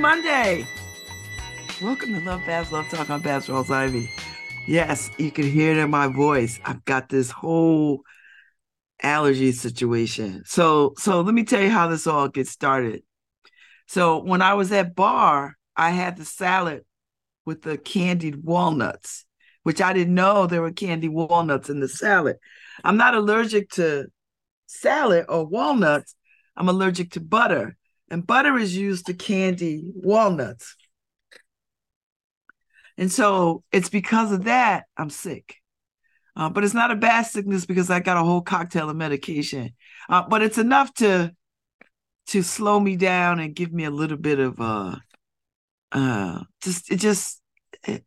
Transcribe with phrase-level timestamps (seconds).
[0.00, 0.66] Monday.
[1.82, 3.10] Welcome to Love Babz Love Talk.
[3.10, 4.10] I'm Babz Rawls-Ivy.
[4.66, 6.58] Yes, you can hear it in my voice.
[6.64, 8.02] I've got this whole
[9.02, 10.42] allergy situation.
[10.46, 13.02] So, so let me tell you how this all gets started.
[13.88, 16.84] So, when I was at bar, I had the salad
[17.44, 19.26] with the candied walnuts,
[19.64, 22.36] which I didn't know there were candied walnuts in the salad.
[22.82, 24.06] I'm not allergic to
[24.66, 26.14] salad or walnuts.
[26.56, 27.76] I'm allergic to butter
[28.10, 30.76] and butter is used to candy walnuts.
[32.98, 35.56] And so it's because of that I'm sick.
[36.36, 39.70] Uh, but it's not a bad sickness because I got a whole cocktail of medication.
[40.08, 41.34] Uh, but it's enough to
[42.28, 44.94] to slow me down and give me a little bit of uh
[45.90, 47.40] uh just it just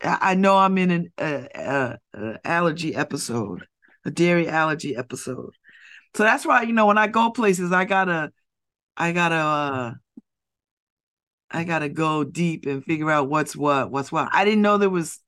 [0.03, 3.65] I know I'm in an uh, uh, uh, allergy episode,
[4.05, 5.55] a dairy allergy episode.
[6.15, 8.31] So that's why you know when I go places I gotta
[8.95, 9.93] I gotta uh,
[11.51, 14.29] I gotta go deep and figure out what's what, what's what.
[14.31, 15.19] I didn't know there was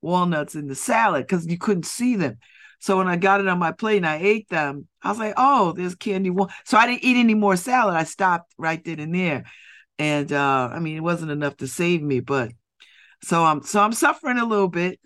[0.00, 2.38] walnuts in the salad because you couldn't see them.
[2.80, 5.34] So when I got it on my plate and I ate them, I was like,
[5.36, 6.30] oh, there's candy.
[6.30, 6.50] Wal-.
[6.64, 7.94] So I didn't eat any more salad.
[7.94, 9.44] I stopped right then and there.
[9.98, 12.52] And uh, I mean, it wasn't enough to save me, but
[13.22, 15.00] so I'm so I'm suffering a little bit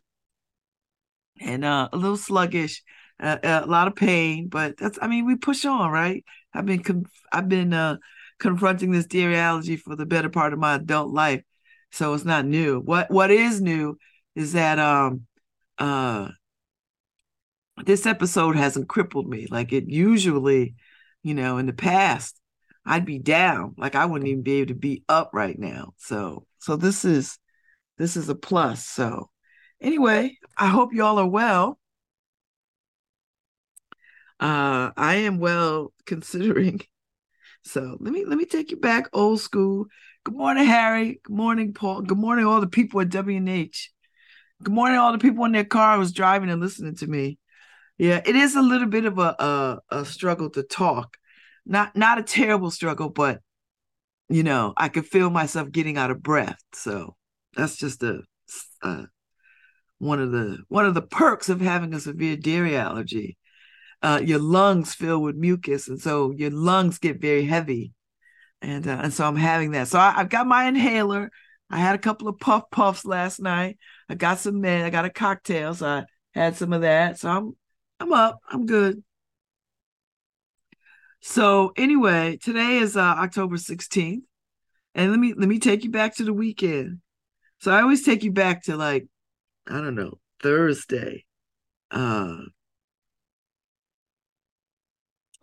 [1.40, 2.82] and uh, a little sluggish,
[3.20, 6.24] uh, a lot of pain, but that's I mean, we push on, right?
[6.54, 7.96] I've been I've been uh,
[8.38, 11.42] confronting this dairy allergy for the better part of my adult life.
[11.90, 12.80] So it's not new.
[12.80, 13.98] What what is new
[14.34, 15.26] is that um
[15.78, 16.28] uh
[17.84, 20.74] this episode hasn't crippled me like it usually,
[21.22, 22.38] you know, in the past
[22.84, 23.74] I'd be down.
[23.76, 25.92] Like I wouldn't even be able to be up right now.
[25.98, 27.38] So so this is
[27.98, 28.86] this is a plus.
[28.86, 29.30] So
[29.80, 31.77] anyway, I hope y'all are well.
[34.40, 36.80] Uh I am well considering
[37.62, 39.86] so let me let me take you back old school.
[40.24, 41.20] Good morning, Harry.
[41.22, 42.02] Good morning, Paul.
[42.02, 43.88] Good morning, all the people at WNHH.
[44.62, 47.38] Good morning, all the people in their car was driving and listening to me.
[47.98, 51.16] Yeah, it is a little bit of a, a a struggle to talk.
[51.66, 53.40] Not not a terrible struggle, but
[54.28, 56.58] you know, I could feel myself getting out of breath.
[56.72, 57.16] So
[57.54, 58.22] that's just a,
[58.82, 59.06] a
[59.98, 63.36] one of the one of the perks of having a severe dairy allergy
[64.02, 67.92] uh, your lungs fill with mucus, and so your lungs get very heavy,
[68.62, 69.88] and uh, and so I'm having that.
[69.88, 71.30] So I, have got my inhaler.
[71.70, 73.78] I had a couple of puff puffs last night.
[74.08, 74.84] I got some med.
[74.84, 77.18] I got a cocktail, so I had some of that.
[77.18, 77.56] So I'm
[78.00, 78.38] I'm up.
[78.50, 79.02] I'm good.
[81.20, 84.22] So anyway, today is uh, October 16th,
[84.94, 87.00] and let me let me take you back to the weekend.
[87.60, 89.06] So I always take you back to like
[89.66, 91.24] I don't know Thursday.
[91.90, 92.36] Uh,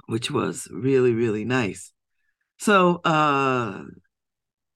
[0.07, 1.91] which was really, really nice.
[2.57, 3.83] So uh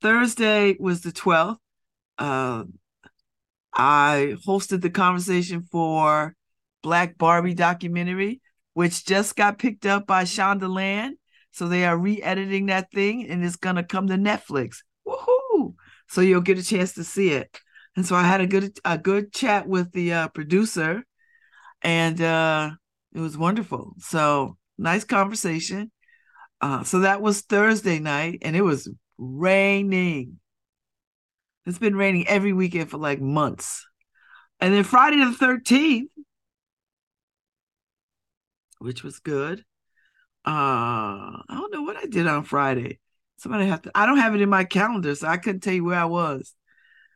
[0.01, 1.57] Thursday was the 12th.
[2.17, 2.63] Uh,
[3.73, 6.35] I hosted the conversation for
[6.81, 8.41] Black Barbie documentary,
[8.73, 11.11] which just got picked up by Shondaland.
[11.51, 14.77] So they are re-editing that thing and it's gonna come to Netflix.
[15.07, 15.73] Woohoo!
[16.07, 17.59] So you'll get a chance to see it.
[17.95, 21.03] And so I had a good a good chat with the uh, producer,
[21.81, 22.71] and uh,
[23.13, 23.95] it was wonderful.
[23.97, 25.91] So nice conversation.
[26.61, 30.39] Uh, so that was Thursday night, and it was raining.
[31.65, 33.85] It's been raining every weekend for like months.
[34.59, 36.09] And then Friday the 13th,
[38.79, 39.59] which was good.
[40.45, 42.99] Uh, I don't know what I did on Friday.
[43.37, 45.83] Somebody have to I don't have it in my calendar, so I couldn't tell you
[45.83, 46.53] where I was.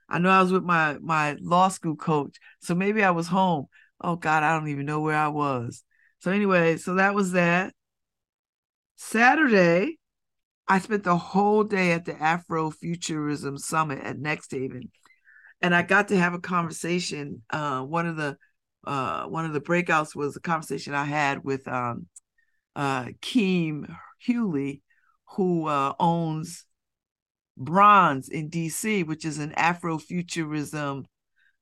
[0.08, 3.68] I know I was with my my law school coach, so maybe I was home.
[4.00, 5.84] Oh God, I don't even know where I was.
[6.24, 7.74] So anyway, so that was that.
[8.96, 10.00] Saturday,
[10.70, 14.88] I spent the whole day at the Afrofuturism Summit at NextHaven,
[15.62, 17.42] and I got to have a conversation.
[17.50, 18.38] Uh, one of the
[18.88, 22.08] uh, one of the breakouts was a conversation I had with um,
[22.74, 23.94] uh, Keem
[24.25, 24.81] Hewley,
[25.36, 26.64] who uh, owns
[27.58, 31.04] Bronze in DC, which is an Afrofuturism,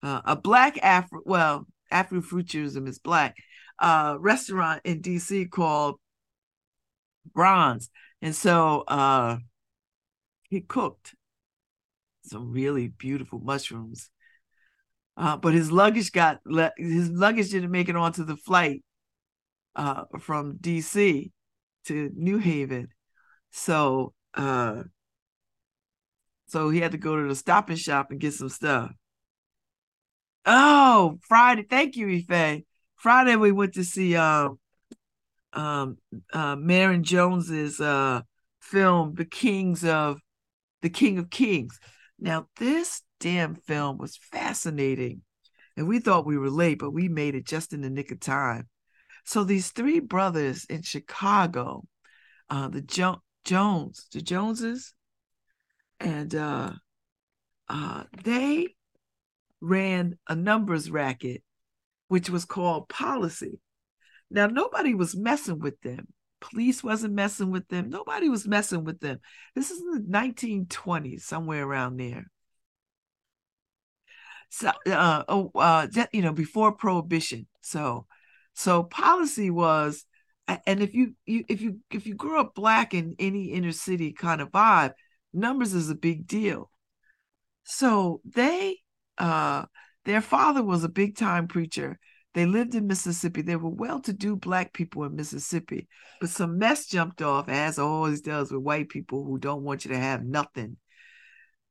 [0.04, 1.22] uh, a black Afro.
[1.26, 3.36] Well, Afrofuturism is black,
[3.82, 6.00] uh, restaurant in DC called
[7.34, 7.90] bronze.
[8.22, 9.38] And so uh
[10.50, 11.16] he cooked
[12.24, 14.10] some really beautiful mushrooms.
[15.18, 16.40] Uh, but his luggage got
[16.78, 18.84] his luggage didn't make it onto the flight
[19.76, 21.32] uh, from DC
[21.86, 22.88] to New Haven.
[23.52, 24.84] So uh,
[26.48, 28.92] so he had to go to the stop and shop and get some stuff.
[30.46, 31.64] Oh, Friday.
[31.64, 32.64] Thank you, Ife.
[33.02, 34.60] Friday we went to see um
[35.54, 35.98] um
[36.32, 38.22] uh Marin Jones's uh
[38.60, 40.20] film The Kings of
[40.84, 41.80] The King of Kings.
[42.20, 45.24] Now this damn film was fascinating.
[45.76, 48.20] And we thought we were late, but we made it just in the nick of
[48.20, 48.68] time.
[49.26, 51.86] So these three brothers in Chicago,
[52.52, 54.94] uh, the jo- Jones, the Joneses,
[56.00, 56.74] and uh,
[57.68, 58.76] uh, they
[59.60, 61.42] ran a numbers racket,
[62.12, 63.58] which was called policy.
[64.30, 66.10] Now nobody was messing with them.
[66.42, 67.90] Police wasn't messing with them.
[67.90, 69.20] Nobody was messing with them.
[69.56, 72.26] This is the 1920s, somewhere around there.
[74.50, 77.48] So, uh, oh, uh, you know, before prohibition.
[77.62, 78.08] So,
[78.56, 80.04] so policy was,
[80.50, 84.12] and if you, you if you if you grew up black in any inner city
[84.12, 84.96] kind of vibe,
[85.32, 86.70] numbers is a big deal.
[87.64, 88.80] So they
[89.18, 89.64] uh
[90.06, 92.00] their father was a big time preacher.
[92.34, 93.42] They lived in Mississippi.
[93.42, 95.88] They were well to do black people in Mississippi,
[96.22, 99.92] but some mess jumped off, as always does with white people who don't want you
[99.92, 100.78] to have nothing.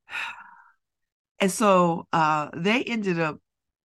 [1.43, 3.39] And so uh, they ended up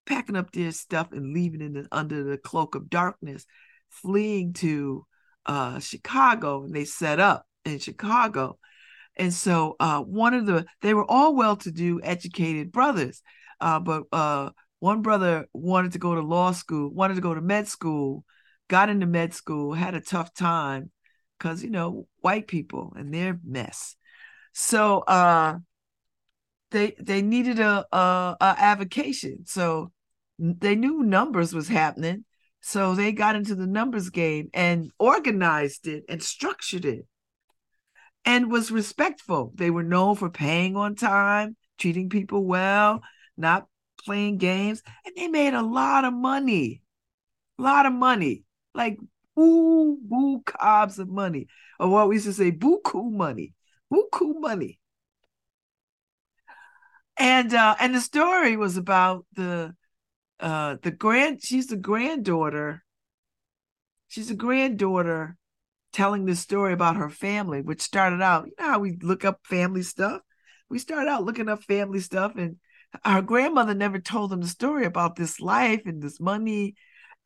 [0.05, 3.45] packing up their stuff and leaving it under the cloak of darkness,
[3.89, 5.05] fleeing to
[5.45, 8.59] uh, Chicago, and they set up in Chicago.
[9.15, 13.21] And so uh, one of the they were all well-to-do, educated brothers,
[13.59, 14.49] uh, but uh,
[14.79, 18.23] one brother wanted to go to law school, wanted to go to med school,
[18.67, 20.91] got into med school, had a tough time
[21.37, 23.95] because you know white people and their mess.
[24.53, 25.57] So uh,
[26.71, 29.45] they they needed a, a, a avocation.
[29.45, 29.91] So
[30.39, 32.25] they knew numbers was happening.
[32.61, 37.05] So they got into the numbers game and organized it and structured it
[38.25, 39.51] and was respectful.
[39.55, 43.01] They were known for paying on time, treating people well,
[43.37, 43.67] not
[44.03, 46.81] playing games, and they made a lot of money.
[47.59, 48.43] A lot of money.
[48.73, 48.97] Like
[49.35, 51.47] boo boo cobs of money.
[51.79, 53.53] Or what we used to say, buku money.
[53.91, 54.79] Buku money
[57.17, 59.73] and uh and the story was about the
[60.39, 62.83] uh the grand she's the granddaughter
[64.07, 65.37] she's a granddaughter
[65.93, 69.39] telling this story about her family which started out you know how we look up
[69.43, 70.21] family stuff
[70.69, 72.57] we started out looking up family stuff and
[73.03, 76.75] her grandmother never told them the story about this life and this money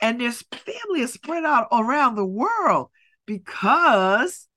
[0.01, 2.89] and this family is spread out around the world
[3.25, 4.47] because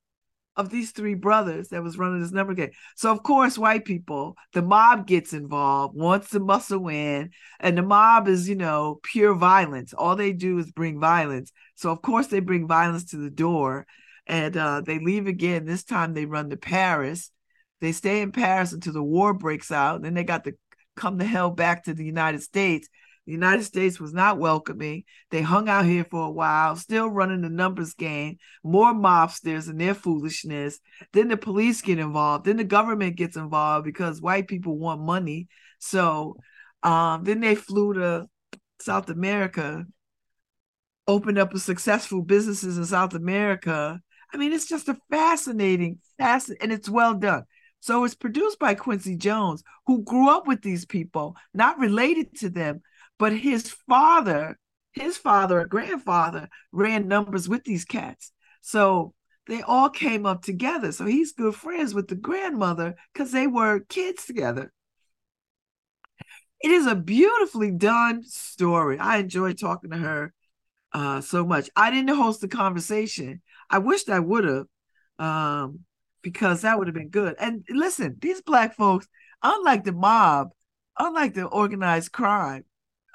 [0.54, 2.70] of these three brothers that was running this number game.
[2.94, 7.82] So of course, white people, the mob gets involved, wants to muscle in, and the
[7.82, 9.94] mob is, you know, pure violence.
[9.94, 11.52] All they do is bring violence.
[11.74, 13.86] So of course they bring violence to the door,
[14.26, 15.64] and uh, they leave again.
[15.64, 17.30] This time they run to Paris.
[17.80, 20.02] They stay in Paris until the war breaks out.
[20.02, 20.54] Then they got to
[20.96, 22.88] come the hell back to the United States
[23.26, 25.04] the United States was not welcoming.
[25.30, 29.80] They hung out here for a while, still running the numbers game, more mobsters and
[29.80, 30.80] their foolishness.
[31.12, 32.44] Then the police get involved.
[32.44, 35.46] Then the government gets involved because white people want money.
[35.78, 36.36] So
[36.82, 38.26] um, then they flew to
[38.80, 39.86] South America,
[41.06, 44.00] opened up successful businesses in South America.
[44.34, 47.44] I mean, it's just a fascinating, fascinating, and it's well done.
[47.82, 52.48] So it's produced by Quincy Jones, who grew up with these people, not related to
[52.48, 52.80] them,
[53.18, 54.56] but his father,
[54.92, 58.30] his father and grandfather ran numbers with these cats.
[58.60, 59.14] So
[59.48, 60.92] they all came up together.
[60.92, 64.72] So he's good friends with the grandmother because they were kids together.
[66.60, 69.00] It is a beautifully done story.
[69.00, 70.32] I enjoyed talking to her
[70.92, 71.68] uh, so much.
[71.74, 73.42] I didn't host the conversation.
[73.68, 74.66] I wished I would have,
[75.18, 75.80] um,
[76.22, 77.34] because that would have been good.
[77.38, 79.06] And listen, these black folks,
[79.42, 80.48] unlike the mob,
[80.98, 82.64] unlike the organized crime,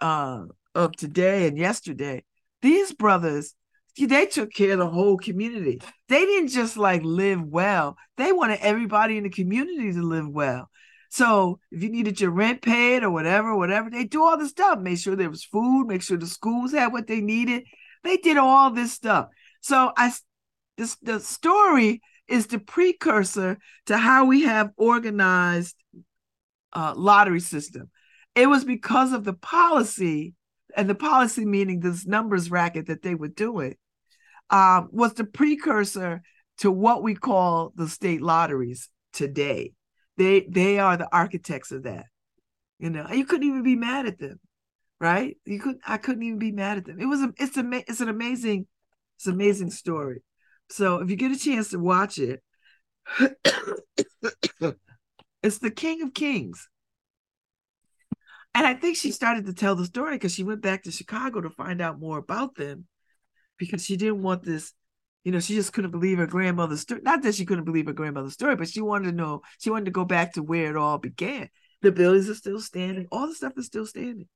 [0.01, 0.43] uh,
[0.75, 2.23] of today and yesterday,
[2.61, 3.55] these brothers,
[3.97, 5.81] they took care of the whole community.
[6.07, 10.69] They didn't just like live well, they wanted everybody in the community to live well.
[11.09, 14.79] So if you needed your rent paid or whatever, whatever, they do all the stuff.
[14.79, 17.63] Make sure there was food, make sure the schools had what they needed.
[18.03, 19.29] They did all this stuff.
[19.61, 20.13] So I
[20.77, 23.57] this the story is the precursor
[23.87, 25.75] to how we have organized
[26.73, 27.89] uh, lottery system.
[28.35, 30.33] It was because of the policy,
[30.75, 33.75] and the policy meaning this numbers racket that they were doing,
[34.49, 36.21] um, was the precursor
[36.59, 39.73] to what we call the state lotteries today.
[40.17, 42.05] They they are the architects of that.
[42.79, 44.39] You know, you couldn't even be mad at them,
[44.99, 45.37] right?
[45.45, 46.99] You could I couldn't even be mad at them.
[46.99, 48.67] It was a it's a it's an amazing
[49.17, 50.21] it's an amazing story.
[50.69, 52.41] So if you get a chance to watch it,
[55.43, 56.67] it's the King of Kings.
[58.53, 61.41] And I think she started to tell the story because she went back to Chicago
[61.41, 62.87] to find out more about them
[63.57, 64.73] because she didn't want this,
[65.23, 67.01] you know, she just couldn't believe her grandmother's story.
[67.03, 69.85] Not that she couldn't believe her grandmother's story, but she wanted to know, she wanted
[69.85, 71.49] to go back to where it all began.
[71.81, 74.27] The buildings are still standing, all the stuff is still standing.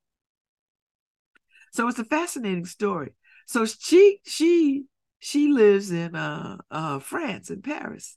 [1.72, 3.14] So it's a fascinating story.
[3.46, 4.84] So she she
[5.24, 8.16] she lives in uh, uh France in Paris.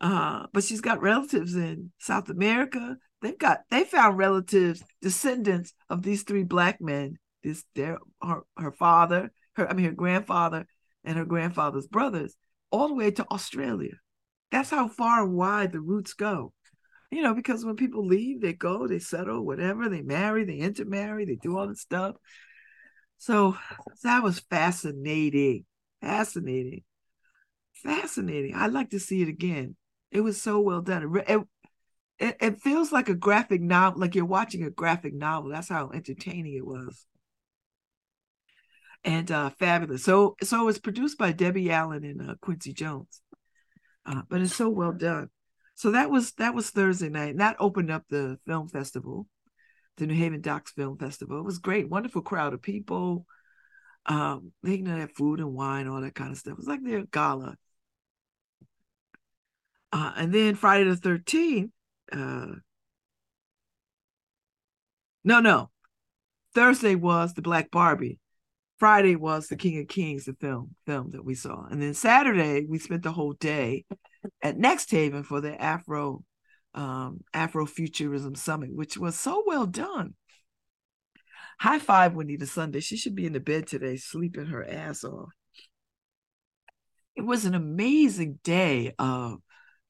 [0.00, 6.02] Uh, but she's got relatives in South America, they've got they found relatives, descendants of
[6.02, 7.18] these three black men.
[7.42, 10.66] This their her her father, her I mean her grandfather
[11.02, 12.36] and her grandfather's brothers,
[12.70, 13.94] all the way to Australia.
[14.52, 16.52] That's how far and wide the roots go.
[17.10, 21.24] You know, because when people leave, they go, they settle, whatever, they marry, they intermarry,
[21.24, 22.14] they do all this stuff.
[23.16, 23.56] So
[24.04, 25.64] that was fascinating,
[26.00, 26.82] fascinating,
[27.72, 28.54] fascinating.
[28.54, 29.76] I'd like to see it again.
[30.10, 31.14] It was so well done.
[31.26, 31.42] It,
[32.18, 35.50] it, it feels like a graphic novel, like you're watching a graphic novel.
[35.50, 37.06] That's how entertaining it was.
[39.04, 40.04] And uh, fabulous.
[40.04, 43.22] So so it was produced by Debbie Allen and uh, Quincy Jones.
[44.04, 45.28] Uh, but it's so well done.
[45.76, 47.30] So that was that was Thursday night.
[47.30, 49.28] And that opened up the film festival,
[49.98, 51.38] the New Haven Docs Film Festival.
[51.38, 53.26] It was great, wonderful crowd of people.
[54.08, 56.52] Um, they you know had food and wine, all that kind of stuff.
[56.52, 57.56] It was like their gala.
[59.92, 61.70] Uh, and then Friday the 13th,
[62.12, 62.46] uh
[65.24, 65.70] no no
[66.54, 68.18] thursday was the black barbie
[68.78, 72.64] friday was the king of kings the film film that we saw and then saturday
[72.68, 73.84] we spent the whole day
[74.42, 76.22] at next haven for the afro
[76.74, 80.14] um afrofuturism summit which was so well done
[81.58, 85.30] high five Juanita Sunday she should be in the bed today sleeping her ass off
[87.18, 89.40] it was an amazing day of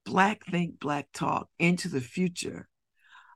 [0.07, 2.67] Black Think, Black Talk into the future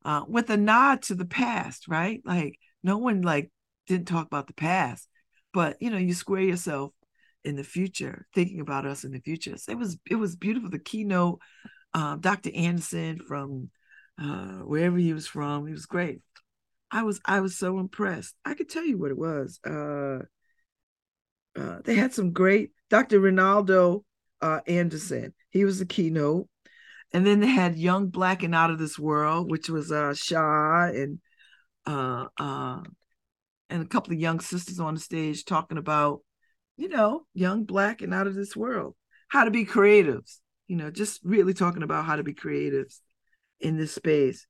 [0.05, 2.23] uh, with a nod to the past, right?
[2.25, 3.51] Like no one like
[3.87, 5.07] didn't talk about the past,
[5.53, 6.93] but you know, you square yourself
[7.45, 9.59] in the future, thinking about us in the future.
[9.59, 10.71] So it was it was beautiful.
[10.71, 11.41] The keynote,
[11.93, 12.51] um, Dr.
[12.55, 13.71] Anderson from
[14.19, 16.23] uh, wherever he was from, he was great.
[16.93, 18.37] I was I was so impressed.
[18.45, 19.59] I could tell you what it was.
[19.67, 20.21] Uh,
[21.59, 23.19] uh, they had some great Dr.
[23.21, 24.05] Ronaldo
[24.41, 25.35] uh, Anderson.
[25.51, 26.49] He was the keynote
[27.13, 30.87] and then they had Young Black and Out of This World, which was uh Shah
[30.87, 31.21] and
[31.87, 32.81] uh uh
[33.71, 36.21] and a couple of young sisters on the stage talking about,
[36.77, 38.95] you know, young black and out of this world,
[39.29, 43.01] how to be creatives, you know, just really talking about how to be creatives
[43.61, 44.47] in this space.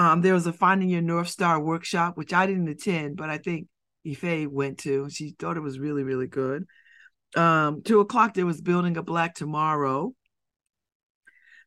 [0.00, 3.36] Um, there was a Finding Your North Star workshop, which I didn't attend, but I
[3.36, 3.68] think
[4.08, 5.10] Ife went to.
[5.10, 6.64] She thought it was really, really good.
[7.36, 10.14] Um, two o'clock, there was Building a Black Tomorrow,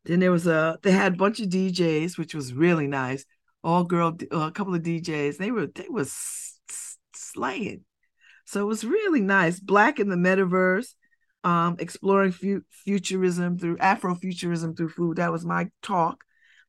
[0.04, 3.24] then there was a they had a bunch of DJs, which was really nice.
[3.62, 5.36] All girl, uh, a couple of DJs.
[5.36, 6.58] They were they was
[7.14, 7.84] slaying.
[8.46, 9.60] So it was really nice.
[9.60, 10.88] Black in the metaverse,
[11.44, 15.18] um, exploring fu- futurism through Afrofuturism through food.
[15.18, 16.23] That was my talk,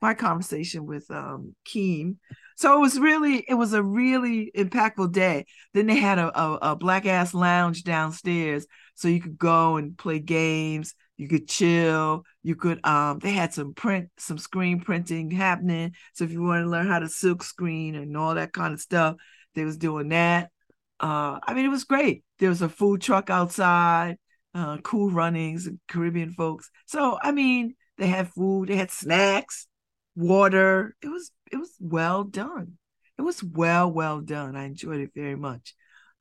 [0.06, 2.18] my conversation with um Keem.
[2.58, 5.46] So it was really, it was a really impactful day.
[5.74, 9.98] Then they had a, a, a black ass lounge downstairs, so you could go and
[9.98, 15.32] play games you could chill you could um they had some print some screen printing
[15.32, 15.94] happening.
[16.14, 18.82] So if you want to learn how to silk screen and all that kind of
[18.82, 19.16] stuff
[19.54, 20.52] they was doing that.
[21.00, 22.24] Uh i mean it was great.
[22.40, 24.18] There was a food truck outside
[24.54, 26.70] uh cool runnings caribbean folks.
[26.86, 29.68] So i mean they had food they had snacks
[30.16, 30.96] water.
[31.02, 32.78] It was it was well done.
[33.18, 34.56] It was well well done.
[34.56, 35.74] I enjoyed it very much.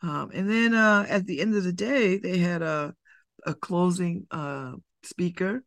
[0.02, 2.94] Um and then uh at the end of the day they had a
[3.46, 4.72] a closing uh,
[5.02, 5.62] speaker.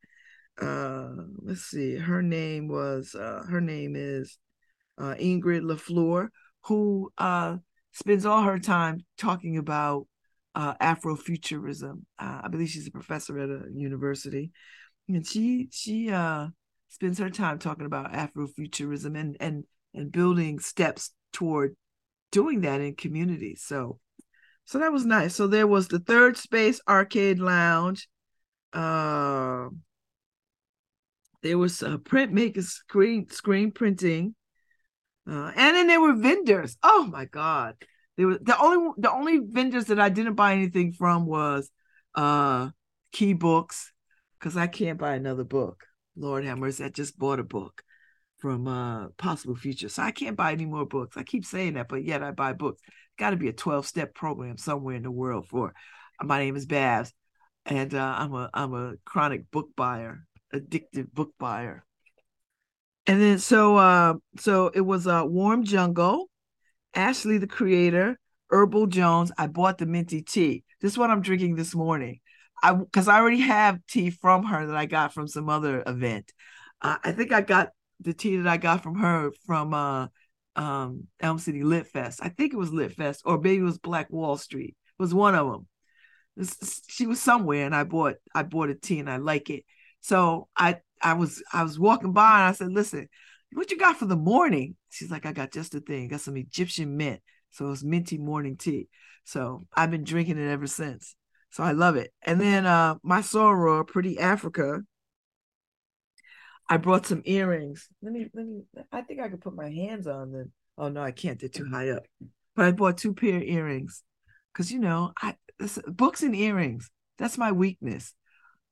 [0.60, 1.10] Uh,
[1.42, 4.38] let's see, her name was uh, her name is
[4.98, 6.30] uh, Ingrid LaFleur,
[6.64, 7.58] who uh,
[7.94, 10.08] spends all her time talking about
[10.56, 12.02] uh, Afrofuturism.
[12.18, 14.52] Uh, I believe she's a professor at a university,
[15.08, 16.48] and she she uh,
[16.90, 19.64] spends her time talking about Afrofuturism and and
[19.94, 21.76] and building steps toward
[22.32, 23.64] doing that in communities.
[23.66, 24.00] So
[24.66, 25.36] so that was nice.
[25.36, 28.10] So there was the third space arcade lounge.
[28.74, 29.70] Uh,
[31.42, 34.36] there was a printmaker screen screen printing.
[35.30, 36.78] Uh, and then there were vendors.
[36.84, 37.76] Oh my God.
[38.18, 41.70] There was the only the only vendors that I didn't buy anything from was
[42.16, 42.70] uh
[43.12, 43.94] key books,
[44.40, 45.87] because I can't buy another book.
[46.18, 47.84] Lord mercy, I just bought a book
[48.40, 49.90] from uh Possible Future.
[49.90, 51.18] So I can't buy any more books.
[51.18, 52.82] I keep saying that, but yet I buy books.
[53.18, 55.74] Got to be a 12-step program somewhere in the world for
[56.24, 57.14] my name is Babz.
[57.66, 61.84] And uh, I'm a I'm a chronic book buyer, addictive book buyer.
[63.06, 66.30] And then so uh so it was a uh, warm jungle,
[66.94, 68.18] Ashley the creator,
[68.50, 69.32] Herbal Jones.
[69.38, 70.64] I bought the minty tea.
[70.82, 72.22] This is what I'm drinking this morning.
[72.64, 76.32] I because I already have tea from her that I got from some other event.
[76.82, 77.70] Uh, I think I got
[78.02, 80.08] the tea that I got from her from uh
[80.56, 82.20] um Elm City Lit Fest.
[82.22, 84.76] I think it was Lit Fest or maybe it was Black Wall Street.
[85.00, 85.68] It was one of them.
[86.90, 89.66] She was somewhere and I bought I bought a tea and I like it.
[90.02, 93.08] So I I was I was walking by and I said, "Listen,
[93.54, 96.08] what you got for the morning?" She's like, "I got just a thing.
[96.10, 97.22] Got some Egyptian mint."
[97.52, 98.88] So it's minty morning tea.
[99.26, 101.16] So I've been drinking it ever since.
[101.58, 102.14] So I love it.
[102.22, 104.82] And then uh my soror, Pretty Africa,
[106.70, 107.90] I brought some earrings.
[108.04, 108.62] Let me let me
[108.92, 110.52] I think I could put my hands on them.
[110.78, 111.40] Oh no, I can't.
[111.40, 112.04] They're too high up.
[112.56, 114.04] But I bought two pair of earrings.
[114.54, 115.34] Cause you know, I
[115.88, 116.92] books and earrings.
[117.18, 118.14] That's my weakness.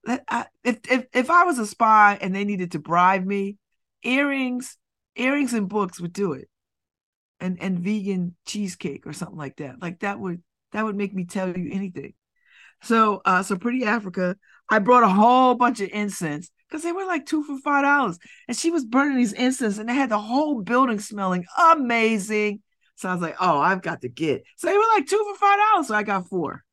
[0.07, 3.57] I, if if if I was a spy and they needed to bribe me,
[4.03, 4.77] earrings,
[5.15, 6.49] earrings and books would do it.
[7.39, 9.81] And and vegan cheesecake or something like that.
[9.81, 12.13] Like that would that would make me tell you anything.
[12.81, 14.35] So uh so pretty Africa,
[14.69, 18.19] I brought a whole bunch of incense because they were like two for five dollars.
[18.47, 22.61] And she was burning these incense and they had the whole building smelling amazing.
[22.95, 24.43] So I was like, oh, I've got to get.
[24.57, 25.87] So they were like two for five dollars.
[25.87, 26.63] So I got four.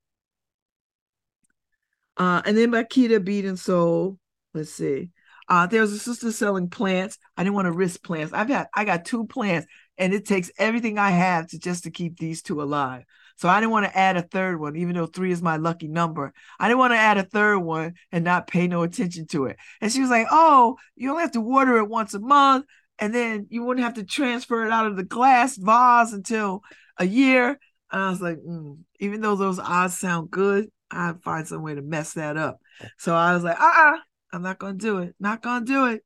[2.16, 4.18] Uh, and then Makita Beat and Soul.
[4.54, 5.10] Let's see.
[5.48, 7.18] Uh, there was a sister selling plants.
[7.36, 8.32] I didn't want to risk plants.
[8.32, 9.66] I've got I got two plants,
[9.98, 13.04] and it takes everything I have to just to keep these two alive.
[13.36, 15.88] So I didn't want to add a third one, even though three is my lucky
[15.88, 16.32] number.
[16.58, 19.56] I didn't want to add a third one and not pay no attention to it.
[19.80, 22.66] And she was like, "Oh, you only have to water it once a month,
[22.98, 26.62] and then you wouldn't have to transfer it out of the glass vase until
[26.98, 27.58] a year."
[27.90, 28.78] And I was like, mm.
[29.00, 32.58] even though those odds sound good, I find some way to mess that up.
[32.98, 33.98] So I was like, uh uh-uh, uh,
[34.32, 35.14] i am not gonna do it.
[35.20, 36.02] Not gonna do it.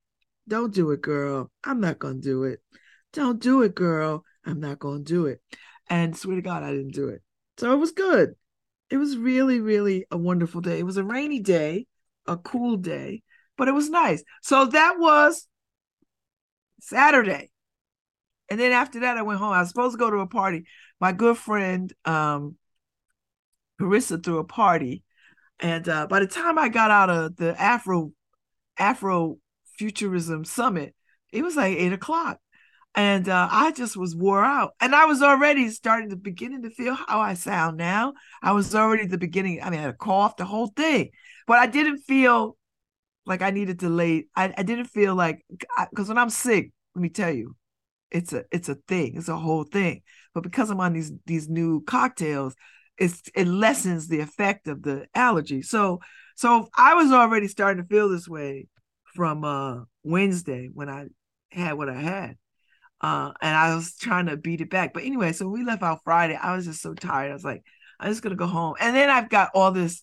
[0.48, 1.50] Don't do it, girl.
[1.64, 2.60] I'm not gonna do it.
[3.12, 4.24] Don't do it, girl.
[4.44, 5.40] I'm not gonna do it.
[5.88, 7.22] And swear to God, I didn't do it.
[7.58, 8.34] So it was good.
[8.90, 10.78] It was really, really a wonderful day.
[10.78, 11.86] It was a rainy day,
[12.26, 13.22] a cool day,
[13.56, 14.22] but it was nice.
[14.42, 15.48] So that was
[16.80, 17.50] Saturday.
[18.48, 19.52] And then after that, I went home.
[19.52, 20.66] I was supposed to go to a party.
[21.00, 22.56] My good friend, um,
[23.80, 25.02] Carissa, threw a party.
[25.58, 28.12] And uh, by the time I got out of the Afro
[28.78, 29.38] Afro
[29.78, 30.94] Futurism Summit,
[31.32, 32.38] it was like eight o'clock
[32.96, 34.72] and uh, I just was wore out.
[34.80, 38.14] And I was already starting to beginning to feel how I sound now.
[38.42, 39.62] I was already at the beginning.
[39.62, 41.10] I mean, I had a cough, the whole thing,
[41.46, 42.56] but I didn't feel
[43.26, 44.26] like I needed to lay.
[44.34, 45.44] I, I didn't feel like
[45.90, 47.54] because when I'm sick, let me tell you,
[48.10, 49.16] it's a it's a thing.
[49.16, 50.00] It's a whole thing.
[50.32, 52.56] But because I'm on these these new cocktails,
[52.96, 55.60] it's it lessens the effect of the allergy.
[55.60, 56.00] So
[56.34, 58.68] so I was already starting to feel this way
[59.14, 61.06] from uh Wednesday when I
[61.50, 62.36] had what I had.
[63.00, 64.94] Uh, and I was trying to beat it back.
[64.94, 66.34] But anyway, so we left out Friday.
[66.34, 67.30] I was just so tired.
[67.30, 67.62] I was like,
[68.00, 68.74] I'm just gonna go home.
[68.80, 70.02] And then I've got all this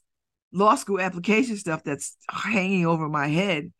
[0.51, 3.71] law school application stuff that's hanging over my head.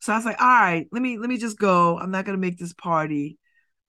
[0.00, 1.98] So I was like, all right, let me let me just go.
[1.98, 3.38] I'm not gonna make this party.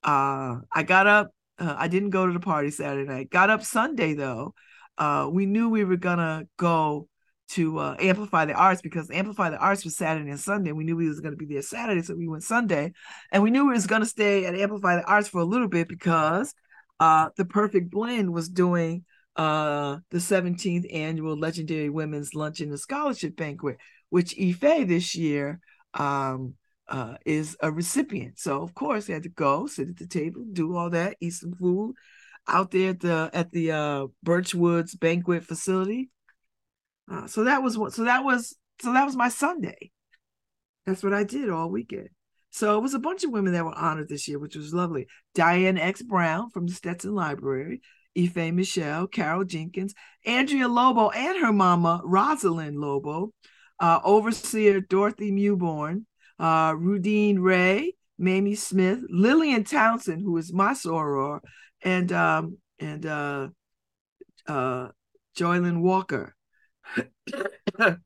[0.03, 1.31] Uh, I got up.
[1.57, 3.29] Uh, I didn't go to the party Saturday night.
[3.29, 4.53] Got up Sunday though.
[4.97, 7.07] Uh, we knew we were gonna go
[7.51, 10.71] to uh, amplify the arts because amplify the arts was Saturday and Sunday.
[10.71, 12.93] We knew we was going to be there Saturday, so we went Sunday,
[13.31, 15.67] and we knew we was going to stay at amplify the arts for a little
[15.67, 16.53] bit because
[16.99, 19.03] uh, the Perfect Blend was doing
[19.35, 23.77] uh, the 17th annual Legendary Women's Luncheon and Scholarship Banquet,
[24.09, 25.59] which Ife this year
[25.93, 26.53] um,
[26.87, 28.39] uh, is a recipient.
[28.39, 31.33] So of course, he had to go sit at the table, do all that, eat
[31.33, 31.95] some food
[32.47, 36.09] out there at the at the uh, Birchwoods banquet facility
[37.11, 37.93] uh, so that was what.
[37.93, 38.55] So that was.
[38.81, 39.91] So that was my Sunday.
[40.85, 42.09] That's what I did all weekend.
[42.49, 45.07] So it was a bunch of women that were honored this year, which was lovely.
[45.35, 46.01] Diane X.
[46.01, 47.81] Brown from the Stetson Library,
[48.17, 49.93] Ife Michelle, Carol Jenkins,
[50.25, 53.33] Andrea Lobo, and her mama, Rosalind Lobo,
[53.79, 56.05] uh, Overseer Dorothy Mewborn,
[56.39, 61.39] uh, Rudine Ray, Mamie Smith, Lillian Townsend, who is my soror,
[61.81, 63.47] and um, and uh,
[64.47, 64.89] uh,
[65.37, 66.35] Joylyn Walker.
[67.79, 67.97] I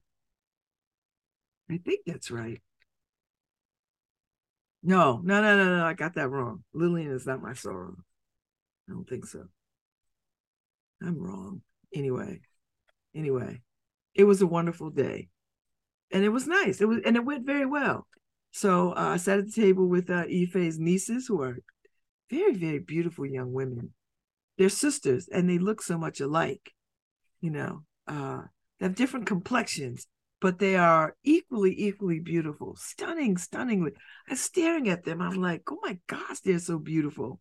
[1.77, 2.61] think that's right.
[4.83, 5.85] No, no, no, no, no.
[5.85, 6.63] I got that wrong.
[6.73, 7.95] Lillian is not my soror.
[8.89, 9.47] I don't think so.
[11.01, 11.61] I'm wrong.
[11.93, 12.41] Anyway,
[13.15, 13.61] anyway,
[14.15, 15.29] it was a wonderful day.
[16.11, 16.81] and it was nice.
[16.81, 18.07] It was and it went very well.
[18.51, 21.59] So uh, I sat at the table with uh, Ife's nieces, who are
[22.31, 23.93] very very beautiful young women.
[24.57, 26.73] They're sisters, and they look so much alike.
[27.41, 28.43] You know, uh,
[28.79, 30.07] they have different complexions,
[30.41, 33.91] but they are equally equally beautiful, stunning, stunningly.
[34.29, 35.21] I'm staring at them.
[35.21, 37.39] I'm like, oh my gosh, they're so beautiful.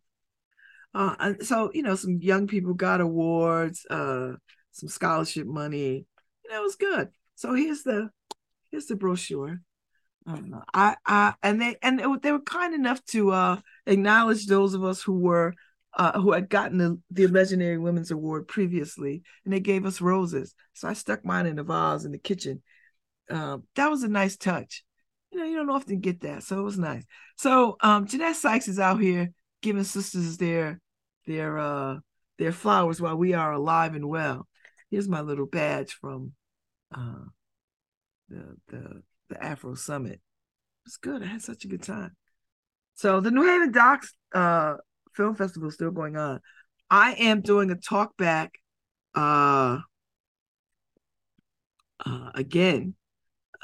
[0.93, 4.33] Uh, and so you know, some young people got awards, uh,
[4.71, 6.05] some scholarship money.
[6.43, 7.09] You know, it was good.
[7.35, 8.09] So here's the
[8.71, 9.61] here's the brochure.
[10.73, 15.01] I, I, and they, and they were kind enough to uh, acknowledge those of us
[15.01, 15.53] who were,
[15.95, 20.53] uh, who had gotten the, the Imaginary Women's Award previously, and they gave us roses.
[20.73, 22.61] So I stuck mine in a vase in the kitchen.
[23.29, 24.83] Um, that was a nice touch.
[25.31, 27.03] You know, you don't often get that, so it was nice.
[27.37, 29.31] So um, Jeanette Sykes is out here
[29.61, 30.79] giving sisters their,
[31.25, 31.97] their, uh,
[32.37, 34.47] their flowers while we are alive and well.
[34.91, 36.33] Here's my little badge from
[36.93, 37.25] uh,
[38.29, 40.13] the the the Afro Summit.
[40.13, 40.21] It
[40.85, 41.23] was good.
[41.23, 42.15] I had such a good time.
[42.93, 44.75] So the New Haven Docs uh,
[45.15, 46.41] Film Festival still going on.
[46.89, 48.53] I am doing a talk back
[49.15, 49.79] uh,
[52.05, 52.95] uh, again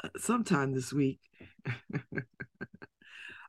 [0.02, 1.20] uh, sometime this week.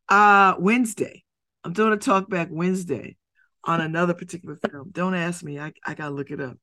[0.10, 1.24] uh Wednesday.
[1.63, 3.16] I'm doing a talk back Wednesday
[3.63, 4.89] on another particular film.
[4.92, 5.60] Don't ask me.
[5.60, 6.58] I, I gotta look it up.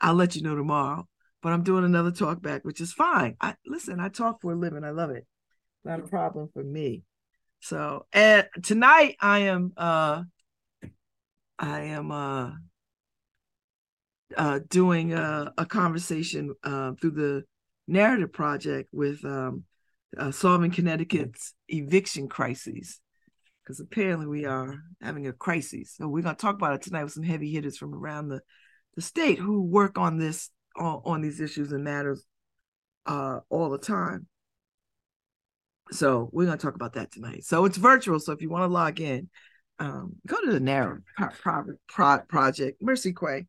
[0.00, 1.06] I'll let you know tomorrow
[1.42, 3.36] but I'm doing another talk back, which is fine.
[3.40, 4.84] I listen, I talk for a living.
[4.84, 5.26] I love it.
[5.84, 7.02] Not a problem for me.
[7.60, 10.22] So and tonight I am uh
[11.58, 12.50] I am uh
[14.36, 17.44] uh doing a, a conversation uh through the
[17.86, 19.64] narrative project with um
[20.16, 23.00] uh, solving Connecticut's eviction crises
[23.62, 25.94] because apparently we are having a crisis.
[25.96, 28.40] So we're going to talk about it tonight with some heavy hitters from around the
[28.94, 32.24] the state who work on this on, on these issues and matters
[33.06, 34.26] uh, all the time.
[35.90, 37.44] So we're going to talk about that tonight.
[37.44, 38.18] So it's virtual.
[38.18, 39.28] So if you want to log in,
[39.78, 43.46] um, go to the Narrow pro- pro- pro- Project Mercy Quay.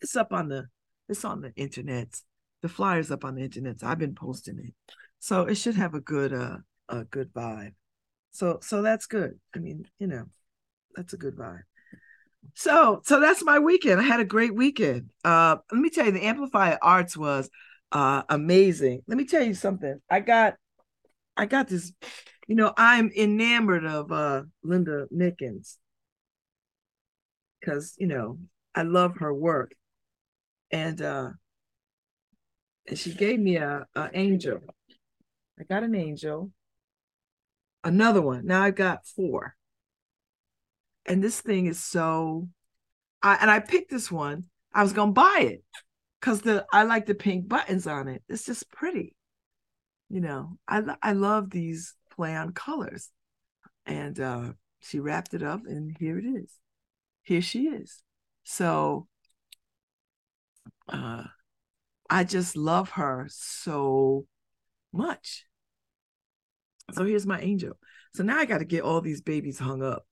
[0.00, 0.66] It's up on the
[1.08, 2.20] it's on the internet.
[2.62, 3.82] The flyers up on the internet.
[3.82, 4.74] I've been posting it,
[5.20, 7.74] so it should have a good uh a good vibe.
[8.32, 9.38] So so that's good.
[9.54, 10.24] I mean, you know,
[10.96, 11.62] that's a good vibe.
[12.54, 14.00] So, so that's my weekend.
[14.00, 15.10] I had a great weekend.
[15.24, 17.48] Uh, let me tell you, the Amplified Arts was
[17.92, 19.02] uh amazing.
[19.06, 20.00] Let me tell you something.
[20.10, 20.54] I got,
[21.36, 21.92] I got this.
[22.46, 25.78] You know, I'm enamored of uh Linda Mickens
[27.60, 28.38] because you know
[28.74, 29.72] I love her work,
[30.70, 31.30] and uh,
[32.86, 34.60] and she gave me a, a angel.
[35.58, 36.50] I got an angel.
[37.82, 38.46] Another one.
[38.46, 39.56] Now I've got four
[41.06, 42.48] and this thing is so
[43.22, 44.44] I and I picked this one.
[44.72, 45.64] I was gonna buy it
[46.20, 48.22] because the I like the pink buttons on it.
[48.28, 49.14] It's just pretty.
[50.10, 53.10] You know, I I love these play on colors.
[53.86, 56.58] And uh she wrapped it up and here it is.
[57.22, 58.02] Here she is.
[58.44, 59.08] So
[60.88, 61.24] uh
[62.10, 64.26] I just love her so
[64.92, 65.46] much.
[66.92, 67.78] So here's my angel.
[68.14, 70.06] So now I got to get all these babies hung up.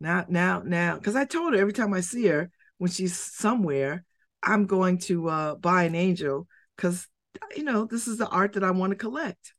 [0.00, 4.04] Now, now, now, because I told her every time I see her when she's somewhere,
[4.42, 7.08] I'm going to uh, buy an angel because
[7.54, 9.52] you know this is the art that I want to collect.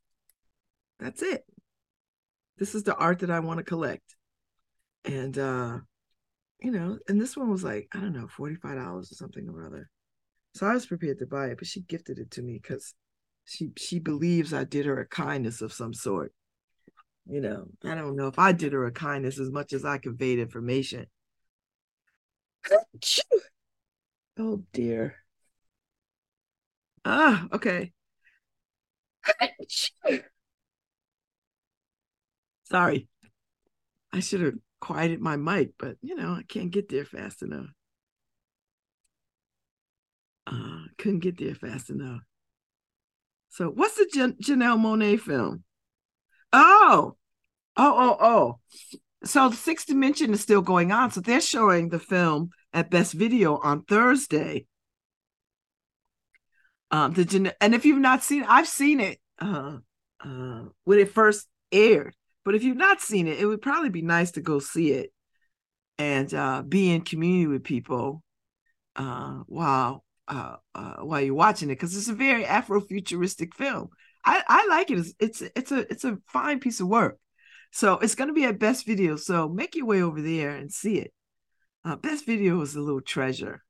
[0.98, 1.44] That's it.
[2.58, 4.16] This is the art that I want to collect,
[5.04, 5.78] and uh,
[6.60, 9.48] you know, and this one was like I don't know, forty five dollars or something
[9.48, 9.90] or other.
[10.54, 12.94] So I was prepared to buy it, but she gifted it to me because
[13.44, 16.32] she she believes I did her a kindness of some sort
[17.28, 19.98] you know, I don't know if I did her a kindness as much as I
[19.98, 21.06] conveyed information.
[24.38, 25.22] Oh dear.
[27.04, 27.92] Ah, okay.
[32.70, 33.08] Sorry.
[34.12, 37.66] I should have quieted my mic, but you know, I can't get there fast enough.
[40.46, 42.20] Uh, couldn't get there fast enough.
[43.50, 45.64] So, what's the Jan- Janelle Monáe film?
[46.52, 47.16] Oh,
[47.76, 48.58] oh, oh, oh.
[49.24, 51.10] So the Sixth Dimension is still going on.
[51.10, 54.66] So they're showing the film at Best Video on Thursday.
[56.90, 59.78] Um, the and if you've not seen, I've seen it uh,
[60.24, 62.14] uh, when it first aired.
[62.48, 65.12] But if you've not seen it, it would probably be nice to go see it
[65.98, 68.22] and uh, be in community with people
[68.96, 73.90] uh, while uh, uh, while you're watching it because it's a very Afrofuturistic film.
[74.24, 74.98] I, I like it.
[74.98, 77.18] It's, it's it's a it's a fine piece of work.
[77.70, 79.16] So it's going to be at Best Video.
[79.16, 81.12] So make your way over there and see it.
[81.84, 83.62] Uh, Best Video is a little treasure.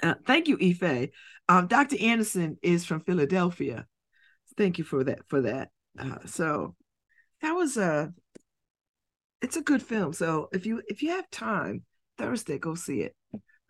[0.00, 1.08] Uh, thank you, Ife.
[1.48, 1.96] Um, Dr.
[2.00, 3.88] Anderson is from Philadelphia.
[4.56, 5.70] thank you for that for that.
[6.26, 6.76] So
[7.42, 8.12] that was a
[9.42, 10.12] it's a good film.
[10.12, 11.82] So if you if you have time
[12.16, 13.14] Thursday, go see it.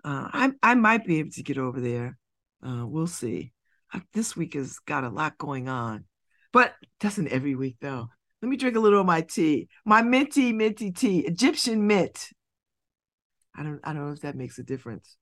[0.05, 2.19] Uh, I I might be able to get over there.
[2.65, 3.53] Uh, we'll see.
[3.93, 6.05] Uh, this week has got a lot going on,
[6.53, 8.09] but doesn't every week though.
[8.41, 12.29] Let me drink a little of my tea, my minty minty tea, Egyptian mint.
[13.55, 15.17] I don't I don't know if that makes a difference.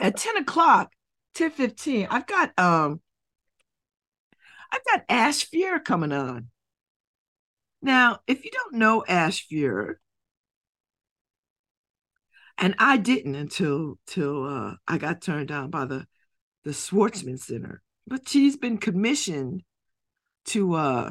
[0.00, 0.92] At 10 o'clock,
[1.34, 3.00] 10 15, I've got um
[4.72, 6.48] I've got Ash Fure coming on.
[7.80, 10.00] Now, if you don't know Ash Fure,
[12.58, 16.06] and I didn't until till uh, I got turned down by the
[16.64, 19.62] the Schwarzman Center, but she's been commissioned
[20.46, 21.10] to uh,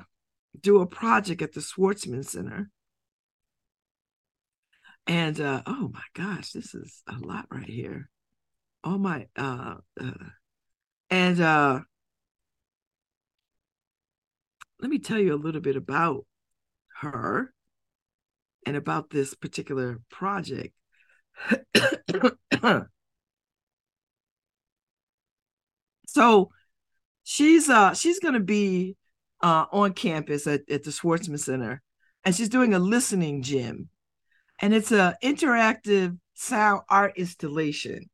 [0.59, 2.69] do a project at the Schwarzman Center.
[5.07, 8.09] And uh, oh my gosh, this is a lot right here.
[8.83, 10.11] Oh my, uh, uh,
[11.09, 11.79] and uh,
[14.79, 16.25] let me tell you a little bit about
[17.01, 17.53] her
[18.65, 20.73] and about this particular project.
[26.07, 26.49] so
[27.23, 28.95] she's uh she's gonna be
[29.41, 31.81] uh on campus at, at the Schwarzman Center
[32.25, 33.89] and she's doing a listening gym.
[34.59, 38.09] And it's a interactive sound art installation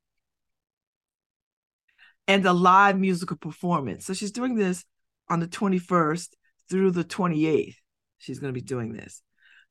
[2.28, 4.06] and a live musical performance.
[4.06, 4.84] So she's doing this
[5.30, 6.30] on the 21st
[6.69, 7.76] through the 28th.
[8.19, 9.21] She's going to be doing this.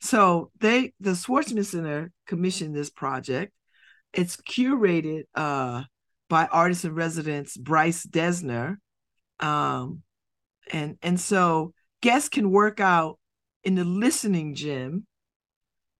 [0.00, 3.52] So they the Schwarzman Center commissioned this project.
[4.12, 5.84] It's curated uh,
[6.28, 8.76] by artist in residence Bryce Dessner,
[9.40, 10.02] Um,
[10.72, 13.18] and and so guests can work out
[13.62, 15.06] in the listening gym,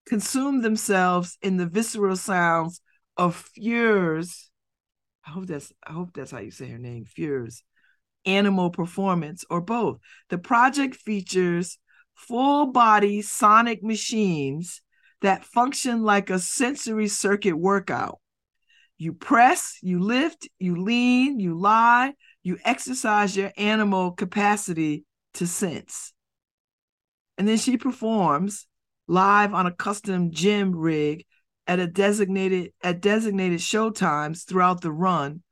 [0.06, 2.80] consume themselves in the visceral sounds
[3.16, 4.50] of Fure's.
[5.24, 7.62] I hope that's I hope that's how you say her name, Fure's
[8.24, 9.98] animal performance or both.
[10.28, 11.78] The project features
[12.14, 14.80] full body sonic machines
[15.20, 18.18] that function like a sensory circuit workout.
[18.98, 25.04] You press, you lift, you lean, you lie, you exercise your animal capacity
[25.34, 26.12] to sense.
[27.38, 28.66] And then she performs
[29.08, 31.24] live on a custom gym rig
[31.66, 35.42] at a designated at designated show times throughout the run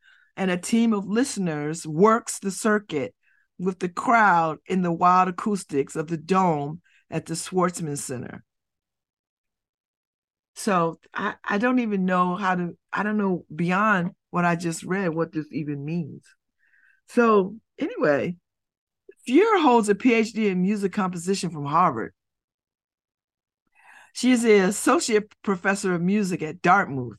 [0.41, 3.15] and a team of listeners works the circuit
[3.59, 8.43] with the crowd in the wild acoustics of the dome at the Schwarzman Center.
[10.55, 14.83] So I, I don't even know how to, I don't know beyond what I just
[14.83, 16.25] read what this even means.
[17.09, 18.37] So anyway,
[19.27, 22.15] Fure holds a PhD in music composition from Harvard.
[24.15, 27.19] She is an associate professor of music at Dartmouth.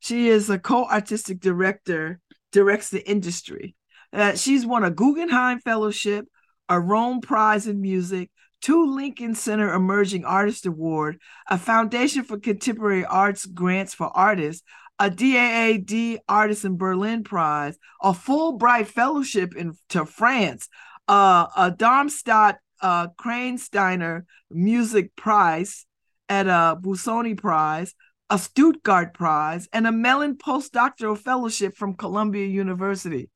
[0.00, 2.20] She is a co-artistic director,
[2.52, 3.76] directs the industry.
[4.12, 6.26] Uh, she's won a Guggenheim Fellowship,
[6.68, 13.04] a Rome Prize in Music, two Lincoln Center Emerging Artist Award, a Foundation for Contemporary
[13.04, 14.62] Arts grants for artists,
[14.98, 20.68] a DAAD Artist in Berlin Prize, a Fulbright Fellowship in to France,
[21.08, 23.08] uh, a Darmstadt uh,
[23.56, 25.86] Steiner Music Prize,
[26.30, 27.94] at a Busoni Prize,
[28.30, 33.28] a Stuttgart Prize, and a Mellon Postdoctoral Fellowship from Columbia University.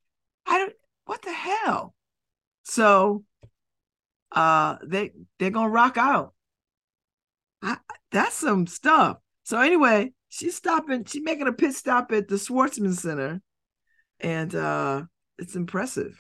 [0.46, 0.72] I don't
[1.06, 1.94] what the hell.
[2.62, 3.24] So
[4.32, 6.32] uh they they're gonna rock out.
[7.60, 7.76] I,
[8.12, 9.18] that's some stuff.
[9.42, 13.42] So anyway, she's stopping, she's making a pit stop at the Schwarzman Center,
[14.20, 15.02] and uh
[15.38, 16.18] it's impressive.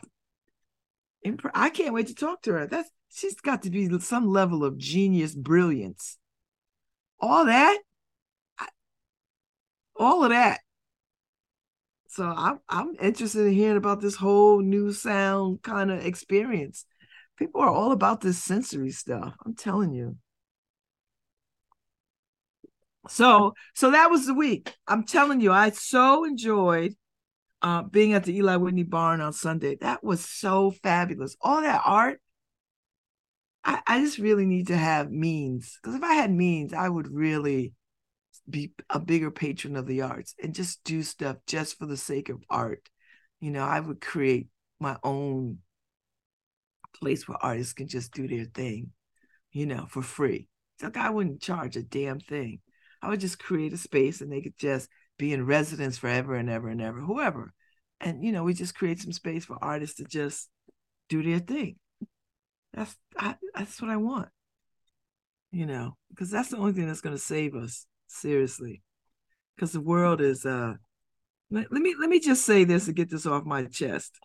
[1.24, 2.66] Impre- I can't wait to talk to her.
[2.66, 6.18] That's she's got to be some level of genius brilliance.
[7.20, 7.78] All that,
[9.96, 10.60] all of that
[12.14, 16.86] so I'm I'm interested in hearing about this whole new sound kind of experience.
[17.36, 19.34] People are all about this sensory stuff.
[19.44, 20.16] I'm telling you.
[23.08, 24.76] So so that was the week.
[24.86, 26.94] I'm telling you, I so enjoyed
[27.62, 29.76] uh, being at the Eli Whitney Barn on Sunday.
[29.80, 31.36] That was so fabulous.
[31.40, 32.20] All that art.
[33.64, 37.08] I, I just really need to have means because if I had means, I would
[37.12, 37.72] really
[38.48, 42.28] be a bigger patron of the arts and just do stuff just for the sake
[42.28, 42.88] of art.
[43.40, 44.48] You know, I would create
[44.80, 45.58] my own
[46.98, 48.90] place where artists can just do their thing,
[49.52, 50.48] you know, for free.
[50.80, 52.60] So I wouldn't charge a damn thing.
[53.02, 56.50] I would just create a space and they could just be in residence forever and
[56.50, 57.52] ever and ever, whoever.
[58.00, 60.48] And you know, we just create some space for artists to just
[61.08, 61.76] do their thing.
[62.72, 64.28] That's I, that's what I want.
[65.52, 68.82] You know, because that's the only thing that's going to save us seriously
[69.54, 70.74] because the world is uh
[71.50, 74.18] let, let me let me just say this and get this off my chest.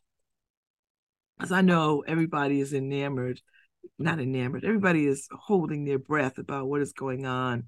[1.40, 3.40] As I know everybody is enamored,
[3.98, 7.66] not enamored, everybody is holding their breath about what is going on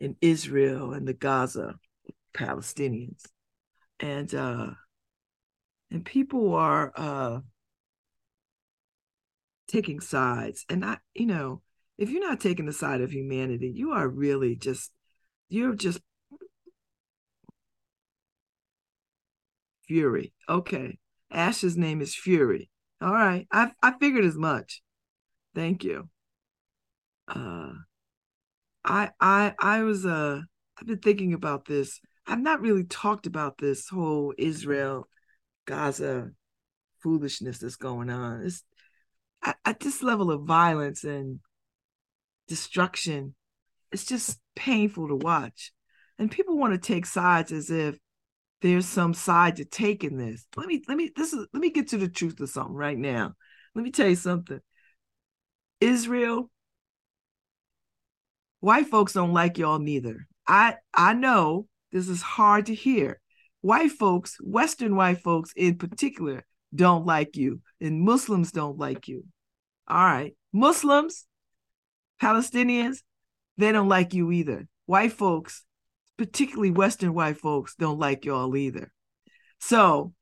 [0.00, 1.76] in Israel and the Gaza
[2.34, 3.22] Palestinians.
[4.00, 4.70] And uh
[5.90, 7.40] and people are uh
[9.66, 10.64] taking sides.
[10.68, 11.62] And I, you know,
[11.96, 14.92] if you're not taking the side of humanity, you are really just
[15.48, 16.00] you're just
[19.86, 20.34] Fury.
[20.48, 20.98] Okay.
[21.30, 22.70] Ash's name is Fury.
[23.00, 23.46] All right.
[23.50, 24.82] I I figured as much.
[25.54, 26.08] Thank you.
[27.26, 27.72] Uh
[28.84, 30.40] I I I was uh
[30.78, 32.00] I've been thinking about this.
[32.26, 35.08] I've not really talked about this whole Israel
[35.66, 36.30] Gaza
[37.02, 38.42] foolishness that's going on.
[38.44, 38.62] It's
[39.42, 41.40] at, at this level of violence and
[42.48, 43.34] destruction,
[43.92, 45.72] it's just painful to watch.
[46.18, 47.96] And people want to take sides as if
[48.60, 50.44] there's some side to take in this.
[50.56, 52.98] Let me let me this is let me get to the truth of something right
[52.98, 53.34] now.
[53.76, 54.58] Let me tell you something.
[55.80, 56.50] Israel,
[58.58, 60.26] white folks don't like y'all neither.
[60.46, 63.20] I I know this is hard to hear.
[63.60, 66.44] White folks, Western white folks in particular,
[66.74, 69.24] don't like you, and Muslims don't like you.
[69.86, 70.34] All right.
[70.52, 71.26] Muslims,
[72.20, 72.98] Palestinians,
[73.58, 74.66] they don't like you either.
[74.86, 75.64] White folks,
[76.16, 78.92] particularly Western white folks, don't like y'all either.
[79.60, 80.14] So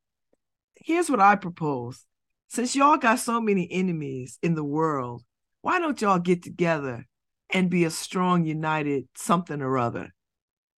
[0.75, 2.05] here's what I propose.
[2.49, 5.22] Since y'all got so many enemies in the world,
[5.61, 7.07] why don't y'all get together
[7.53, 10.14] and be a strong, united something or other?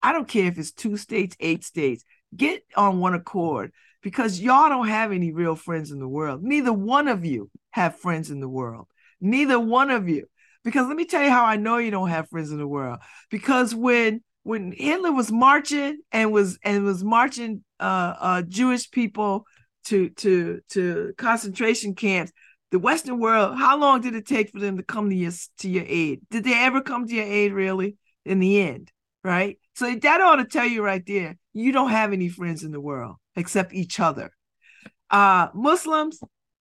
[0.02, 2.04] I don't care if it's two states, eight states,
[2.36, 6.42] get on one accord because y'all don't have any real friends in the world.
[6.42, 8.86] Neither one of you have friends in the world.
[9.20, 10.26] Neither one of you.
[10.68, 12.98] Because let me tell you how I know you don't have friends in the world.
[13.30, 19.46] Because when when Hitler was marching and was and was marching uh, uh, Jewish people
[19.86, 22.32] to to to concentration camps,
[22.70, 25.70] the Western world, how long did it take for them to come to your to
[25.70, 26.20] your aid?
[26.30, 27.96] Did they ever come to your aid really?
[28.26, 28.92] In the end,
[29.24, 29.58] right?
[29.74, 32.80] So that ought to tell you right there, you don't have any friends in the
[32.80, 34.32] world except each other.
[35.08, 36.20] Uh, Muslims,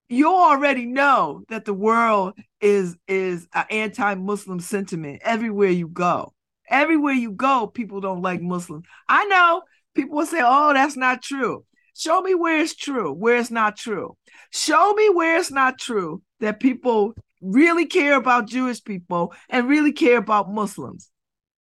[0.09, 6.33] you already know that the world is is an anti-Muslim sentiment everywhere you go.
[6.69, 8.87] Everywhere you go, people don't like Muslims.
[9.09, 9.63] I know
[9.95, 11.65] people will say, oh, that's not true.
[11.95, 14.17] Show me where it's true, where it's not true.
[14.53, 19.93] Show me where it's not true that people really care about Jewish people and really
[19.93, 21.11] care about Muslims.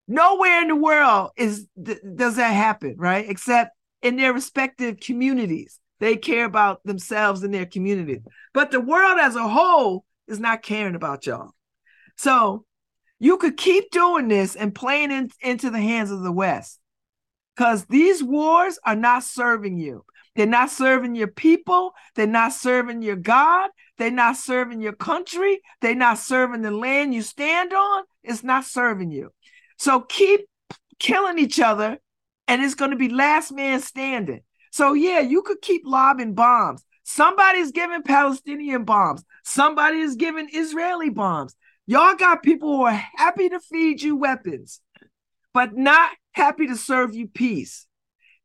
[0.09, 3.29] Nowhere in the world is does that happen, right?
[3.29, 3.71] Except
[4.03, 5.81] in their respective communities.
[5.99, 8.23] They care about themselves and their community.
[8.53, 11.53] But the world as a whole is not caring about y'all.
[12.17, 12.65] So
[13.19, 16.79] you could keep doing this and playing in, into the hands of the West
[17.55, 20.05] because these wars are not serving you.
[20.35, 21.95] They're not serving your people.
[22.15, 23.71] They're not serving your God.
[23.97, 25.61] They're not serving your country.
[25.81, 28.05] They're not serving the land you stand on.
[28.23, 29.33] It's not serving you.
[29.79, 30.43] So keep
[30.99, 31.99] killing each other,
[32.49, 34.43] and it's going to be last man standing.
[34.77, 36.85] So, yeah, you could keep lobbing bombs.
[37.03, 39.25] Somebody's giving Palestinian bombs.
[39.43, 41.57] Somebody is giving Israeli bombs.
[41.87, 44.83] Y'all got people who are happy to feed you weapons,
[45.55, 47.87] but not happy to serve you peace.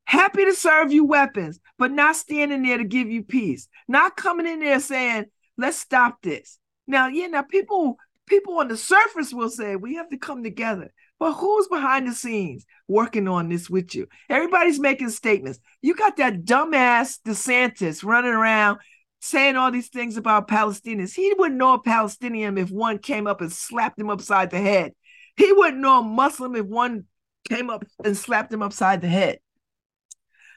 [0.05, 3.67] Happy to serve you weapons, but not standing there to give you peace.
[3.89, 5.25] Not coming in there saying,
[5.57, 6.57] let's stop this.
[6.87, 10.93] Now, yeah, now people people on the surface will say we have to come together.
[11.21, 14.07] But who's behind the scenes working on this with you?
[14.27, 15.59] Everybody's making statements.
[15.79, 18.79] You got that dumbass DeSantis running around
[19.19, 21.13] saying all these things about Palestinians.
[21.13, 24.93] He wouldn't know a Palestinian if one came up and slapped him upside the head.
[25.35, 27.03] He wouldn't know a Muslim if one
[27.47, 29.37] came up and slapped him upside the head.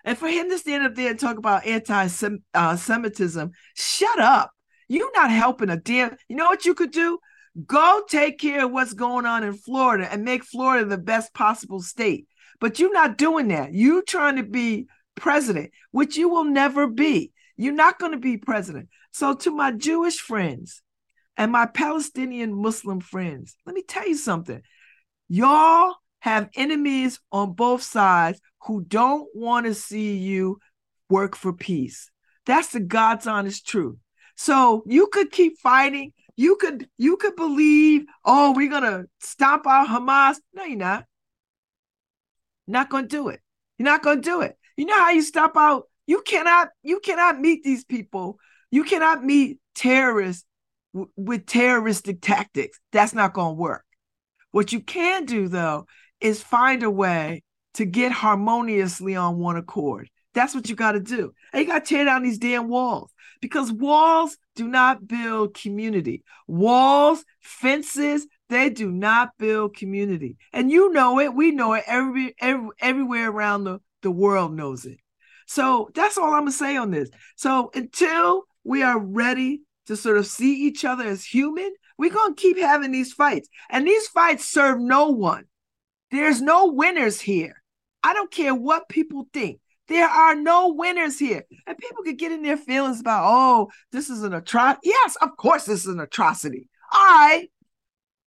[0.02, 4.50] And for him to stand up there and talk about anti-Semitism, uh, shut up.
[4.88, 6.16] You're not helping a damn.
[6.26, 7.18] You know what you could do?
[7.66, 11.80] Go take care of what's going on in Florida and make Florida the best possible
[11.80, 12.26] state.
[12.61, 13.72] But you're not doing that.
[13.72, 17.32] You trying to be president, which you will never be.
[17.57, 18.88] You're not going to be president.
[19.12, 20.82] So, to my Jewish friends
[21.36, 24.61] and my Palestinian Muslim friends, let me tell you something.
[25.28, 30.59] Y'all have enemies on both sides who don't want to see you
[31.09, 32.11] work for peace.
[32.46, 33.98] That's the God's honest truth.
[34.36, 36.12] So, you could keep fighting.
[36.37, 40.37] You could you could believe, oh, we're gonna stop our Hamas.
[40.53, 41.05] No, you're not.
[42.66, 43.41] not gonna do it.
[43.78, 44.57] You're not gonna do it.
[44.76, 48.39] You know how you stop out you cannot you cannot meet these people.
[48.70, 50.45] You cannot meet terrorists
[50.93, 52.78] w- with terroristic tactics.
[52.93, 53.85] That's not to work.
[54.51, 55.87] What you can do though
[56.20, 57.43] is find a way
[57.74, 60.11] to get harmoniously on one accord.
[60.35, 61.32] That's what you got to do.
[61.53, 66.24] And you got to tear down these damn walls because walls do not build community.
[66.47, 70.37] Walls, fences, they do not build community.
[70.53, 71.35] And you know it.
[71.35, 71.85] We know it.
[71.87, 74.99] Every, every everywhere around the, the world knows it.
[75.47, 77.11] So that's all I'm going to say on this.
[77.37, 82.35] So until we are ready to sort of see each other as human, we're going
[82.35, 83.49] to keep having these fights.
[83.70, 85.45] And these fights serve no one.
[86.11, 87.62] There's no winners here.
[88.03, 89.61] I don't care what people think.
[89.89, 91.45] There are no winners here.
[91.66, 94.89] And people could get in their feelings about, oh, this is an atrocity.
[94.89, 96.68] Yes, of course, this is an atrocity.
[96.93, 97.49] All right.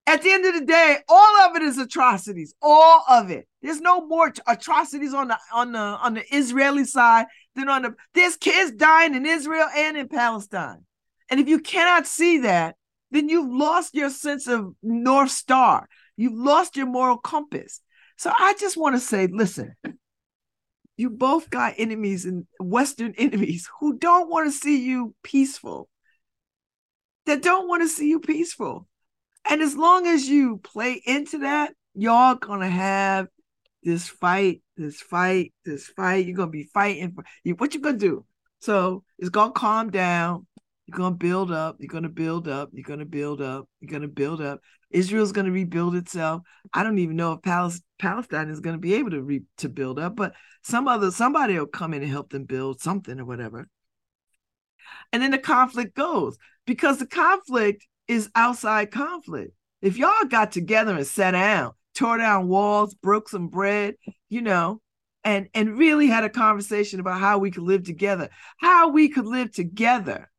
[0.08, 2.54] At the end of the day, all of it is atrocities.
[2.62, 3.48] All of it.
[3.60, 7.26] There's no more atrocities on the on the on the Israeli side
[7.56, 10.84] than on the there's kids dying in Israel and in Palestine.
[11.28, 12.76] And if you cannot see that,
[13.10, 15.88] then you've lost your sense of North Star.
[16.16, 17.80] You've lost your moral compass.
[18.16, 19.74] So I just want to say, listen,
[20.96, 25.88] you both got enemies and Western enemies who don't want to see you peaceful,
[27.26, 28.86] that don't want to see you peaceful.
[29.48, 33.28] And as long as you play into that, y'all gonna have
[33.82, 36.26] this fight, this fight, this fight.
[36.26, 37.54] You're gonna be fighting for you.
[37.54, 38.24] What you gonna do?
[38.60, 40.46] So it's gonna calm down.
[40.86, 41.76] You're going to build up.
[41.80, 42.70] You're going to build up.
[42.72, 43.68] You're going to build up.
[43.80, 44.60] You're going to build up.
[44.90, 46.42] Israel's going to rebuild itself.
[46.72, 47.42] I don't even know if
[47.98, 51.58] Palestine, is going to be able to re, to build up, but some other somebody
[51.58, 53.68] will come in and help them build something or whatever.
[55.12, 59.52] And then the conflict goes because the conflict is outside conflict.
[59.82, 63.96] If y'all got together and sat down, tore down walls, broke some bread,
[64.28, 64.80] you know,
[65.24, 68.28] and and really had a conversation about how we could live together,
[68.58, 70.30] how we could live together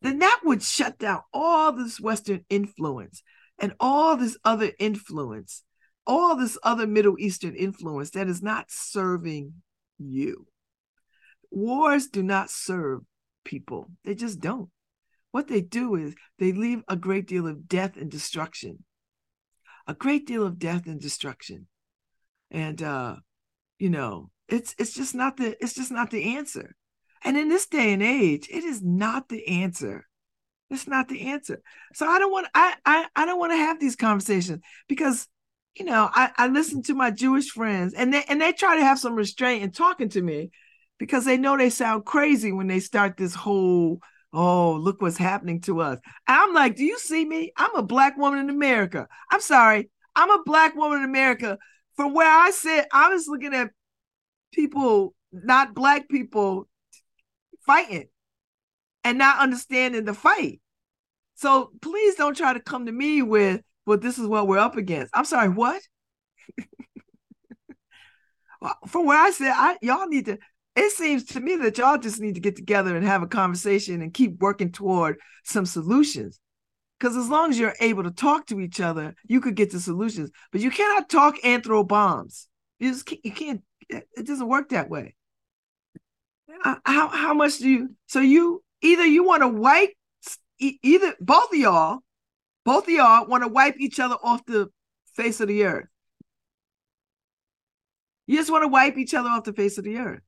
[0.00, 3.22] then that would shut down all this Western influence
[3.58, 5.64] and all this other influence,
[6.06, 9.54] all this other Middle Eastern influence that is not serving
[9.98, 10.46] you.
[11.50, 13.00] Wars do not serve
[13.44, 14.70] people, they just don't.
[15.30, 18.84] What they do is they leave a great deal of death and destruction,
[19.86, 21.66] a great deal of death and destruction.
[22.50, 23.16] And, uh,
[23.78, 26.74] you know, it's it's just not the it's just not the answer.
[27.24, 30.06] And in this day and age, it is not the answer.
[30.70, 31.62] It's not the answer.
[31.94, 35.26] So I don't want I I, I don't want to have these conversations because
[35.74, 38.84] you know I, I listen to my Jewish friends and they and they try to
[38.84, 40.50] have some restraint in talking to me
[40.98, 44.00] because they know they sound crazy when they start this whole
[44.32, 45.98] oh look what's happening to us.
[46.26, 47.52] I'm like, do you see me?
[47.56, 49.08] I'm a black woman in America.
[49.30, 51.58] I'm sorry, I'm a black woman in America.
[51.96, 53.70] From where I sit, I was looking at
[54.52, 56.67] people, not black people,
[57.68, 58.08] fighting
[59.04, 60.60] and not understanding the fight.
[61.34, 64.76] So please don't try to come to me with, well, this is what we're up
[64.76, 65.12] against.
[65.14, 65.80] I'm sorry, what?
[68.88, 70.38] From where I said, I y'all need to.
[70.74, 74.00] It seems to me that y'all just need to get together and have a conversation
[74.00, 76.40] and keep working toward some solutions.
[76.98, 79.80] Because as long as you're able to talk to each other, you could get to
[79.80, 80.30] solutions.
[80.50, 82.48] But you cannot talk anthro bombs.
[82.80, 83.62] You just can't, you can't.
[83.88, 85.14] It doesn't work that way.
[86.64, 87.94] Uh, how how much do you?
[88.06, 89.92] So you either you want to wipe
[90.58, 92.00] either both of y'all,
[92.64, 94.68] both of y'all want to wipe each other off the
[95.14, 95.86] face of the earth.
[98.26, 100.20] You just want to wipe each other off the face of the earth.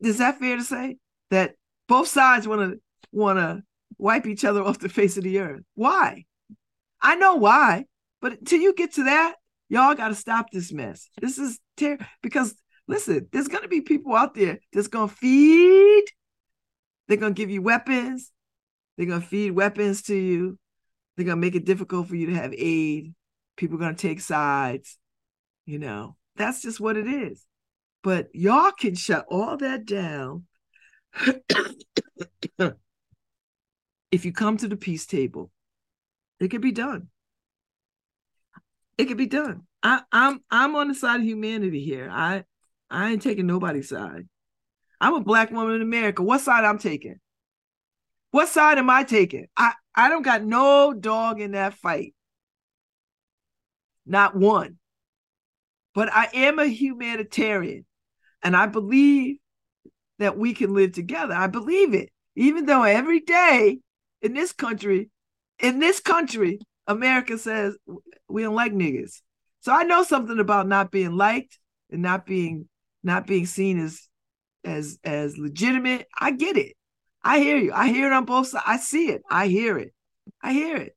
[0.00, 0.96] Is that fair to say
[1.30, 1.54] that
[1.88, 2.80] both sides want to
[3.12, 3.62] want to
[3.98, 5.62] wipe each other off the face of the earth?
[5.74, 6.24] Why?
[7.00, 7.84] I know why,
[8.20, 9.36] but until you get to that,
[9.68, 11.08] y'all got to stop this mess.
[11.20, 12.54] This is terrible because
[12.88, 16.04] listen, there's going to be people out there that's going to feed
[17.08, 18.32] they're going to give you weapons.
[18.96, 20.58] They're going to feed weapons to you.
[21.16, 23.14] They're going to make it difficult for you to have aid.
[23.56, 24.98] People are going to take sides.
[25.64, 27.44] You know, that's just what it is.
[28.02, 30.44] But y'all can shut all that down
[34.12, 35.50] if you come to the peace table.
[36.38, 37.08] It can be done.
[38.98, 39.62] It can be done.
[39.82, 42.08] I, I'm I'm on the side of humanity here.
[42.10, 42.44] I
[42.90, 44.28] I ain't taking nobody's side.
[45.00, 46.22] I'm a black woman in America.
[46.22, 47.20] What side I'm taking?
[48.30, 49.46] What side am I taking?
[49.56, 52.14] I, I don't got no dog in that fight.
[54.04, 54.78] Not one.
[55.94, 57.86] But I am a humanitarian
[58.42, 59.36] and I believe
[60.18, 61.34] that we can live together.
[61.34, 62.10] I believe it.
[62.36, 63.78] Even though every day
[64.22, 65.10] in this country,
[65.58, 67.76] in this country, America says
[68.28, 69.22] we don't like niggas.
[69.60, 71.58] So I know something about not being liked
[71.90, 72.68] and not being
[73.06, 74.02] not being seen as
[74.64, 76.06] as as legitimate.
[76.18, 76.74] I get it.
[77.22, 77.72] I hear you.
[77.72, 78.64] I hear it on both sides.
[78.66, 79.22] I see it.
[79.30, 79.94] I hear it.
[80.42, 80.96] I hear it.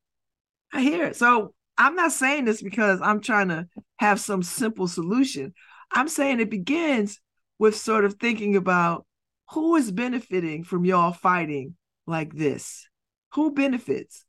[0.74, 1.16] I hear it.
[1.16, 5.54] So I'm not saying this because I'm trying to have some simple solution.
[5.92, 7.20] I'm saying it begins
[7.58, 9.06] with sort of thinking about
[9.52, 12.88] who is benefiting from y'all fighting like this?
[13.34, 14.26] Who benefits?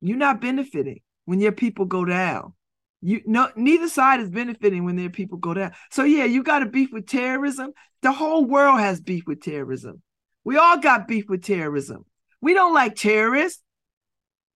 [0.00, 2.54] You're not benefiting when your people go down.
[3.02, 5.72] You know neither side is benefiting when their people go down.
[5.90, 7.72] So yeah, you got a beef with terrorism.
[8.00, 10.02] The whole world has beef with terrorism.
[10.44, 12.04] We all got beef with terrorism.
[12.40, 13.62] We don't like terrorists.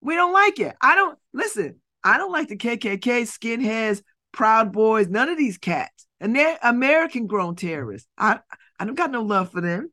[0.01, 0.76] We don't like it.
[0.80, 1.80] I don't listen.
[2.05, 6.07] I don't like the KKK, skinheads, Proud Boys, none of these cats.
[6.20, 8.09] And they're American grown terrorists.
[8.16, 8.38] I
[8.78, 9.90] I don't got no love for them.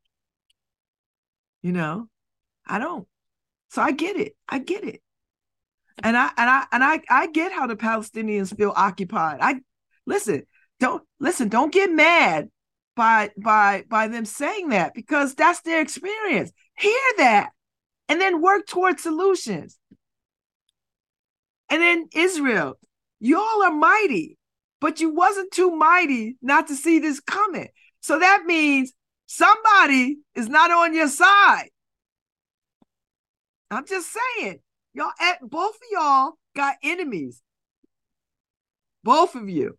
[1.64, 2.08] You know,
[2.68, 3.08] I don't.
[3.70, 4.36] So I get it.
[4.48, 5.02] I get it.
[6.02, 9.40] And I and I and I I get how the Palestinians feel occupied.
[9.42, 9.62] I
[10.06, 10.44] listen,
[10.80, 12.50] don't listen, don't get mad
[12.96, 16.52] by by by them saying that because that's their experience.
[16.78, 17.50] Hear that
[18.10, 19.78] and then work towards solutions.
[21.70, 22.76] And then Israel,
[23.20, 24.38] y'all are mighty,
[24.80, 27.70] but you wasn't too mighty not to see this coming.
[28.02, 28.94] So that means
[29.26, 31.70] somebody is not on your side.
[33.72, 34.60] I'm just saying.
[34.94, 37.42] Y'all at both of y'all got enemies.
[39.04, 39.78] Both of you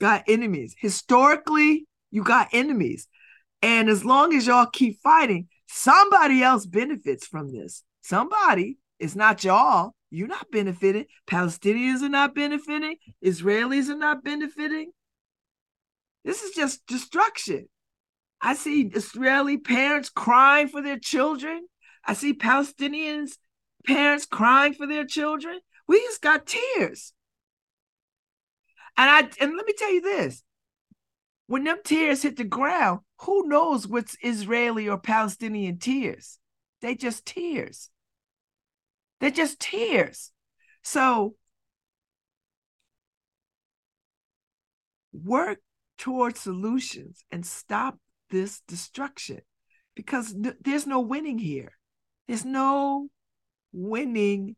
[0.00, 0.74] got enemies.
[0.78, 3.08] Historically, you got enemies.
[3.62, 7.82] And as long as y'all keep fighting, somebody else benefits from this.
[8.02, 9.94] Somebody, it's not y'all.
[10.10, 11.06] You're not benefiting.
[11.26, 12.96] Palestinians are not benefiting.
[13.22, 14.92] Israelis are not benefiting.
[16.24, 17.68] This is just destruction.
[18.40, 21.66] I see Israeli parents crying for their children.
[22.04, 23.36] I see Palestinians
[23.86, 25.60] parents crying for their children.
[25.86, 27.12] We just got tears.
[28.96, 30.42] And I and let me tell you this.
[31.46, 36.38] When them tears hit the ground, who knows what's Israeli or Palestinian tears?
[36.82, 37.90] They just tears.
[39.20, 40.30] They're just tears.
[40.82, 41.34] So
[45.12, 45.58] work
[45.96, 47.98] towards solutions and stop
[48.30, 49.40] this destruction
[49.94, 51.72] because there's no winning here.
[52.26, 53.08] There's no
[53.72, 54.56] winning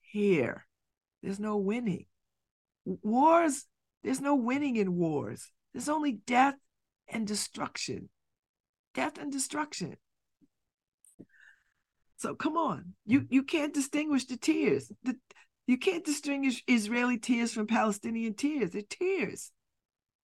[0.00, 0.66] here.
[1.22, 2.06] There's no winning.
[2.84, 3.66] Wars,
[4.02, 5.50] there's no winning in wars.
[5.72, 6.54] There's only death
[7.08, 8.08] and destruction.
[8.94, 9.96] Death and destruction.
[12.16, 12.94] So come on.
[13.06, 13.26] You mm.
[13.30, 14.90] you can't distinguish the tears.
[15.04, 15.16] The,
[15.66, 18.70] you can't distinguish Israeli tears from Palestinian tears.
[18.70, 19.52] They're tears.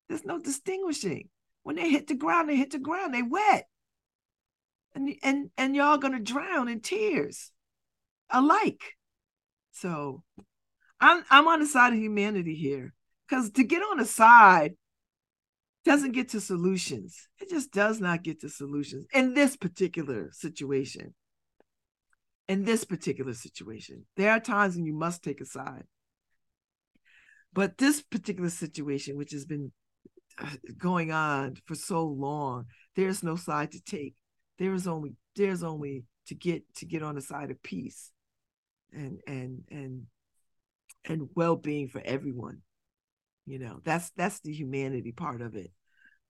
[0.08, 1.28] There's no distinguishing.
[1.62, 3.14] When they hit the ground, they hit the ground.
[3.14, 3.66] They wet.
[4.94, 7.50] And and and y'all gonna drown in tears
[8.30, 8.82] alike.
[9.72, 10.22] So
[11.00, 12.94] I'm I'm on the side of humanity here.
[13.28, 14.74] Because to get on the side
[15.84, 17.28] doesn't get to solutions.
[17.40, 21.14] It just does not get to solutions in this particular situation.
[22.48, 25.84] In this particular situation, there are times when you must take a side.
[27.54, 29.72] But this particular situation, which has been
[30.38, 32.66] uh, going on for so long,
[32.96, 34.14] there's no side to take.
[34.58, 38.10] There is only there's only to get to get on the side of peace
[38.94, 40.02] and and and
[41.04, 42.62] and well-being for everyone
[43.46, 45.70] you know that's that's the humanity part of it.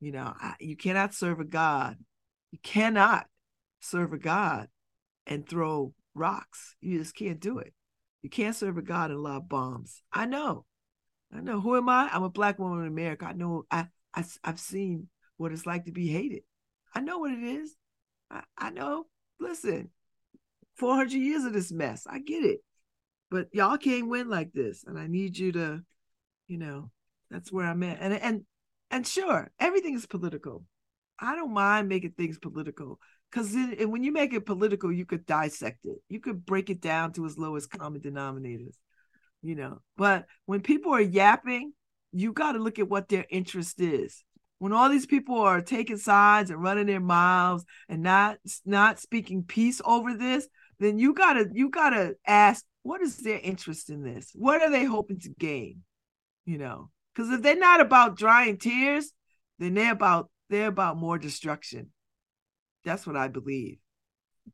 [0.00, 1.96] You know I, you cannot serve a god
[2.50, 3.26] you cannot
[3.80, 4.68] serve a god
[5.26, 6.76] and throw rocks.
[6.80, 7.72] You just can't do it.
[8.22, 10.02] You can't serve a god and lob bombs.
[10.12, 10.66] I know.
[11.32, 11.60] I know.
[11.60, 12.08] Who am i?
[12.12, 13.26] I'm a black woman in america.
[13.26, 16.42] I know i, I i've seen what it's like to be hated.
[16.94, 17.74] I know what it is.
[18.30, 19.06] I, I know.
[19.40, 19.90] Listen
[20.76, 22.06] 400 years of this mess.
[22.08, 22.60] I get it.
[23.30, 24.84] But y'all can't win like this.
[24.86, 25.82] And I need you to,
[26.46, 26.90] you know,
[27.30, 27.98] that's where I'm at.
[28.00, 28.42] And and
[28.90, 30.64] and sure, everything is political.
[31.18, 32.98] I don't mind making things political
[33.30, 35.98] because when you make it political, you could dissect it.
[36.08, 38.76] You could break it down to its lowest common denominators,
[39.42, 39.80] you know.
[39.96, 41.72] But when people are yapping,
[42.12, 44.22] you got to look at what their interest is.
[44.58, 49.42] When all these people are taking sides and running their mouths and not not speaking
[49.42, 50.46] peace over this,
[50.84, 54.30] then you gotta you gotta ask what is their interest in this?
[54.34, 55.82] What are they hoping to gain?
[56.44, 59.12] You know, because if they're not about drying tears,
[59.58, 61.90] then they're about they're about more destruction.
[62.84, 63.78] That's what I believe.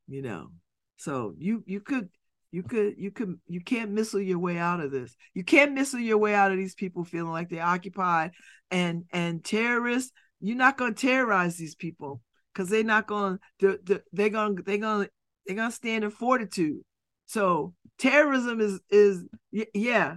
[0.06, 0.48] You know,
[0.96, 2.08] so you you could
[2.52, 5.16] you could you could you can't missile your way out of this.
[5.34, 8.32] You can't missile your way out of these people feeling like they're occupied
[8.70, 10.12] and and terrorists.
[10.40, 12.22] You're not going to terrorize these people
[12.52, 13.78] because they're not going to
[14.12, 15.08] they're going they're going
[15.46, 16.82] they're gonna stand in fortitude.
[17.26, 20.16] So terrorism is is yeah,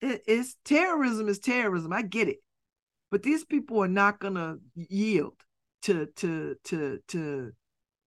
[0.00, 1.92] it, it's terrorism is terrorism.
[1.92, 2.38] I get it,
[3.10, 5.34] but these people are not gonna yield
[5.82, 7.52] to to to to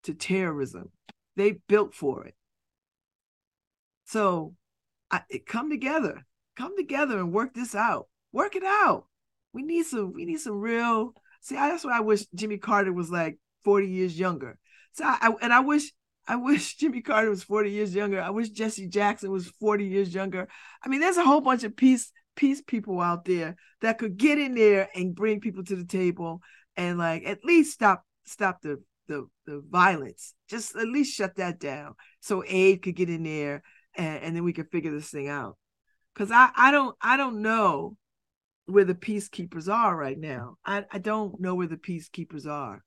[0.04, 0.92] to terrorism.
[1.36, 2.36] They built for it.
[4.06, 4.56] So
[5.12, 6.26] I, come together,
[6.56, 8.08] come together and work this out.
[8.32, 9.06] Work it out.
[9.54, 13.10] We need some we need some real See, that's why I wish Jimmy Carter was
[13.10, 14.58] like 40 years younger.
[14.94, 15.94] So I and I wish
[16.28, 18.22] I wish Jimmy Carter was 40 years younger.
[18.22, 20.48] I wish Jesse Jackson was 40 years younger.
[20.84, 24.38] I mean, there's a whole bunch of peace peace people out there that could get
[24.38, 26.40] in there and bring people to the table
[26.76, 30.34] and like at least stop stop the the the violence.
[30.48, 33.64] Just at least shut that down so aid could get in there
[33.96, 35.58] and, and then we could figure this thing out.
[36.16, 37.96] Cause I I don't I don't know
[38.66, 40.58] where the peacekeepers are right now.
[40.66, 42.84] I, I don't know where the peacekeepers are.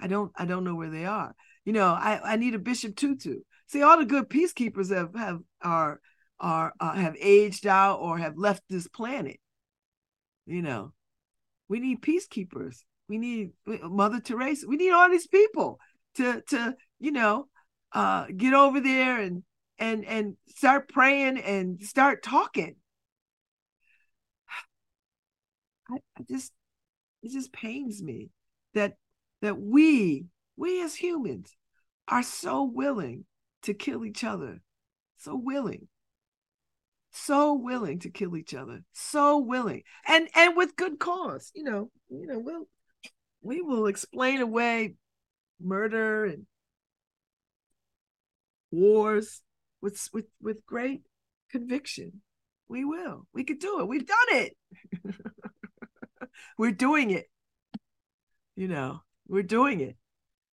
[0.00, 1.34] I don't I don't know where they are.
[1.70, 3.42] You know, I, I need a Bishop Tutu.
[3.68, 6.00] See, all the good peacekeepers have have are
[6.40, 9.38] are uh, have aged out or have left this planet.
[10.46, 10.92] You know,
[11.68, 12.78] we need peacekeepers.
[13.08, 14.66] We need Mother Teresa.
[14.66, 15.78] We need all these people
[16.16, 17.46] to to you know
[17.92, 19.44] uh, get over there and
[19.78, 22.74] and and start praying and start talking.
[25.88, 26.50] I, I just
[27.22, 28.30] it just pains me
[28.74, 28.94] that
[29.40, 31.54] that we we as humans
[32.10, 33.24] are so willing
[33.62, 34.60] to kill each other.
[35.18, 35.88] So willing.
[37.12, 38.82] So willing to kill each other.
[38.92, 39.82] So willing.
[40.06, 42.66] And and with good cause you know you know we'll
[43.42, 44.94] we will explain away
[45.60, 46.46] murder and
[48.70, 49.40] wars
[49.80, 51.02] with with with great
[51.50, 52.22] conviction.
[52.68, 53.26] We will.
[53.32, 53.88] We could do it.
[53.88, 54.56] We've done it.
[56.58, 57.26] We're doing it.
[58.54, 59.00] You know
[59.30, 59.96] we're doing it.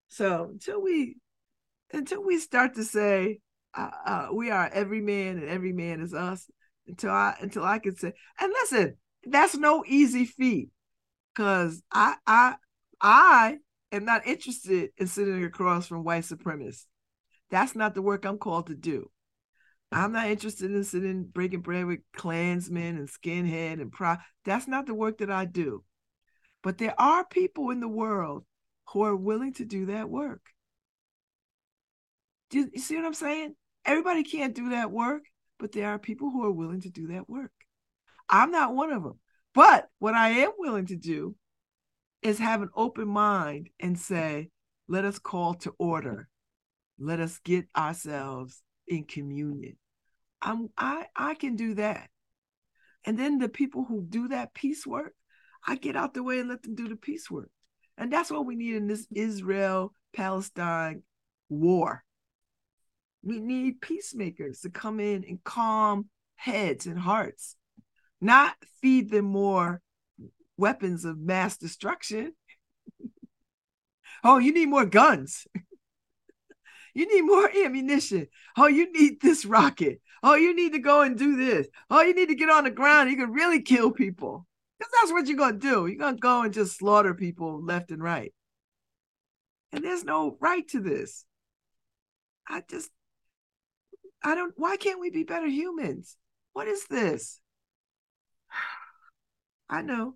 [0.08, 1.16] So until we
[1.96, 3.40] until we start to say
[3.74, 6.48] uh, uh, we are every man and every man is us
[6.86, 10.70] until I until I can say and listen that's no easy feat
[11.34, 12.54] because I I
[13.00, 13.58] I
[13.92, 16.86] am not interested in sitting across from white supremacists.
[17.50, 19.10] That's not the work I'm called to do.
[19.92, 24.16] I'm not interested in sitting breaking bread with Klansmen and skinhead and pro.
[24.44, 25.84] That's not the work that I do.
[26.62, 28.44] But there are people in the world
[28.88, 30.42] who are willing to do that work.
[32.50, 33.54] Do you, see what I'm saying?
[33.84, 35.22] Everybody can't do that work,
[35.58, 37.52] but there are people who are willing to do that work.
[38.28, 39.18] I'm not one of them.
[39.54, 41.34] But what I am willing to do
[42.22, 44.50] is have an open mind and say,
[44.88, 46.28] let us call to order.
[46.98, 49.76] Let us get ourselves in communion.
[50.40, 52.08] I'm I I can do that.
[53.04, 55.14] And then the people who do that peace work,
[55.66, 57.50] I get out the way and let them do the peace work.
[57.98, 61.02] And that's what we need in this Israel Palestine
[61.48, 62.04] war.
[63.26, 66.06] We need peacemakers to come in and calm
[66.36, 67.56] heads and hearts,
[68.20, 69.82] not feed them more
[70.56, 72.34] weapons of mass destruction.
[74.24, 75.44] oh, you need more guns.
[76.94, 78.28] you need more ammunition.
[78.56, 80.00] Oh, you need this rocket.
[80.22, 81.66] Oh, you need to go and do this.
[81.90, 83.10] Oh, you need to get on the ground.
[83.10, 84.46] You can really kill people.
[84.78, 85.86] Because that's what you're going to do.
[85.88, 88.32] You're going to go and just slaughter people left and right.
[89.72, 91.24] And there's no right to this.
[92.48, 92.88] I just,
[94.22, 96.16] I don't, why can't we be better humans?
[96.52, 97.40] What is this?
[99.68, 100.14] I know.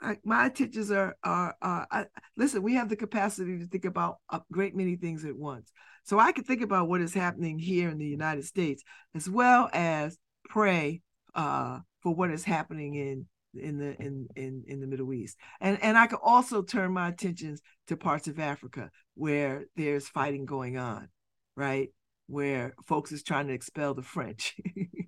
[0.00, 2.04] I, my attentions are are, are I,
[2.36, 2.62] listen.
[2.62, 5.72] We have the capacity to think about a great many things at once.
[6.04, 8.82] So I can think about what is happening here in the United States,
[9.14, 11.00] as well as pray
[11.34, 15.38] uh, for what is happening in in the in in in the Middle East.
[15.60, 20.44] And and I could also turn my attentions to parts of Africa where there's fighting
[20.44, 21.08] going on,
[21.56, 21.88] right?
[22.26, 24.56] Where folks is trying to expel the French.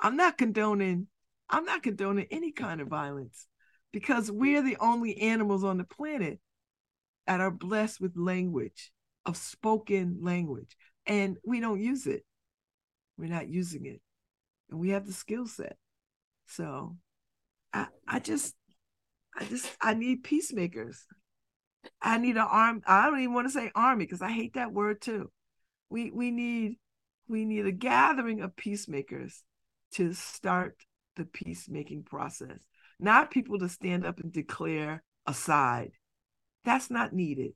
[0.00, 1.08] I'm not condoning
[1.48, 3.46] I'm not condoning any kind of violence
[3.92, 6.40] because we're the only animals on the planet
[7.26, 8.90] that are blessed with language,
[9.24, 12.24] of spoken language, and we don't use it.
[13.16, 14.00] We're not using it.
[14.70, 15.76] And we have the skill set.
[16.46, 16.96] So
[17.72, 18.54] I I just
[19.36, 21.06] I just I need peacemakers.
[22.00, 22.82] I need an arm.
[22.86, 25.30] I don't even want to say army because I hate that word too.
[25.90, 26.78] We we need
[27.28, 29.42] we need a gathering of peacemakers
[29.92, 30.76] to start
[31.16, 32.58] the peacemaking process,
[33.00, 35.92] not people to stand up and declare a side.
[36.64, 37.52] That's not needed.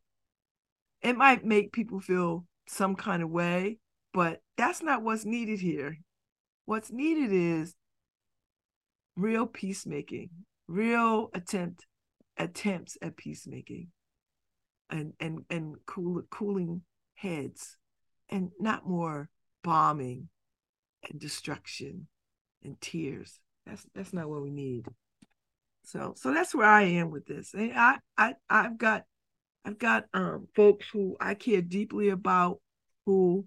[1.03, 3.79] It might make people feel some kind of way,
[4.13, 5.99] but that's not what's needed here.
[6.67, 7.75] What's needed is
[9.17, 10.31] real peacemaking,
[10.69, 11.87] real attempt
[12.39, 13.89] attempts at peacemaking
[14.91, 16.83] and and and cool, cooling
[17.15, 17.77] heads
[18.29, 19.29] and not more
[19.63, 20.29] bombing
[21.09, 22.07] and destruction
[22.63, 24.87] and tears that's that's not what we need.
[25.85, 27.55] So so that's where I am with this.
[27.55, 29.05] And I I I've got
[29.65, 32.61] I've got um folks who I care deeply about
[33.07, 33.47] who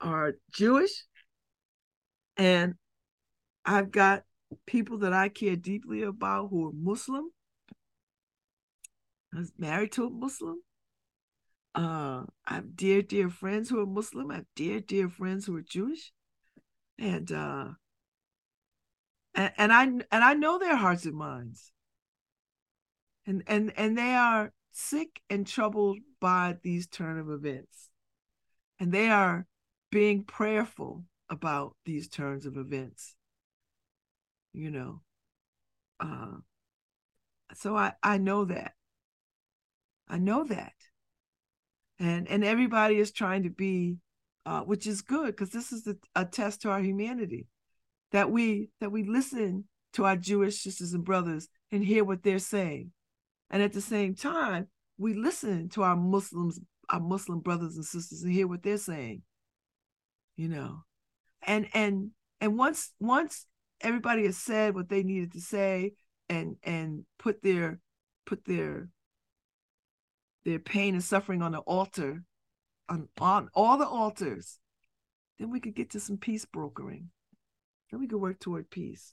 [0.00, 1.04] are Jewish
[2.36, 2.74] and
[3.64, 4.22] I've got
[4.66, 7.30] people that I care deeply about who are Muslim.
[9.36, 10.62] I was married to a Muslim.
[11.74, 14.30] Uh, I have dear, dear friends who are Muslim.
[14.30, 16.10] I have dear, dear friends who are Jewish,
[16.98, 17.68] and uh,
[19.34, 21.70] and, and I and I know their hearts and minds.
[23.26, 27.90] And and and they are sick and troubled by these turn of events,
[28.80, 29.46] and they are
[29.90, 33.14] being prayerful about these turns of events.
[34.54, 35.02] You know,
[36.00, 36.38] uh,
[37.52, 38.72] so I I know that.
[40.08, 40.72] I know that.
[41.98, 43.96] And and everybody is trying to be
[44.44, 47.46] uh, which is good because this is a, a test to our humanity
[48.12, 52.38] that we that we listen to our jewish sisters and brothers and hear what they're
[52.38, 52.92] saying.
[53.50, 58.22] And at the same time we listen to our muslims our muslim brothers and sisters
[58.22, 59.22] and hear what they're saying
[60.36, 60.84] you know?
[61.42, 63.46] And and and once once
[63.80, 65.92] everybody has said what they needed to say
[66.28, 67.80] and and put their
[68.24, 68.88] put their
[70.46, 72.22] their pain and suffering on the altar,
[72.88, 74.60] on, on all the altars,
[75.40, 77.10] then we could get to some peace brokering.
[77.90, 79.12] Then we could work toward peace.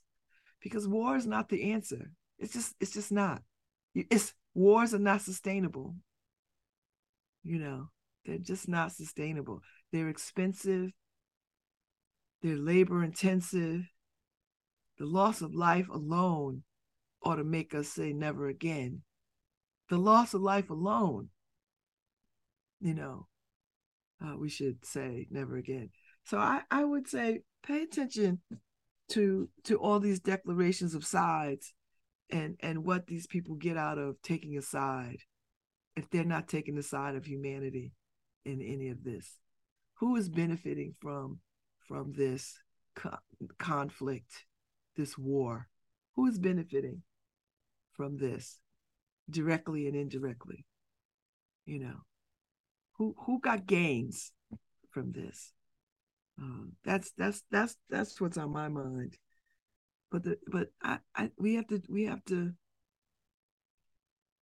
[0.62, 2.12] Because war is not the answer.
[2.38, 3.42] It's just, it's just not.
[3.96, 5.96] It's wars are not sustainable.
[7.44, 7.90] You know,
[8.26, 9.62] they're just not sustainable.
[9.92, 10.92] They're expensive.
[12.44, 13.82] They're labor intensive.
[15.00, 16.62] The loss of life alone
[17.24, 19.02] ought to make us say never again
[19.94, 21.30] the loss of life alone,
[22.82, 23.28] you know,
[24.26, 25.92] uh, we should say never again.
[26.24, 28.40] So I, I would say pay attention
[29.10, 31.74] to to all these declarations of sides
[32.32, 35.20] and and what these people get out of taking a side
[35.96, 37.92] if they're not taking the side of humanity
[38.46, 39.38] in any of this.
[40.00, 41.38] Who is benefiting from
[41.88, 42.58] from this
[42.96, 43.20] co-
[43.60, 44.46] conflict
[44.98, 45.68] this war?
[46.16, 47.04] Who is benefiting
[47.96, 48.63] from this
[49.30, 50.66] directly and indirectly
[51.66, 52.02] you know.
[52.98, 54.32] Who who got gains
[54.92, 55.54] from this?
[56.40, 59.18] Um, that's that's that's that's what's on my mind.
[60.12, 62.54] But the but I, I we have to we have to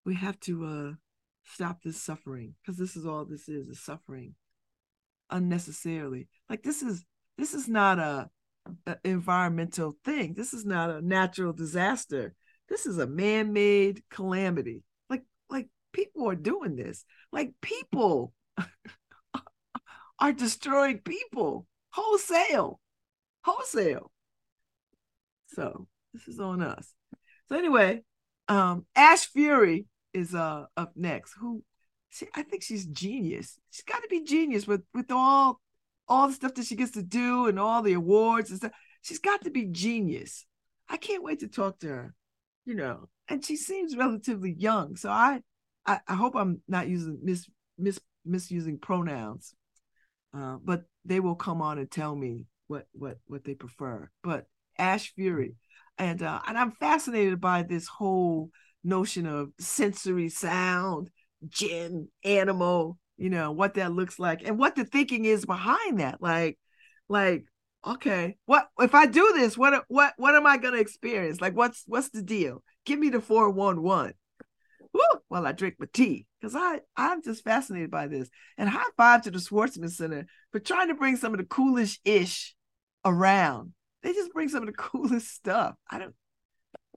[0.04, 0.92] we have to uh
[1.44, 4.34] stop this suffering because this is all this is is suffering
[5.30, 6.28] unnecessarily.
[6.48, 7.04] Like this is
[7.38, 8.30] this is not a,
[8.86, 10.34] a environmental thing.
[10.34, 12.34] This is not a natural disaster
[12.70, 14.82] this is a man-made calamity.
[15.10, 17.04] Like, like people are doing this.
[17.32, 18.32] Like people
[20.20, 22.80] are destroying people wholesale.
[23.44, 24.12] Wholesale.
[25.48, 26.94] So this is on us.
[27.48, 28.02] So anyway,
[28.48, 29.78] um, Ash Fure
[30.14, 31.34] is uh up next.
[31.40, 31.64] Who
[32.10, 33.58] she, I think she's genius.
[33.70, 35.60] She's got to be genius with with all
[36.06, 38.72] all the stuff that she gets to do and all the awards and stuff.
[39.02, 40.44] She's got to be genius.
[40.88, 42.14] I can't wait to talk to her
[42.64, 44.96] you know, and she seems relatively young.
[44.96, 45.40] So I,
[45.86, 47.48] I, I hope I'm not using mis,
[47.78, 49.54] mis misusing pronouns,
[50.36, 54.10] uh, but they will come on and tell me what what what they prefer.
[54.22, 54.46] But
[54.78, 55.46] Ash Fure,
[55.98, 58.50] and uh, and I'm fascinated by this whole
[58.84, 61.10] notion of sensory sound,
[61.48, 66.22] gin, animal, you know, what that looks like, and what the thinking is behind that.
[66.22, 66.58] Like,
[67.08, 67.44] like
[67.86, 68.36] okay.
[68.46, 71.40] What if i do this what what what am i going to experience?
[71.40, 72.62] Like what's what's the deal?
[72.84, 74.14] Give me the 411
[74.92, 78.28] Woo, while i drink my tea because i i'm just fascinated by this.
[78.58, 82.00] And high five to the Schwarzman Center for trying to bring some of the coolest
[82.04, 82.54] ish
[83.04, 83.72] around.
[84.02, 85.74] They just bring some of the coolest stuff.
[85.90, 86.14] I don't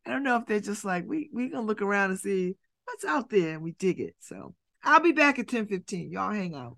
[0.06, 2.56] i don't know if they're just like we we gonna look around and see
[2.86, 4.16] what's out there and we dig it.
[4.20, 6.78] So i'll be back at 10 15 y'all hang out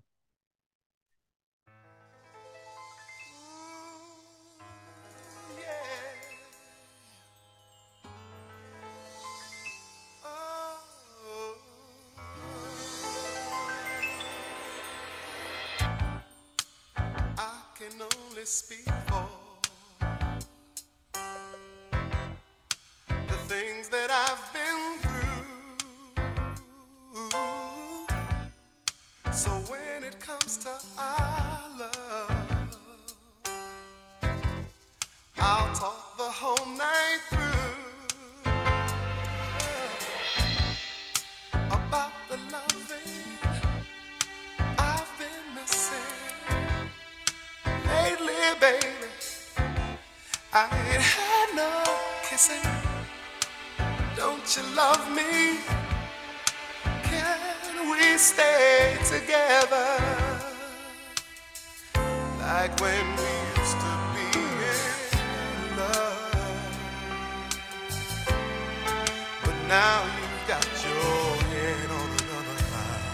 [18.46, 19.35] speak for
[54.54, 55.58] you love me?
[57.02, 59.90] Can we stay together
[62.38, 66.78] like when we used to be in love?
[69.42, 73.12] But now you've got your head on another cloud.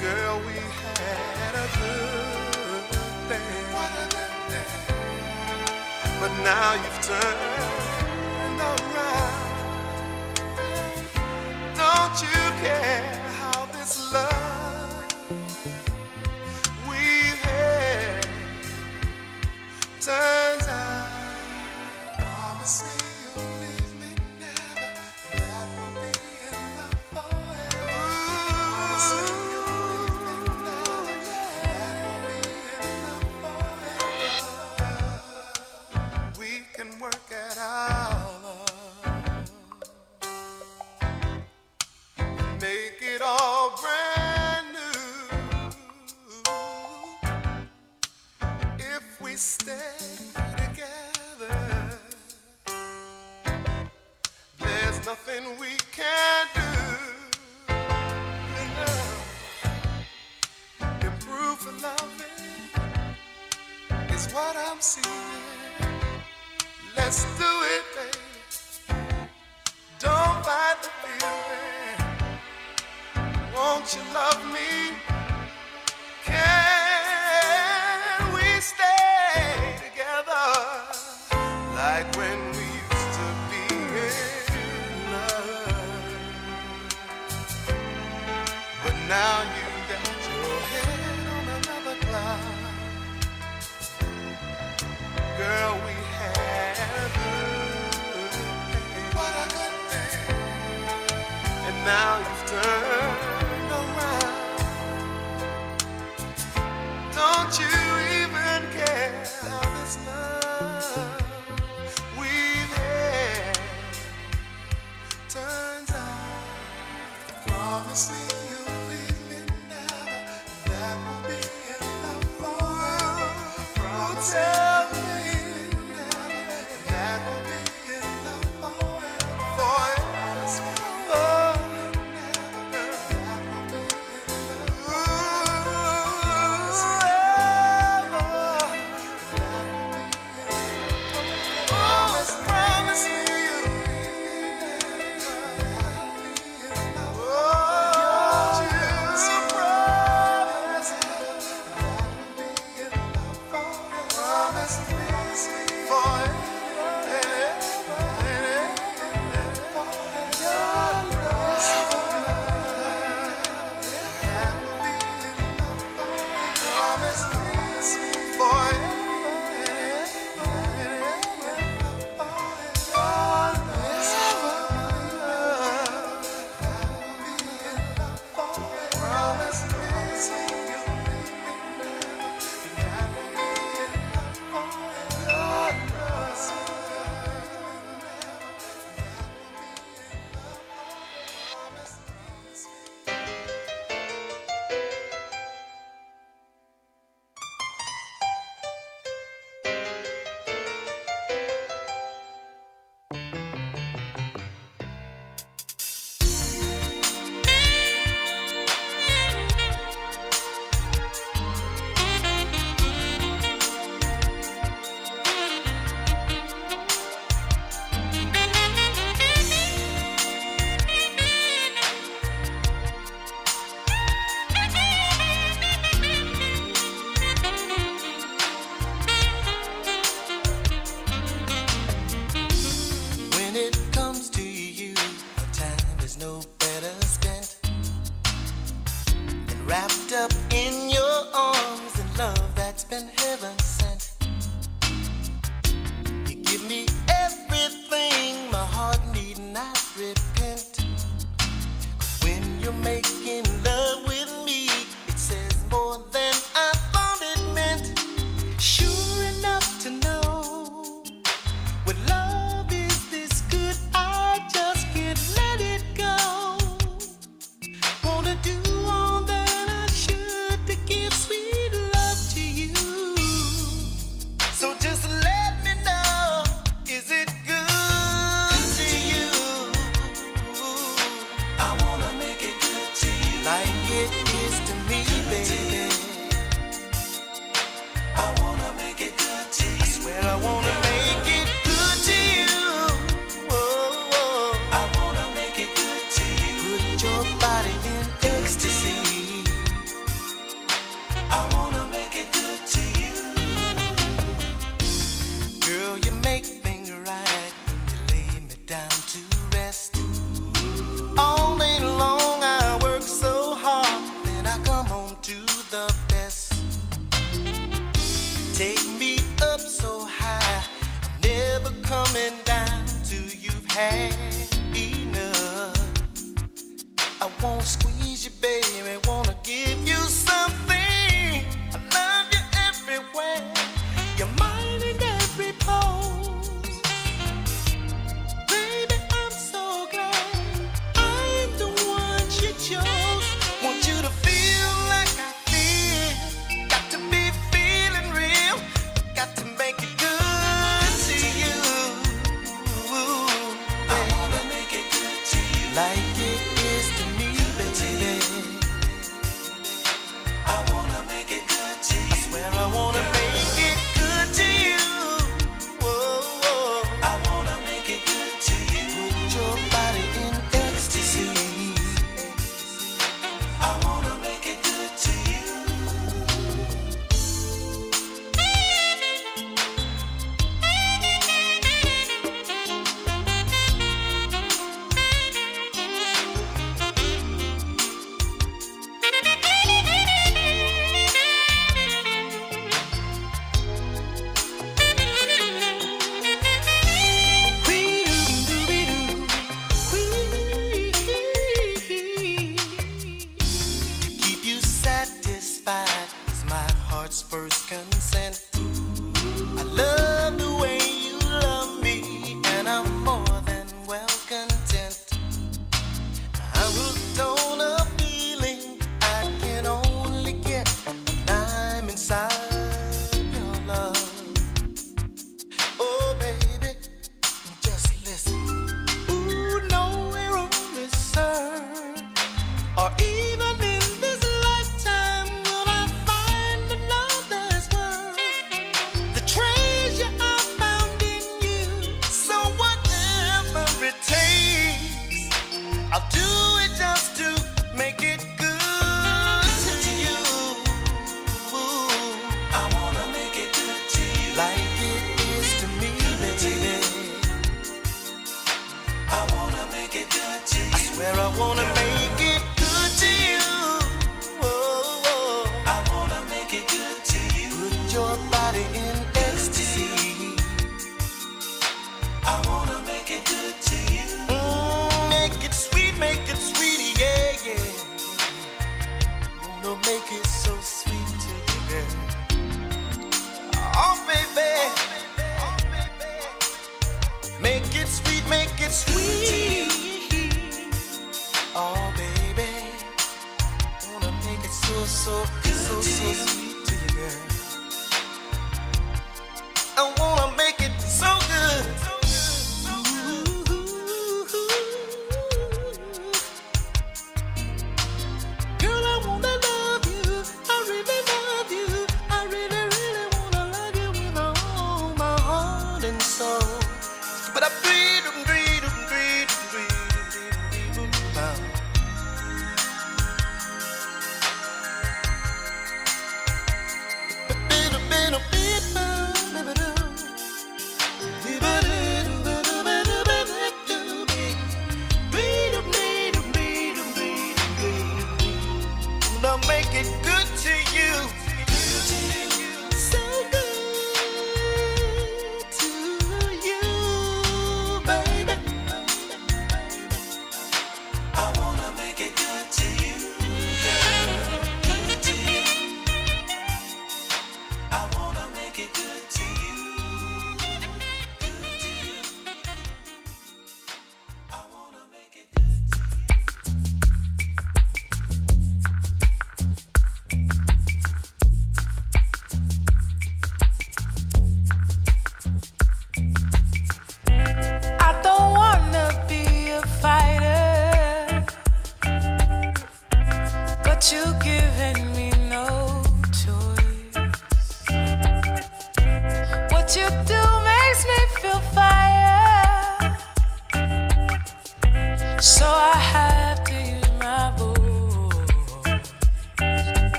[0.00, 3.54] Girl, we had a good day.
[6.20, 7.53] But now you've turned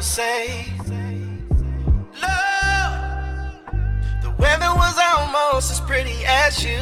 [0.00, 0.64] would say,
[2.22, 3.52] Love,
[4.22, 6.78] the weather was almost as pretty as you.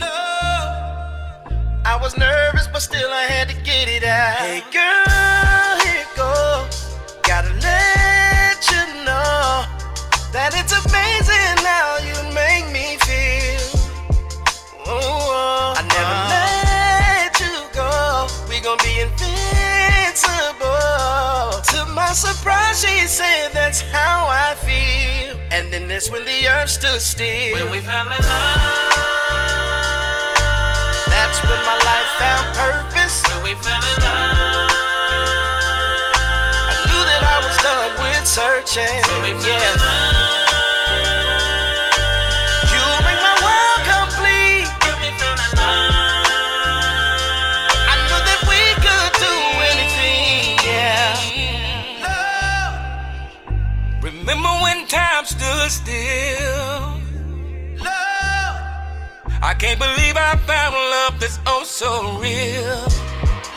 [0.00, 1.52] Love,
[1.84, 4.36] I was nervous, but still I had to get it out.
[4.38, 6.96] Hey, girl, here goes.
[7.22, 9.66] Gotta let you know
[10.32, 11.59] that it's amazing
[23.70, 25.38] that's how I feel.
[25.52, 27.54] And then that's when the earth stood still.
[27.54, 28.66] When we fell in love.
[31.06, 33.22] That's when my life found purpose.
[33.30, 34.74] When we fell in love.
[36.66, 39.02] I knew that I was done with searching.
[39.06, 39.72] When we fell yeah.
[39.72, 40.19] in love.
[55.20, 56.80] time stood still.
[57.84, 58.56] Love,
[59.42, 62.80] I can't believe I found love that's oh so real.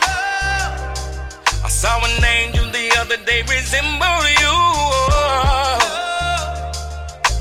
[0.01, 0.73] Love,
[1.63, 4.55] I saw an angel the other day resemble you.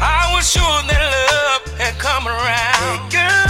[0.00, 3.12] I was sure that love had come around.
[3.12, 3.41] Hey, girl.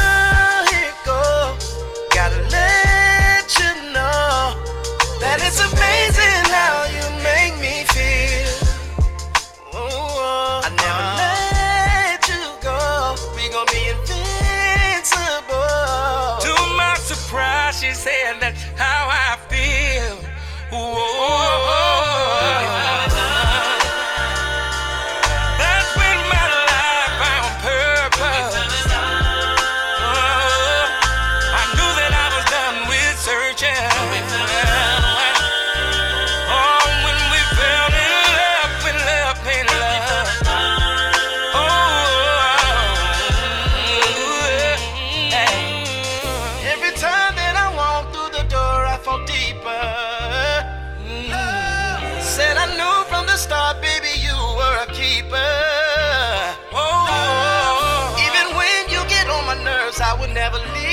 [59.85, 60.92] words I would never leave.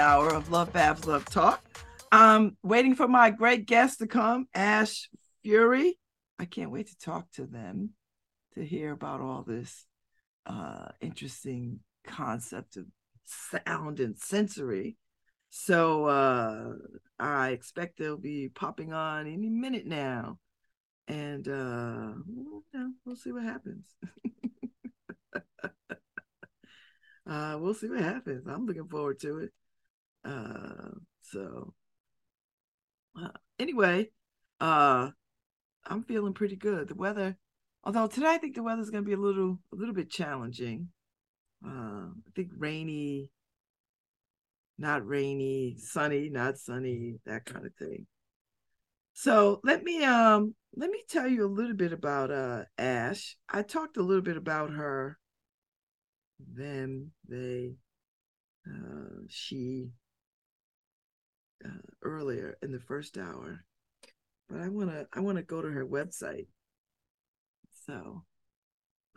[0.00, 1.58] Hour of LoveBabz LoveTalk.
[2.10, 5.10] I'm waiting for my great guests to come, Ash
[5.42, 5.92] Fure.
[6.38, 7.90] I can't wait to talk to them
[8.54, 9.84] to hear about all this
[10.46, 12.86] uh, interesting concept of
[13.26, 14.96] sound and sensory.
[15.50, 16.72] So uh,
[17.18, 20.38] I expect they'll be popping on any minute now.
[21.08, 22.12] And uh,
[23.04, 23.84] we'll see what happens.
[27.28, 28.46] uh, we'll see what happens.
[28.46, 29.52] I'm looking forward to it.
[30.24, 30.90] Uh,
[31.22, 31.74] so
[33.20, 33.28] uh,
[33.58, 34.10] anyway,
[34.60, 35.10] uh,
[35.86, 36.88] I'm feeling pretty good.
[36.88, 37.36] The weather,
[37.84, 40.88] although today I think the weather's going to be a little a little bit challenging.
[41.64, 43.30] Uh, I think rainy,
[44.78, 48.06] not rainy, sunny, not sunny, that kind of thing.
[49.12, 53.36] So let me um let me tell you a little bit about uh Ash.
[53.48, 55.18] I talked a little bit about her,
[56.54, 57.74] them, they,
[58.66, 59.90] uh, she
[61.64, 61.68] uh,
[62.02, 63.64] earlier in the first hour,
[64.48, 66.46] but I wanna I wanna go to her website.
[67.86, 68.24] So,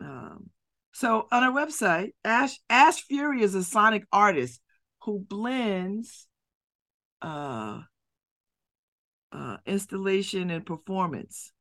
[0.00, 0.50] um,
[0.92, 4.60] so on her website, Ash Ash Fure is a sonic artist
[5.02, 6.26] who blends
[7.22, 7.80] uh,
[9.32, 11.52] uh, installation and performance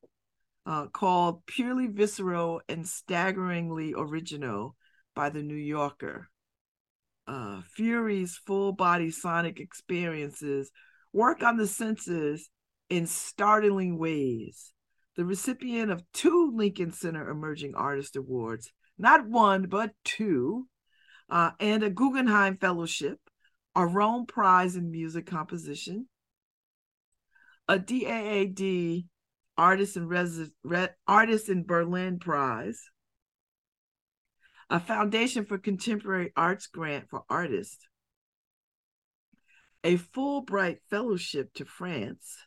[0.65, 4.75] uh, called Purely Visceral and Staggeringly Original
[5.15, 6.29] by the New Yorker.
[7.25, 10.71] Uh, Fure's full body sonic experiences
[11.13, 12.49] work on the senses
[12.89, 14.73] in startling ways.
[15.15, 20.67] The recipient of two Lincoln Center Emerging Artist Awards, not one, but two,
[21.29, 23.19] uh, and a Guggenheim Fellowship,
[23.75, 26.07] a Rome Prize in Music Composition,
[27.67, 29.05] a DAAD
[29.57, 32.81] Artist in, Resi- Re- Artist in Berlin Prize,
[34.73, 37.87] a Foundation for Contemporary Arts grant for artists,
[39.83, 42.37] a Fulbright Fellowship to France,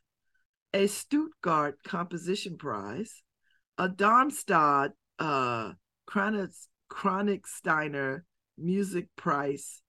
[0.74, 3.22] a Stuttgart Composition Prize,
[3.78, 4.90] a Darmstadt
[5.20, 5.70] uh,
[7.44, 8.24] Steiner
[8.58, 9.80] Music Prize,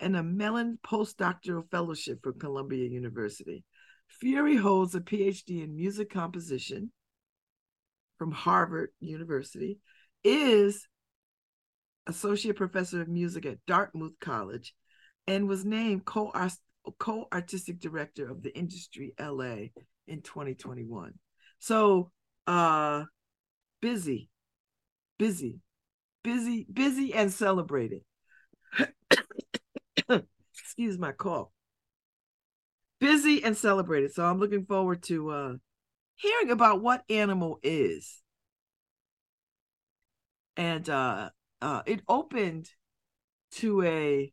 [0.00, 3.64] and a Mellon Postdoctoral Fellowship from Columbia University.
[4.08, 6.90] Fure holds a PhD in music composition
[8.16, 9.78] from Harvard University,
[10.24, 10.86] is
[12.06, 14.74] associate professor of music at Dartmouth College,
[15.26, 16.32] and was named co
[16.98, 19.68] co artistic director of the Industry LA
[20.06, 21.14] in 2021.
[21.58, 22.10] So,
[22.46, 23.04] uh,
[23.80, 24.28] busy,
[25.18, 25.60] busy,
[26.22, 28.02] busy, busy, and celebrated.
[30.54, 31.48] Excuse my cough.
[33.00, 34.12] Busy and celebrated.
[34.12, 35.52] So I'm looking forward to uh,
[36.16, 38.22] hearing about what animal is.
[40.56, 41.30] And uh,
[41.62, 42.68] uh, it opened
[43.52, 44.32] to a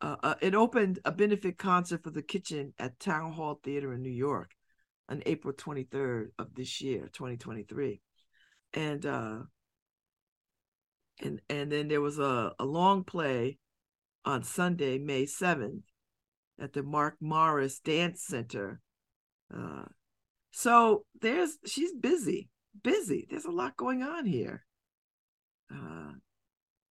[0.00, 4.02] uh, uh, it opened a benefit concert for the kitchen at Town Hall Theater in
[4.02, 4.50] New York
[5.08, 8.00] on April 23rd of this year, 2023.
[8.74, 9.38] And uh
[11.22, 13.58] and and then there was a, a long play
[14.24, 15.82] on Sunday, May 7th
[16.60, 18.80] at the Mark Morris Dance Center.
[19.54, 19.84] Uh
[20.50, 22.48] so there's she's busy,
[22.82, 23.26] busy.
[23.30, 24.64] There's a lot going on here.
[25.72, 26.12] Uh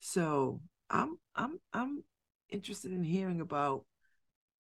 [0.06, 2.04] so I'm I'm I'm
[2.50, 3.86] interested in hearing about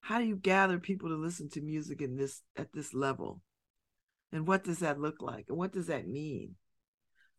[0.02, 3.42] how do you gather people to listen to music in this at this level.
[4.32, 5.46] And what does that look like?
[5.48, 6.56] And what does that mean?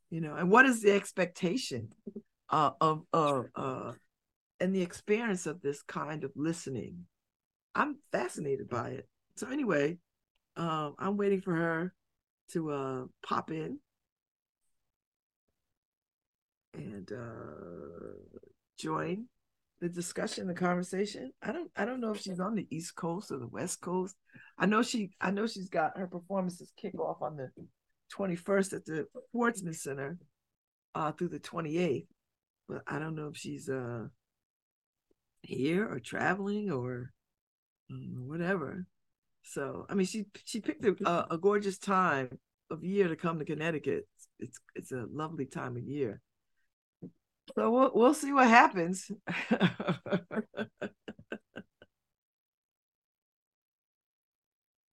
[0.09, 1.89] You know and what is the expectation
[2.49, 3.93] uh, of uh, uh
[4.61, 7.07] and the experience of this kind of listening?
[7.75, 9.09] I'm fascinated by it.
[9.35, 9.99] So anyway
[10.57, 11.93] um i'm waiting for her
[12.51, 13.79] to uh pop in
[16.77, 18.37] and uh
[18.79, 19.27] join
[19.81, 21.33] the discussion, the conversation.
[21.43, 24.17] I don't I don't know if she's on the East Coast or the West Coast.
[24.59, 27.51] I know she I know she's got her performances kick off on the
[28.17, 30.19] 21st at the Schwarzman Center
[30.95, 32.07] uh through the 28th.
[32.69, 34.07] But I don't know if she's uh
[35.43, 37.13] here or traveling or
[37.91, 38.87] um, whatever.
[39.43, 42.39] So I mean she she picked a, a gorgeous time
[42.71, 44.09] of year to come to Connecticut.
[44.41, 46.21] It's it's a lovely time of year.
[47.55, 49.11] So we'll we'll see what happens.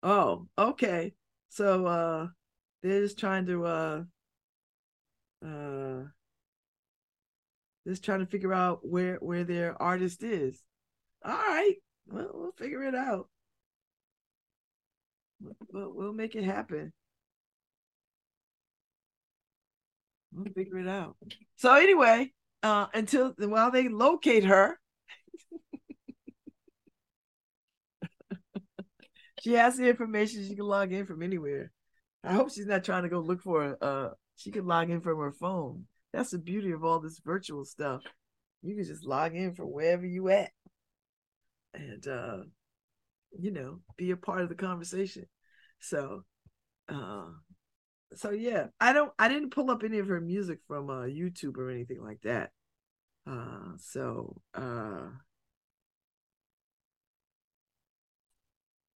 [0.04, 1.14] oh, okay.
[1.50, 2.28] So uh
[2.82, 4.04] they're just trying to uh
[5.46, 6.04] uh
[7.88, 10.62] just trying to figure out where where their artist is.
[11.26, 11.76] All right.
[12.08, 13.30] Well, we'll figure it out.
[15.72, 16.94] We'll, we'll make it happen.
[20.32, 21.16] We'll figure it out.
[21.56, 22.32] So anyway,
[22.64, 24.80] uh, until while they locate her.
[29.42, 30.48] she has the information.
[30.48, 31.72] She can log in from anywhere.
[32.24, 33.78] I hope she's not trying to go look for.
[33.82, 35.86] Uh, she can log in from her phone.
[36.14, 38.02] That's the beauty of all this virtual stuff.
[38.62, 40.52] You can just log in from wherever you at,
[41.74, 42.38] and uh,
[43.38, 45.26] you know, be a part of the conversation.
[45.80, 46.24] So,
[46.88, 47.26] uh,
[48.16, 51.58] so yeah, I don't I didn't pull up any of her music from uh YouTube
[51.58, 52.52] or anything like that.
[53.28, 55.10] Uh so uh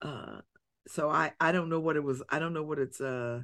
[0.01, 0.39] uh
[0.87, 2.21] so I I don't know what it was.
[2.29, 3.41] I don't know what it's uh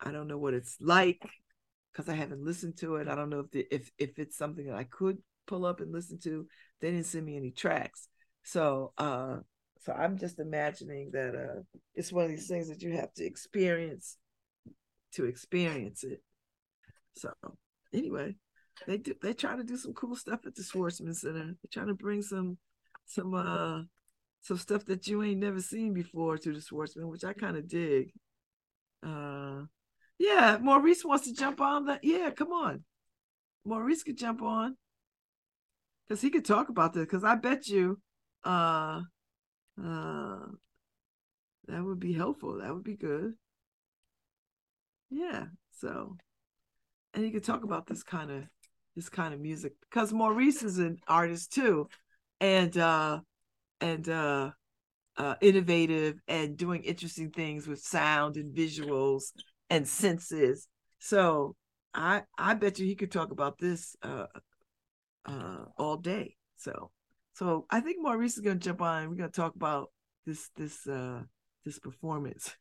[0.00, 1.22] I don't know what it's like
[1.92, 3.08] because I haven't listened to it.
[3.08, 5.92] I don't know if the, if if it's something that I could pull up and
[5.92, 6.46] listen to.
[6.80, 8.08] They didn't send me any tracks.
[8.44, 9.38] So uh
[9.80, 11.62] so I'm just imagining that uh
[11.94, 14.16] it's one of these things that you have to experience
[15.12, 16.22] to experience it.
[17.16, 17.32] So
[17.92, 18.36] anyway,
[18.86, 21.44] they do they try to do some cool stuff at the Schwarzman Center.
[21.44, 22.58] They're trying to bring some
[23.06, 23.82] some uh
[24.42, 27.68] some stuff that you ain't never seen before to the Schwarzman, which I kind of
[27.68, 28.12] dig.
[29.02, 29.62] Uh
[30.18, 32.02] yeah, Maurice wants to jump on that.
[32.02, 32.84] Yeah, come on.
[33.64, 34.76] Maurice could jump on.
[36.08, 37.06] Cause he could talk about this.
[37.06, 38.00] Cause I bet you
[38.44, 39.00] uh
[39.82, 40.46] uh
[41.68, 42.58] that would be helpful.
[42.58, 43.34] That would be good.
[45.10, 45.46] Yeah.
[45.72, 46.16] So
[47.14, 48.44] and he could talk about this kind of
[48.94, 51.88] this kind of music because Maurice is an artist too,
[52.40, 53.20] and uh
[53.80, 54.50] and uh
[55.16, 59.32] uh innovative and doing interesting things with sound and visuals
[59.70, 60.68] and senses.
[60.98, 61.56] So
[61.94, 64.26] I I bet you he could talk about this uh
[65.24, 66.36] uh all day.
[66.56, 66.90] So
[67.36, 69.90] so I think Maurice is gonna jump on and we're gonna talk about
[70.24, 71.22] this this uh
[71.66, 72.56] this performance.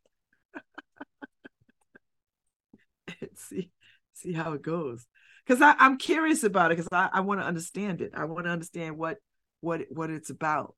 [3.21, 3.71] and see
[4.13, 5.07] see how it goes.
[5.45, 8.11] Because I'm curious about it because I, I want to understand it.
[8.15, 9.17] I want to understand what
[9.61, 10.75] what what it's about,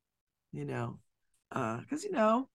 [0.52, 1.00] you know.
[1.52, 2.50] Uh because you know,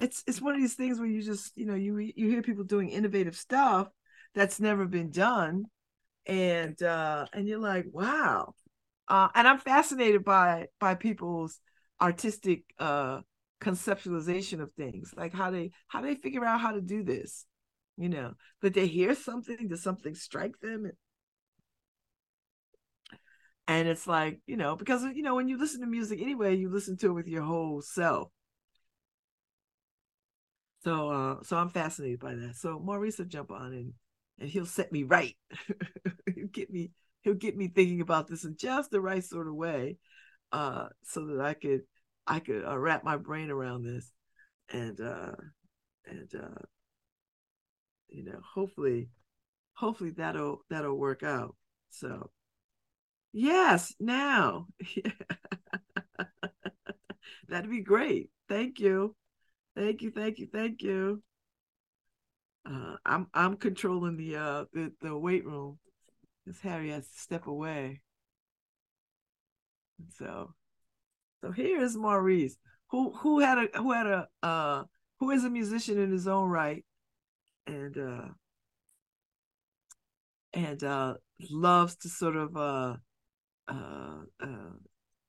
[0.00, 2.64] it's it's one of these things where you just, you know, you you hear people
[2.64, 3.88] doing innovative stuff
[4.34, 5.66] that's never been done.
[6.26, 8.54] And uh and you're like, wow.
[9.08, 11.60] Uh and I'm fascinated by by people's
[12.00, 13.20] artistic uh
[13.60, 17.46] conceptualization of things, like how they how they figure out how to do this
[18.00, 18.32] you know?
[18.62, 19.68] But they hear something?
[19.68, 20.90] Does something strike them?
[23.66, 26.68] And it's like you know because you know when you listen to music anyway you
[26.70, 28.30] listen to it with your whole self.
[30.84, 32.56] So uh so i'm fascinated by that.
[32.56, 33.92] So maurice will jump on and
[34.38, 35.36] and he'll set me right.
[36.52, 36.90] Get me
[37.22, 39.96] he'll get me thinking about this in just the right sort of way
[40.52, 41.82] uh so that i could
[42.26, 44.10] i could uh, wrap my brain around this
[44.72, 45.32] and uh
[46.06, 46.62] and uh
[48.08, 49.08] you know hopefully
[49.78, 51.54] hopefully that'll that'll work out.
[51.90, 52.30] So
[53.32, 54.66] yes now.
[57.48, 58.30] That'd be great.
[58.48, 59.14] Thank you.
[59.76, 61.22] Thank you thank you thank you.
[62.68, 65.78] Uh, i'm i'm controlling the uh the, the weight room
[66.48, 68.00] because harry has to step away.
[70.16, 70.54] So
[71.42, 72.56] so here is maurice
[72.90, 74.84] who who had a who had a uh
[75.20, 76.84] who is a musician in his own right
[77.66, 78.28] and uh
[80.54, 81.14] and uh
[81.50, 82.96] loves to sort of uh
[83.68, 84.70] uh, uh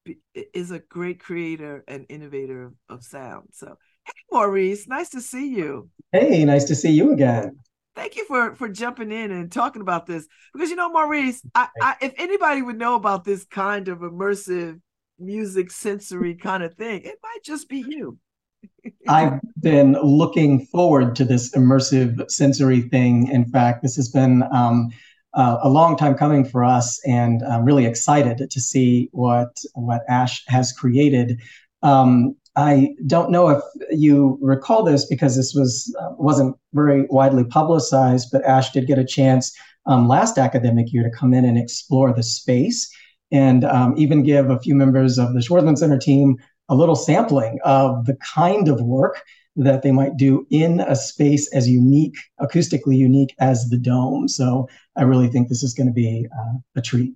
[0.05, 0.19] be,
[0.53, 3.49] is a great creator and innovator of, of sound.
[3.51, 3.75] So
[4.05, 5.89] hey maurice nice to see you.
[6.11, 7.57] Hey, nice to see you again.
[7.99, 11.67] Thank you for for jumping in and talking about this because you know maurice I,
[11.81, 14.79] I if anybody would know about this kind of immersive
[15.19, 18.17] music sensory kind of thing it might just be you
[19.07, 23.27] I've been looking forward to this immersive sensory thing.
[23.27, 24.89] In fact, this has been um,
[25.33, 30.01] uh, a long time coming for us, and I'm really excited to see what what
[30.09, 31.39] Ash has created.
[31.81, 37.43] Um, I don't know if you recall this because this was uh, wasn't very widely
[37.43, 39.55] publicized, but Ash did get a chance
[39.85, 42.89] um, last academic year to come in and explore the space
[43.31, 46.37] and um, even give a few members of the Schwarzman Center team
[46.69, 49.21] a little sampling of the kind of work
[49.55, 54.27] that they might do in a space as unique, acoustically unique as the dome.
[54.27, 57.13] So I really think this is going to be uh, a treat.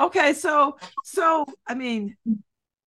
[0.00, 2.16] okay so so i mean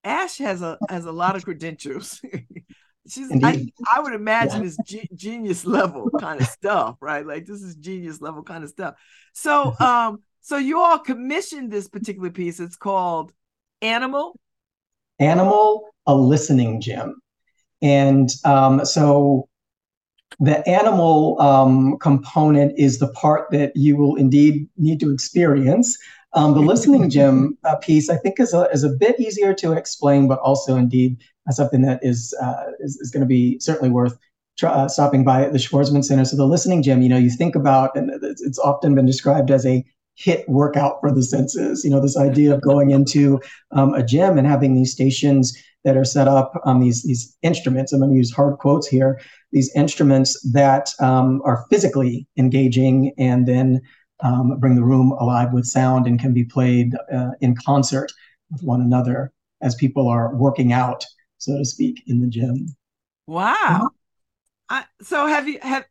[0.07, 2.21] ash has a has a lot of credentials
[3.07, 3.73] she's I, Indeed.
[3.93, 8.21] I would imagine it's ge- genius level kind of stuff right like this is genius
[8.21, 8.95] level kind of stuff
[9.34, 13.31] so um so you all commissioned this particular piece it's called
[13.81, 14.35] animal
[15.19, 17.19] Animal, a listening gym.
[17.81, 19.47] And um, so
[20.39, 25.97] the animal um, component is the part that you will indeed need to experience.
[26.33, 29.73] Um, the listening gym uh, piece, I think, is a, is a bit easier to
[29.73, 31.17] explain, but also indeed
[31.47, 34.17] uh, something that is uh, is, is going to be certainly worth
[34.63, 36.25] uh, stopping by at the Schwarzman Center.
[36.25, 39.65] So the listening gym, you know, you think about, and it's, often been described as
[39.65, 39.85] a
[40.19, 41.83] HIIT workout for the senses.
[41.83, 43.39] You know, this idea of going into
[43.71, 47.93] um, a gym and having these stations that are set up on these these instruments.
[47.93, 49.21] I'm going to use hard quotes here.
[49.51, 53.81] These instruments that um, are physically engaging and then
[54.22, 58.11] um, bring the room alive with sound and can be played uh, in concert
[58.52, 59.31] with one another
[59.61, 61.06] as people are working out,
[61.38, 62.76] so to speak, in the gym.
[63.27, 63.89] Wow.
[64.69, 65.85] I, so have you have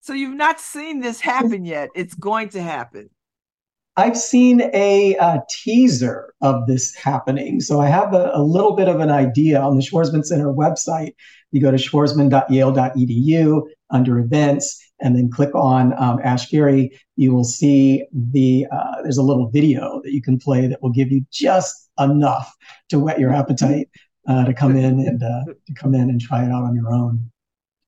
[0.00, 1.90] so you've not seen this happen yet?
[1.94, 3.10] It's going to happen.
[3.96, 7.60] I've seen a, uh teaser of this happening.
[7.60, 11.14] So I have a, a little bit of an idea on the Schwarzman Center website.
[11.50, 16.88] You go to schwarzman.yale.edu under events and then click on um, Ash Fure.
[17.16, 20.90] You will see the, uh, there's a little video that you can play that will
[20.92, 22.54] give you just enough
[22.88, 23.88] to whet your appetite
[24.28, 26.92] uh, to come in and uh, to come in and try it out on your
[26.92, 27.30] own.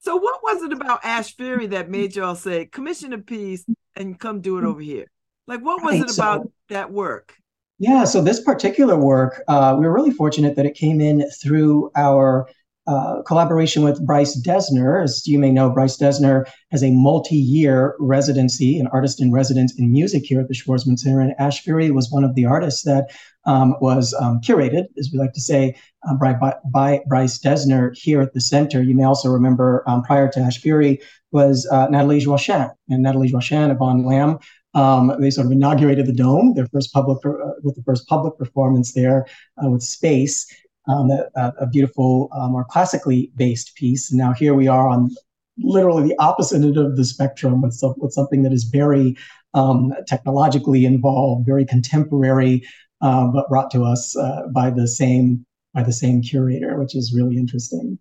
[0.01, 3.65] So what was it about Ash Fure that made y'all say commission a piece
[3.97, 5.07] and come do it over here?
[5.47, 7.35] Like what was it so- about that work?
[7.81, 11.93] Yeah, so this particular work, uh, we were really fortunate that it came in through
[11.95, 12.49] our
[12.89, 15.03] uh, collaboration with Bryce Dessner.
[15.03, 19.93] As you may know, Bryce Dessner has a multi-year residency, an artist in residence in
[19.93, 23.11] music here at the Schwarzman Center, and Ash Fure was one of the artists that
[23.45, 25.77] um, was um, curated, as we like to say,
[26.09, 28.83] uh, by, by, Bryce Dessner here at the center.
[28.83, 30.97] You may also remember um, prior to Ash Fure
[31.31, 34.39] was uh, Natalie Joachim, and Natalie Joachim and Von Lamb
[34.75, 38.37] um, they sort of inaugurated the dome, their first public uh, with the first public
[38.39, 39.27] performance there
[39.63, 40.47] uh, with Space,
[40.89, 44.13] um, a, a beautiful, more classically based piece.
[44.13, 45.11] Now here we are on
[45.59, 49.17] literally the opposite end of the spectrum with, some, with something that is very
[49.55, 52.67] um, technologically involved, very contemporary,
[53.01, 55.45] uh, but brought to us uh, by the same
[55.75, 57.99] by the same curator, which is really interesting.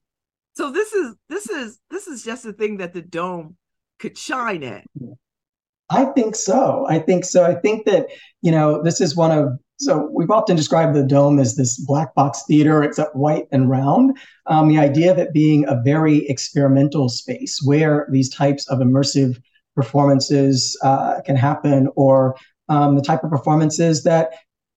[0.56, 3.58] So this is this is this is just a thing that the dome
[4.00, 4.86] could shine at.
[5.90, 6.86] I think so.
[6.90, 7.46] I think so.
[7.46, 8.08] I think that,
[8.42, 12.16] you know, this is one of, so we've often described the dome as this black
[12.16, 14.18] box theater, except white and round.
[14.48, 19.40] Um, the idea of it being a very experimental space where these types of immersive
[19.76, 22.36] performances uh, can happen, or
[22.70, 24.32] um, the type of performances that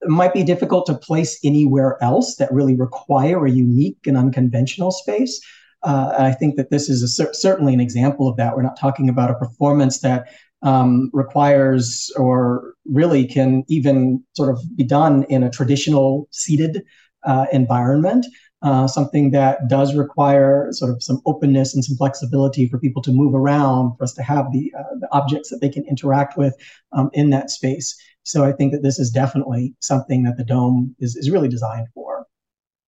[0.04, 5.40] might be difficult to place anywhere else that really require a unique and unconventional space.
[5.82, 8.54] Uh, and I think that this is a cer- certainly an example of that.
[8.54, 10.28] We're not talking about a performance that
[10.62, 16.82] um, requires or really can even sort of be done in a traditional seated
[17.24, 18.26] uh, environment.
[18.62, 23.10] Uh, something that does require sort of some openness and some flexibility for people to
[23.10, 26.54] move around, for us to have the, uh, the objects that they can interact with
[26.92, 27.98] um, in that space.
[28.22, 31.88] So I think that this is definitely something that the dome is, is really designed
[31.94, 32.26] for.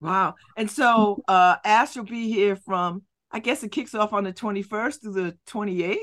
[0.02, 0.34] Wow.
[0.56, 4.32] And so uh Ash will be here from I guess it kicks off on the
[4.32, 5.96] 21st through the 28th.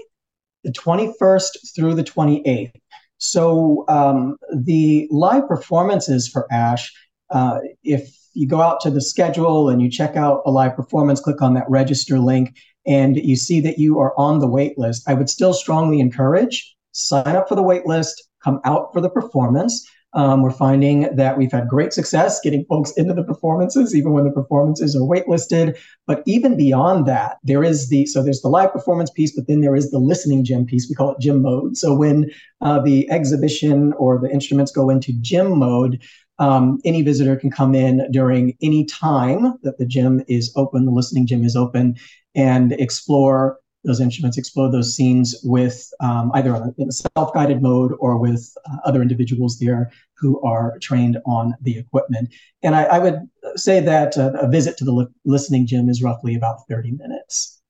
[0.64, 2.72] The 21st through the 28th.
[3.18, 6.92] So um, the live performances for Ash,
[7.30, 11.20] uh, if you go out to the schedule and you check out a live performance,
[11.20, 12.56] click on that register link,
[12.86, 16.76] and you see that you are on the wait list, I would still strongly encourage
[16.92, 19.88] sign up for the wait list, come out for the performance.
[20.14, 24.24] Um, we're finding that we've had great success getting folks into the performances, even when
[24.24, 25.78] the performances are waitlisted.
[26.08, 29.62] But even beyond that, there is the so there's the live performance piece, but then
[29.62, 30.90] there is the listening gym piece.
[30.90, 31.78] We call it gym mode.
[31.78, 32.32] So when
[32.62, 36.02] uh, the exhibition or the instruments go into gym mode,
[36.40, 40.92] um, any visitor can come in during any time that the gym is open, the
[40.92, 41.98] listening gym is open,
[42.34, 48.18] and explore those instruments, explore those scenes with um, either in a self-guided mode or
[48.18, 52.34] with uh, other individuals there who are trained on the equipment.
[52.62, 53.20] And I, I would
[53.56, 57.62] say that uh, a visit to the li- listening gym is roughly about 30 minutes.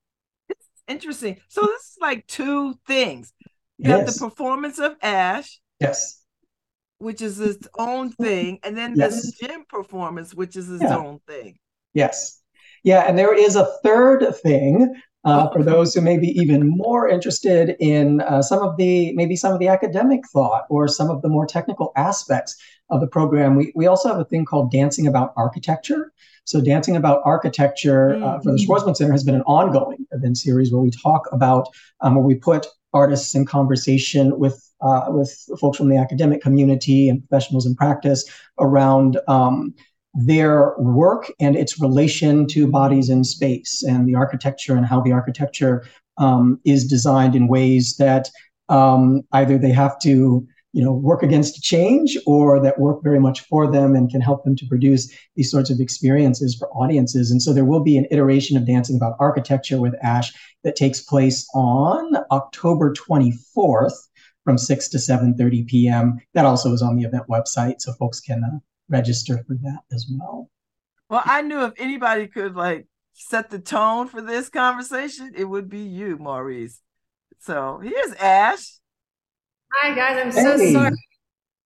[0.88, 1.38] Interesting.
[1.48, 3.32] So this is like two things.
[3.78, 6.22] You have the performance of Ash, Yes.
[6.98, 9.22] which is its own thing, and then Yes.
[9.38, 10.96] the gym performance, which is its Yeah.
[10.96, 11.56] own thing.
[11.94, 12.42] Yes.
[12.82, 13.04] Yeah.
[13.06, 17.76] And there is a third thing uh, for those who may be even more interested
[17.78, 21.28] in uh, some of the, maybe some of the academic thought or some of the
[21.28, 22.56] more technical aspects
[22.88, 23.54] of the program.
[23.54, 26.12] We, we also have a thing called Dancing About Architecture.
[26.44, 28.66] So, Dancing About Architecture uh, for the Mhm.
[28.66, 31.68] Schwarzman Center has been an ongoing event series where we talk about,
[32.00, 35.30] um, where we put artists in conversation with uh, with
[35.60, 38.24] folks from the academic community and professionals in practice
[38.58, 39.74] around um,
[40.14, 45.12] their work and its relation to bodies in space and the architecture and how the
[45.12, 45.84] architecture
[46.18, 48.28] um, is designed in ways that
[48.68, 53.40] um, either they have to you know work against change or that work very much
[53.40, 57.30] for them and can help them to produce these sorts of experiences for audiences.
[57.30, 60.32] And so there will be an iteration of dancing about architecture with ash
[60.64, 63.94] that takes place on october 24th
[64.44, 68.42] from 6 to 7.30 p.m that also is on the event website so folks can
[68.44, 68.58] uh,
[68.90, 70.48] register for that as well
[71.08, 75.68] Well, I knew if anybody could like set the tone for this conversation, it would
[75.68, 76.80] be you, Maurice.
[77.38, 78.78] So here's Ash.
[79.74, 80.72] Hi guys, I'm so Hey.
[80.72, 80.90] sorry.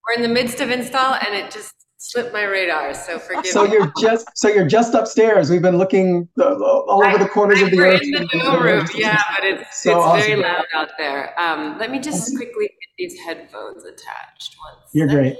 [0.07, 3.65] We're in the midst of install and it just slipped my radar, so forgive so
[3.65, 3.71] me.
[3.71, 7.71] So you're just so you're just upstairs we've been looking all over the corners of
[7.71, 10.91] the We're earth in the dome room, yeah, but it's So it's very loud out
[10.99, 11.39] there.
[11.41, 14.57] Um, let me just quickly get these headphones attached.
[14.63, 15.37] One You're great.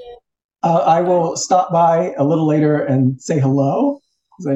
[0.65, 4.01] Uh, I will stop by a little later and say hello.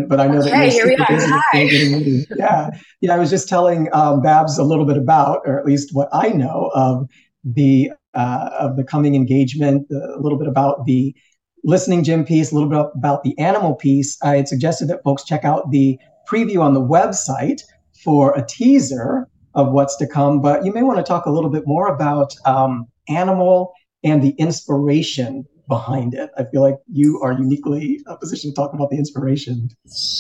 [0.09, 1.07] But I know that Okay, you're here we are.
[1.09, 2.25] busy Hi.
[2.37, 2.71] Yeah,
[3.01, 3.15] yeah.
[3.15, 6.31] I was just telling um, Babz a little bit about, or at least what I
[6.31, 7.07] know of
[7.45, 11.15] the uh, of the coming engagement, a little bit about the
[11.63, 14.19] listening gym piece, a little bit about the animal piece.
[14.23, 15.97] I had suggested that folks check out the
[16.29, 17.61] preview on the website
[18.03, 20.41] for a teaser of what's to come.
[20.41, 23.73] But you may want to talk a little bit more about um, animal
[24.03, 26.31] and the inspiration behind it.
[26.37, 29.71] I feel like you are uniquely uh, positioned to talk about the inspiration.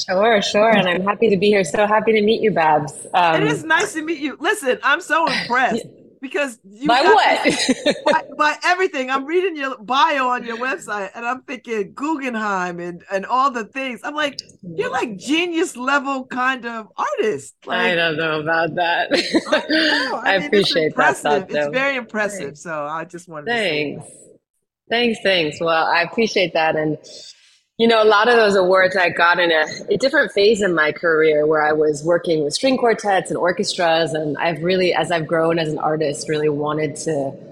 [0.07, 1.65] Sure, sure, and I'm happy to be here.
[1.65, 2.93] So happy to meet you, Babz.
[3.15, 4.37] Um, it is nice to meet you.
[4.39, 5.87] Listen, I'm so impressed
[6.20, 7.95] because you by what?
[8.05, 9.11] by, by everything.
[9.11, 13.65] I'm reading your bio on your website and I'm thinking Guggenheim and, and all the
[13.65, 14.01] things.
[14.05, 17.55] I'm like, you're like genius level kind of artist.
[17.65, 19.11] Like, I don't know about that.
[19.11, 20.20] know.
[20.25, 21.23] I, mean, it's appreciate that impressive.
[21.23, 22.59] thought, It's very impressive.
[22.59, 24.27] So I just wanted to say Thanks.
[24.89, 25.60] Thanks, thanks.
[25.60, 26.77] Well, I appreciate that.
[26.77, 26.98] And,
[27.78, 30.74] you know, a lot of those awards I got in a, a different phase in
[30.74, 34.12] my career where I was working with string quartets and orchestras.
[34.12, 37.48] And I've really, as I've grown as an artist, really wanted to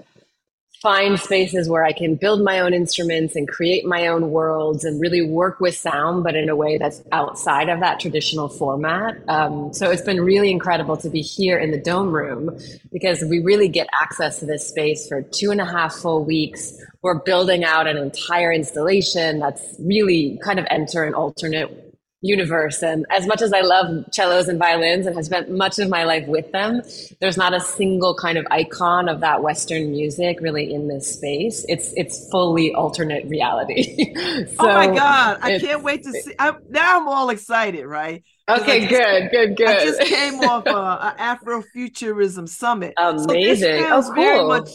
[0.81, 5.01] find spaces where I can build my own instruments and create my own worlds and
[5.01, 9.17] really work with sound, but in a way that's outside of that traditional format.
[9.27, 12.57] Um, so it's been really incredible to be here in the Dome Room
[12.91, 16.73] because we really get access to this space for two and a half full weeks.
[17.01, 21.86] We're building out an entire installation that's really kind of enter an alternate
[22.27, 22.83] universe.
[22.83, 26.03] And as much as I love cellos and violins and have spent much of my
[26.03, 26.81] life with them,
[27.19, 31.65] there's not a single kind of icon of that Western music really in this space.
[31.67, 34.13] It's it's fully alternate reality.
[34.15, 35.39] so Oh my God.
[35.41, 36.33] I can't wait to see.
[36.37, 38.23] I'm, now I'm all excited, right?
[38.49, 39.67] Okay, good, good, good.
[39.67, 42.93] I just came off uh, an Afrofuturism summit.
[42.97, 43.83] So Amazing.
[43.83, 44.47] Oh, feels very cool.
[44.47, 44.69] much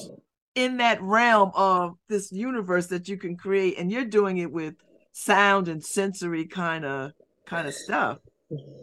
[0.54, 4.74] in that realm of this universe that you can create, and you're doing it with
[5.12, 7.12] sound and sensory kind of
[7.52, 8.18] kind of stuff.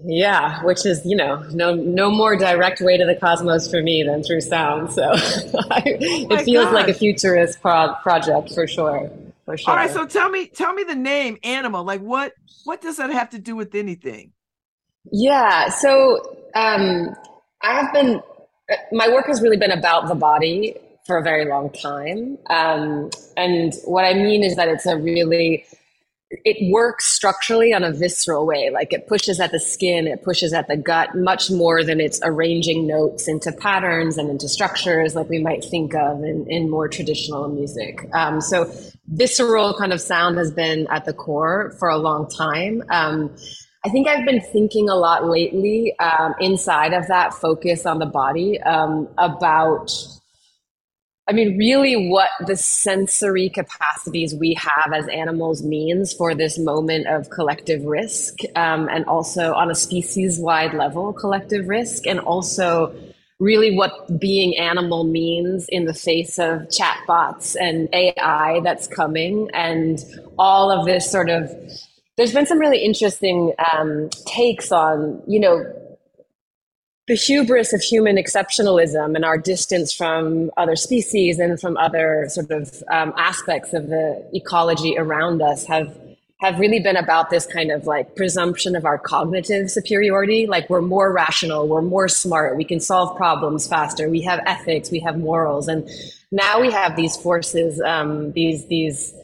[0.05, 4.03] Yeah, which is you know no no more direct way to the cosmos for me
[4.03, 4.91] than through sound.
[4.91, 5.03] So
[5.71, 5.83] I,
[6.31, 6.99] Oh it feels like a gosh.
[6.99, 9.11] futurist pro- project for sure,
[9.45, 9.73] for sure.
[9.73, 11.83] All right, so tell me, tell me the name animal.
[11.83, 12.33] Like what
[12.63, 14.33] what does that have to do with anything?
[15.11, 15.69] Yeah.
[15.69, 17.15] So um,
[17.61, 18.21] I've been,
[18.91, 20.75] my work has really been about the body
[21.05, 22.37] for a very long time.
[22.49, 25.65] Um, and what I mean is that it's a really,
[26.31, 28.69] it works structurally on a visceral way.
[28.69, 32.19] Like it pushes at the skin, it pushes at the gut much more than it's
[32.23, 36.87] arranging notes into patterns and into structures like we might think of in, in more
[36.87, 38.07] traditional music.
[38.13, 38.71] Um, so
[39.07, 42.83] visceral kind of sound has been at the core for a long time.
[42.89, 43.35] Um,
[43.83, 48.05] I think I've been thinking a lot lately um, inside of that focus on the
[48.05, 49.91] body um, about,
[51.29, 57.05] I mean, really what the sensory capacities we have as animals means for this moment
[57.05, 62.95] of collective risk um, and also on a species wide level, collective risk, and also
[63.39, 70.03] really what being animal means in the face of chatbots and AI that's coming and
[70.39, 71.51] all of this sort of
[72.17, 75.63] there's been some really interesting um, takes on, you know,
[77.09, 82.51] the hubris of human exceptionalism and our distance from other species and from other sort
[82.51, 85.97] of um, aspects of the ecology around us have
[86.39, 90.45] have really been about this kind of like presumption of our cognitive superiority.
[90.45, 94.91] Like we're more rational we're more smart we can solve problems faster we have ethics
[94.91, 95.67] we have morals.
[95.67, 95.89] And
[96.31, 99.15] now we have these forces um, these these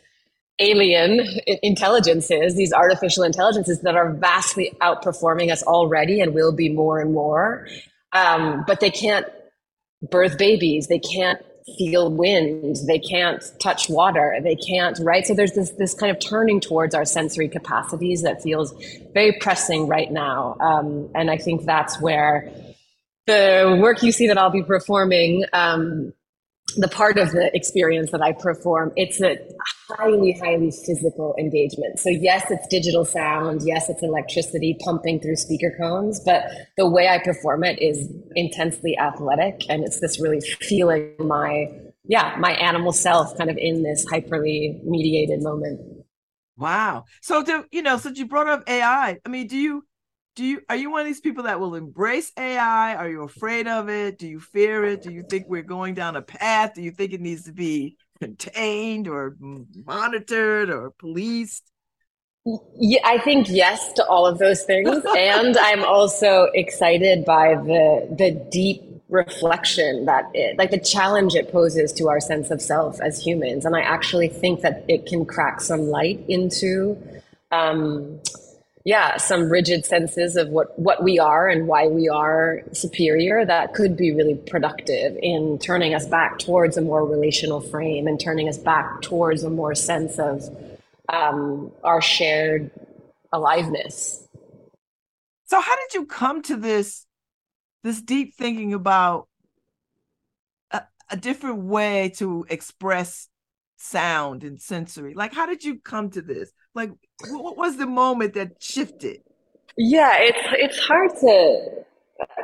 [0.60, 1.28] alien
[1.64, 7.14] intelligences, these artificial intelligences that are vastly outperforming us already and will be more and
[7.14, 7.68] more.
[8.14, 9.26] Um, but they can't
[10.10, 10.88] birth babies.
[10.88, 11.42] They can't
[11.78, 12.78] feel wind.
[12.88, 14.38] They can't touch water.
[14.42, 15.26] They can't, right?
[15.26, 18.74] So there's this, this kind of turning towards our sensory capacities that feels
[19.14, 20.58] very pressing right now.
[20.60, 22.52] Um, and I think that's where
[23.26, 26.14] the work you see that I'll be performing um,
[26.78, 29.38] the part of the experience that I perform, it's a
[29.90, 32.00] highly, highly physical engagement.
[32.00, 33.62] So yes, it's digital sound.
[33.64, 36.46] Yes, it's electricity pumping through speaker cones, but
[36.78, 39.62] the way I perform it is intensely athletic.
[39.70, 41.70] And it's this really feeling my,
[42.04, 45.82] yeah, my animal self kind of in this hyperly mediated moment.
[46.58, 47.06] Wow.
[47.22, 49.84] So do you know, since you brought up AI, I mean, do you
[50.36, 52.96] do you are you one of these people that will embrace AI?
[52.96, 54.20] Are you afraid of it?
[54.20, 55.02] Do you fear it?
[55.02, 56.74] Do you think we're going down a path?
[56.76, 61.72] Do you think it needs to be contained or monitored or policed?
[62.78, 68.08] Yeah, I think yes to all of those things, and I'm also excited by the
[68.18, 73.00] the deep reflection that it, like the challenge it poses to our sense of self
[73.00, 77.02] as humans, and I actually think that it can crack some light into.
[77.52, 78.20] Um,
[78.86, 83.74] yeah, some rigid senses of what, what we are and why we are superior that
[83.74, 88.48] could be really productive in turning us back towards a more relational frame and turning
[88.48, 90.48] us back towards a more sense of
[91.10, 92.70] um, our shared
[93.34, 94.28] aliveness.
[95.46, 97.08] So how did you come to this
[97.84, 99.28] this deep thinking about
[100.72, 103.30] a, a different way to express
[103.78, 105.16] sound and sensory?
[105.16, 106.52] Like how did you come to this?
[106.76, 106.92] Like
[107.30, 109.22] what was the moment that shifted?
[109.78, 111.86] Yeah, it's it's hard to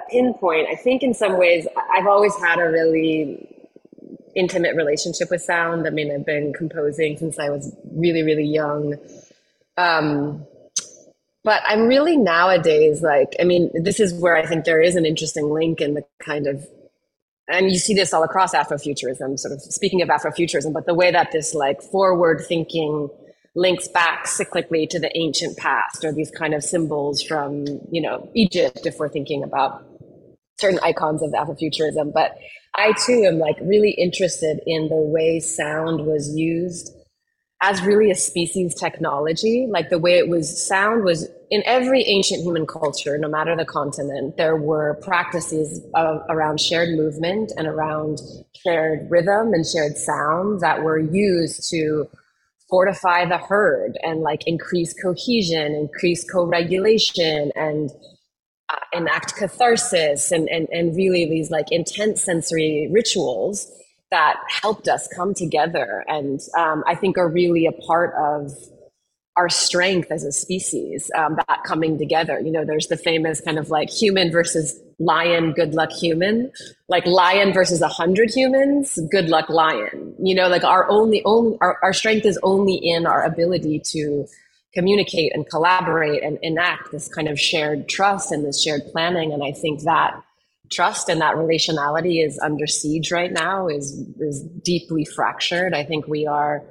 [0.10, 0.68] pinpoint.
[0.70, 3.48] I think in some ways I've always had a really
[4.36, 5.88] intimate relationship with sound.
[5.88, 8.96] I mean, I've been composing since I was really, really young.
[9.78, 10.46] Um,
[11.44, 15.06] but I'm really nowadays like, I mean, this is where I think there is an
[15.06, 16.68] interesting link in the kind of,
[17.48, 21.12] and you see this all across Afrofuturism, sort of speaking of Afrofuturism, but the way
[21.12, 23.10] that this like forward thinking
[23.56, 28.30] links back cyclically to the ancient past or these kind of symbols from, you know,
[28.34, 29.84] Egypt, if we're thinking about
[30.60, 32.14] certain icons of Afrofuturism.
[32.14, 32.38] But
[32.76, 36.96] I too am like really interested in the way sound was used
[37.64, 42.42] as really a species technology, like the way it was sound was in every ancient
[42.42, 48.20] human culture, no matter the continent, there were practices of, around shared movement and around
[48.64, 52.10] shared rhythm and shared sound that were used to
[52.72, 57.92] fortify the herd and like increase cohesion, increase co-regulation and
[58.70, 63.70] uh, enact catharsis and, and, and really these like intense sensory rituals
[64.10, 68.52] that helped us come together and um, I think are really a part of
[69.38, 72.40] our strength as a species um, that coming together.
[72.40, 76.52] You know there's the famous kind of like human versus lion good luck human.
[76.88, 80.16] Like lion versus a hundred humans good luck lion.
[80.20, 84.28] You know like our only only our, our strength is only in our ability to
[84.74, 89.34] communicate and collaborate and enact this kind of shared trust and this shared planning.
[89.34, 90.22] And i think that
[90.72, 95.74] trust and that relationality is under siege right now is is deeply fractured.
[95.74, 96.64] I think we are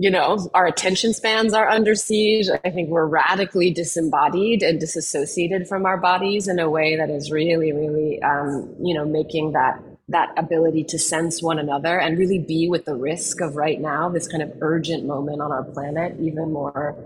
[0.00, 2.48] you know, our attention spans are under siege.
[2.64, 7.30] I think we're radically disembodied and disassociated from our bodies in a way that is
[7.30, 12.38] really, really, um, you know, making that that ability to sense one another and really
[12.38, 16.16] be with the risk of right now, this kind of urgent moment on our planet,
[16.20, 16.96] even more.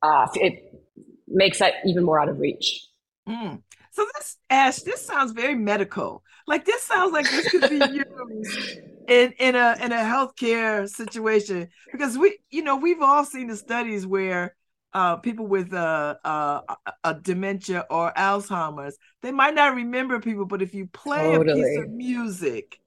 [0.00, 0.86] Uh, it
[1.26, 2.86] makes that even more out of reach.
[3.28, 3.62] Mm.
[3.90, 6.22] So this Ash, this sounds very medical.
[6.46, 8.80] Like this sounds like this could be used
[9.10, 13.56] in in a in a healthcare situation because we you know we've all seen the
[13.56, 14.54] studies where
[14.92, 16.60] uh, people with uh, uh,
[17.04, 21.60] a dementia or Alzheimer's they might not remember people, but if you play Totally.
[21.60, 22.78] a piece of music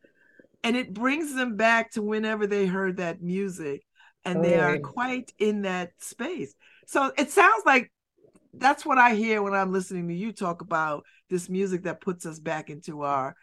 [0.63, 3.85] and it brings them back to whenever they heard that music
[4.25, 6.55] and they are quite in that space.
[6.87, 7.91] So it sounds like
[8.53, 12.25] that's what I hear when I'm listening to you talk about this music that puts
[12.25, 13.35] us back into our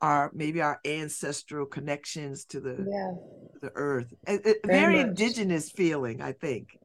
[0.00, 3.12] our maybe our ancestral connections to the Yeah.
[3.60, 4.14] the earth.
[4.26, 6.78] A, a Very very indigenous feeling, I think.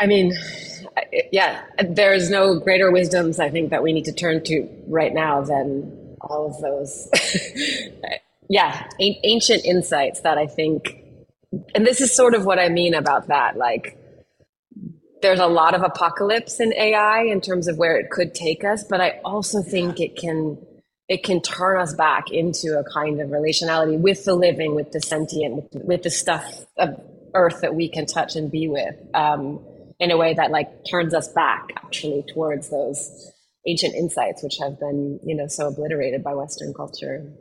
[0.00, 0.32] I mean,
[1.32, 5.42] yeah, there's no greater wisdoms I think that we need to turn to right now
[5.42, 7.08] than all of those.
[8.48, 11.02] yeah, an- ancient insights that I think,
[11.74, 13.56] and this is sort of what I mean about that.
[13.56, 13.98] Like,
[15.20, 18.84] there's a lot of apocalypse in AI in terms of where it could take us,
[18.84, 20.58] but I also think it can
[21.08, 25.00] it can turn us back into a kind of relationality with the living, with the
[25.00, 27.00] sentient, with, with the stuff of
[27.34, 29.60] earth that we can touch and be with, um,
[30.00, 33.32] in a way that like turns us back actually towards those
[33.66, 37.32] ancient insights, which have been you know so obliterated by Western culture.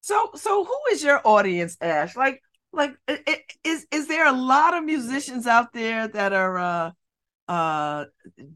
[0.00, 2.16] So so who is your audience, Ash?
[2.16, 2.42] Like
[2.72, 6.90] like i- i- is is there a lot of musicians out there that are uh
[7.50, 8.06] uh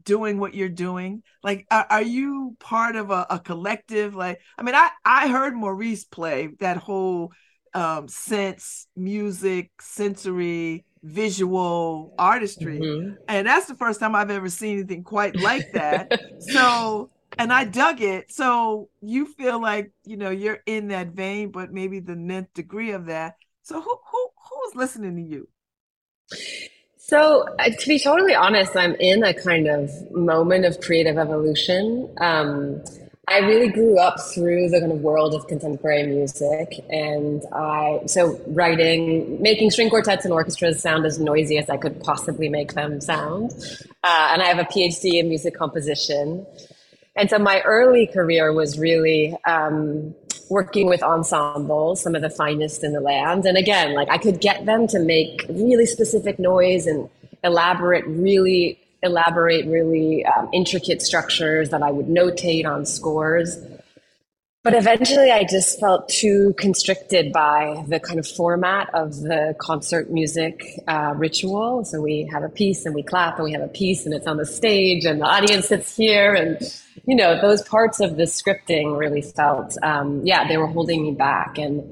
[0.03, 1.23] doing what you're doing?
[1.43, 4.15] Like are, are you part of a, a collective?
[4.15, 7.33] Like i mean i i heard maurice play that whole
[7.73, 12.79] um sense music sensory visual artistry.
[12.79, 13.17] Mhm.
[13.27, 16.09] and that's the first time i've ever seen anything quite like that.
[16.39, 18.31] So and i dug it.
[18.31, 22.91] So you feel like you know you're in that vein but maybe the nth degree
[22.91, 23.35] of that.
[23.63, 25.47] So who who who's listening to you
[27.07, 32.11] So, uh, to be totally honest, I'm in a kind of moment of creative evolution.
[32.19, 32.83] Um,
[33.27, 38.41] I really grew up through the kind of world of contemporary music, and I so
[38.47, 42.99] writing, making string quartets and orchestras sound as noisy as I could possibly make them
[42.99, 43.51] sound.
[44.03, 46.43] Uh, and I have a PhD in music composition,
[47.15, 50.15] and so my early career was really um,
[50.49, 53.45] working with ensembles, some of the finest in the land.
[53.45, 57.09] And again, like I could get them to make really specific noise and
[57.43, 63.57] elaborate, really elaborate, really um, intricate structures that I would notate on scores.
[64.65, 70.09] But eventually, I just felt too constricted by the kind of format of the concert
[70.09, 71.85] music uh, ritual.
[71.85, 74.25] So we have a piece and we clap, and we have a piece and it's
[74.25, 76.33] on the stage, and the audience sits here.
[76.33, 76.57] And,
[77.05, 81.11] you know, those parts of the scripting really felt, um, yeah, they were holding me
[81.11, 81.59] back.
[81.59, 81.83] And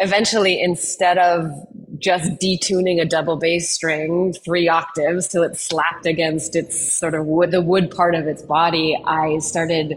[0.00, 1.48] eventually, instead of
[1.96, 7.26] just detuning a double bass string three octaves till it slapped against its sort of
[7.26, 9.94] wood, the wood part of its body, I started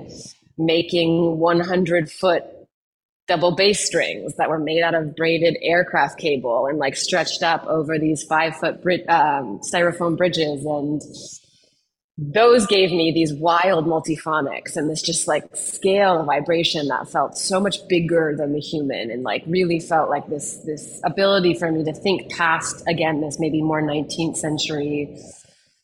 [0.57, 2.43] making 100 foot
[3.27, 7.65] double bass strings that were made out of braided aircraft cable and like stretched up
[7.67, 10.65] over these five foot bri- um, styrofoam bridges.
[10.65, 11.01] And
[12.17, 17.37] those gave me these wild multiphonics and this just like scale of vibration that felt
[17.37, 21.71] so much bigger than the human and like really felt like this this ability for
[21.71, 25.17] me to think past again this maybe more 19th century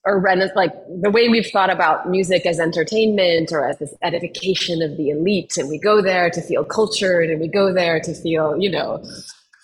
[0.05, 4.81] or Renaissance, like the way we've thought about music as entertainment or as this edification
[4.81, 8.13] of the elite, and we go there to feel cultured, and we go there to
[8.13, 9.03] feel, you know,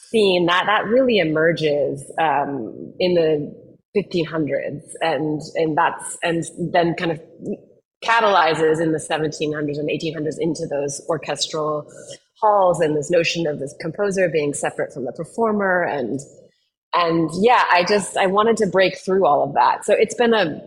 [0.09, 0.45] seen.
[0.45, 3.53] That that really emerges um, in the
[3.97, 7.21] 1500s, and and that's and then kind of
[8.03, 11.91] catalyzes in the 1700s and 1800s into those orchestral
[12.39, 16.19] halls and this notion of this composer being separate from the performer and
[16.95, 19.85] and yeah i just i wanted to break through all of that.
[19.85, 20.61] So it's been a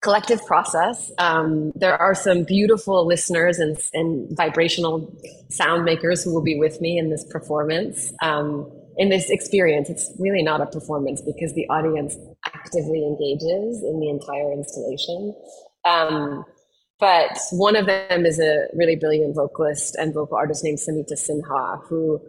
[0.00, 1.10] collective process.
[1.18, 5.12] Um, there are some beautiful listeners and, and vibrational
[5.50, 8.12] sound makers who will be with me in this performance.
[8.22, 12.16] Um, in this experience it's really not a performance because the audience
[12.46, 15.34] actively engages in the entire installation.
[15.84, 16.44] Um,
[16.98, 21.80] but one of them is a really brilliant vocalist and vocal artist named samita sinha
[21.84, 22.20] who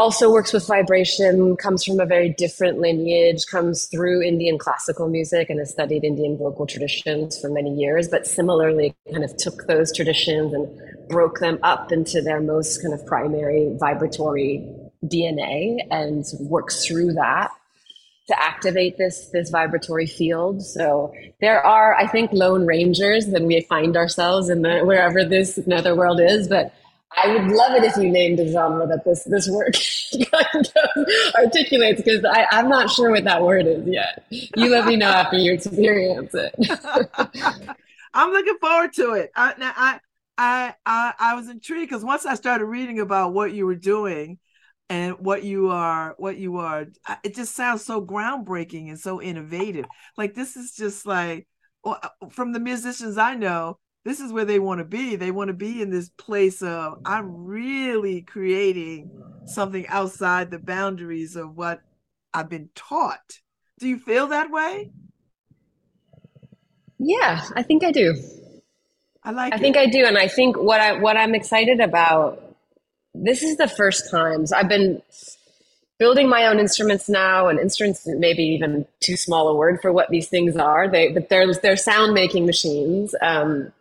[0.00, 5.50] also works with vibration, comes from a very different lineage, comes through Indian classical music
[5.50, 9.94] and has studied Indian vocal traditions for many years, but similarly kind of took those
[9.94, 10.66] traditions and
[11.10, 14.66] broke them up into their most kind of primary vibratory
[15.04, 17.50] DNA and works through that
[18.28, 20.62] to activate this this vibratory field.
[20.62, 21.12] So
[21.42, 26.20] there are, I think, lone rangers when we find ourselves in the wherever this netherworld
[26.20, 26.72] is, but
[27.12, 29.74] I would love it if you named a genre that this this work
[30.32, 34.24] kind of articulates because I'm not sure what that word is yet.
[34.30, 36.54] You let me know after you experience it.
[38.14, 39.30] I'm looking forward to it.
[39.36, 40.00] I, now, I,
[40.38, 44.38] I, I, I was intrigued because once I started reading about what you were doing
[44.88, 46.86] and what you are, what you are,
[47.22, 49.86] it just sounds so groundbreaking and so innovative.
[50.16, 51.46] Like this is just like
[51.84, 55.16] uh, from the musicians I know, this is where they want to be.
[55.16, 59.10] They want to be in this place of I'm really creating
[59.46, 61.80] something outside the boundaries of what
[62.32, 63.40] I've been taught.
[63.78, 64.90] Do you feel that way?
[66.98, 68.14] yeah, I think I do.
[69.24, 69.60] I like I it.
[69.60, 72.42] think I do, and I think what I what I'm excited about.
[73.14, 75.02] This is the first time so I've been
[75.98, 80.10] building my own instruments now, and instruments maybe even too small a word for what
[80.10, 80.88] these things are.
[80.88, 83.14] They but they're they're sound making machines.
[83.20, 83.72] Um,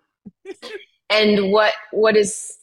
[1.09, 2.57] and what what is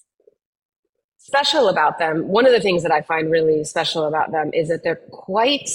[1.18, 2.28] special about them?
[2.28, 5.68] One of the things that I find really special about them is that they're quite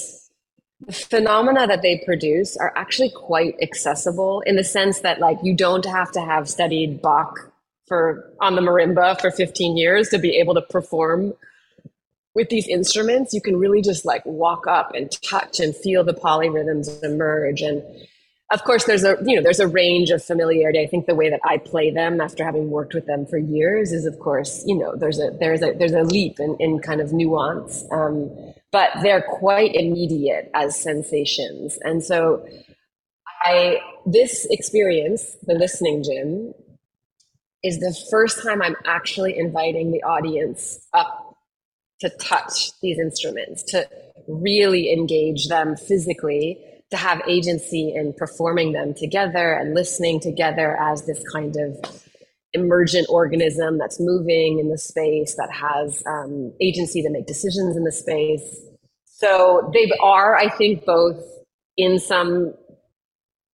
[0.88, 5.56] the phenomena that they produce are actually quite accessible in the sense that like you
[5.56, 7.52] don't have to have studied Bach
[7.88, 11.34] for on the marimba for 15 years to be able to perform
[12.34, 16.14] with these instruments you can really just like walk up and touch and feel the
[16.14, 17.84] polyrhythms emerge and
[18.52, 20.80] of course there's a you know there's a range of familiarity.
[20.80, 23.92] I think the way that i play them after having worked with them for years
[23.92, 27.02] is of course you know there's a there's a there's a leap in, in kind
[27.02, 27.86] of nuance.
[27.92, 28.30] Um,
[28.72, 31.78] but they're quite immediate as sensations.
[31.82, 32.46] And so
[33.44, 36.54] I this experience, the listening gym,
[37.64, 41.36] is the first time I'm actually inviting the audience up
[42.00, 43.88] to touch these instruments, to
[44.28, 46.60] really engage them physically,
[46.92, 52.04] to have agency in performing them together and listening together as this kind of
[52.54, 57.86] emergent organism that's moving in the space, that has um, agency to make decisions in
[57.86, 58.58] the space.
[59.06, 61.24] So they are, I think, both
[61.78, 62.54] in some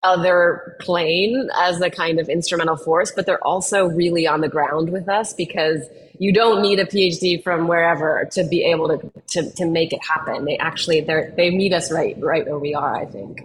[0.04, 4.92] other plane as a kind of instrumental force, but they're also really on the ground
[4.92, 5.86] with us because
[6.20, 10.04] you don't need a PhD from wherever to be able to to, to make it
[10.04, 10.46] happen.
[10.46, 12.96] They actually they they meet us right right where we are.
[12.96, 13.42] I think.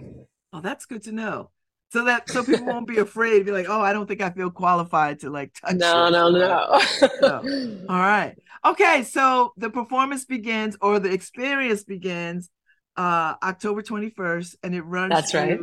[0.51, 1.49] Oh, that's good to know.
[1.91, 3.45] So that so people won't be afraid.
[3.45, 5.75] Be like, oh, I don't think I feel qualified to like touch.
[5.75, 6.81] No, it." no, no.
[7.21, 7.85] No.
[7.89, 8.35] All right.
[8.65, 12.49] Okay, so the performance begins or the experience begins
[12.95, 15.59] uh October 21st and it runs That's right.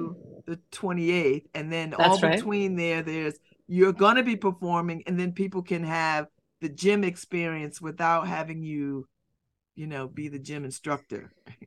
[0.46, 2.36] the 28th and then That's all right.
[2.36, 3.38] between there there's
[3.68, 6.26] you're going to be performing and then people can have
[6.60, 9.06] the gym experience without having you
[9.76, 11.30] you know be the gym instructor.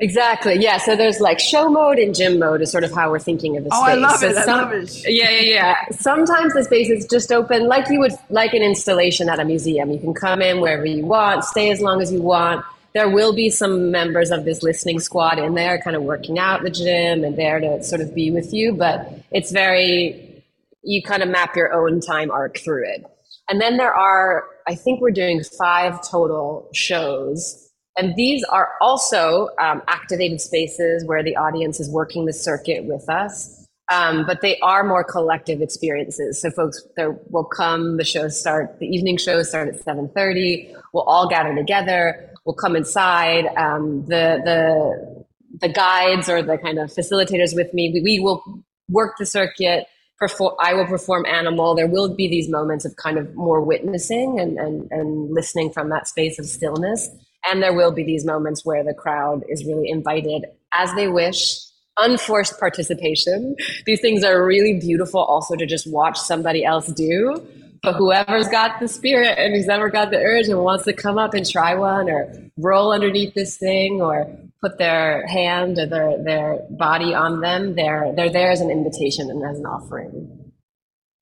[0.00, 0.54] Exactly.
[0.60, 0.78] Yeah.
[0.78, 3.64] So there's like show mode and gym mode is sort of how we're thinking of
[3.64, 3.90] the Oh, space.
[3.90, 4.36] I love So it.
[4.36, 4.96] I some- love it.
[5.08, 5.74] Yeah, yeah, yeah.
[5.90, 9.90] Sometimes the space is just open, like you would like an installation at a museum.
[9.90, 12.64] You can come in wherever you want, stay as long as you want.
[12.94, 16.62] There will be some members of this listening squad in there, kind of working out
[16.62, 18.72] the gym and there to sort of be with you.
[18.74, 20.44] But it's very,
[20.84, 23.04] you kind of map your own time arc through it.
[23.48, 27.68] And then there are, I think we're doing five total shows.
[27.96, 33.08] And these are also um, activated spaces where the audience is working the circuit with
[33.08, 33.66] us.
[33.90, 36.40] Um, but they are more collective experiences.
[36.40, 36.86] So folks
[37.30, 40.74] will come, the shows start, the evening shows start at 7.30.
[40.92, 42.30] We'll all gather together.
[42.44, 43.46] We'll come inside.
[43.56, 45.24] Um, the, the,
[45.60, 49.86] the guides or the kind of facilitators with me, we, we will work the circuit.
[50.18, 51.74] Perform, I will perform animal.
[51.74, 55.90] There will be these moments of kind of more witnessing and, and, and listening from
[55.90, 57.08] that space of stillness.
[57.48, 61.58] And there will be these moments where the crowd is really invited as they wish,
[61.98, 63.54] unforced participation.
[63.86, 67.46] These things are really beautiful also to just watch somebody else do.
[67.82, 71.18] But whoever's got the spirit and who's ever got the urge and wants to come
[71.18, 74.28] up and try one or roll underneath this thing or
[74.60, 79.30] put their hand or their, their body on them, they're, they're there as an invitation
[79.30, 80.52] and as an offering.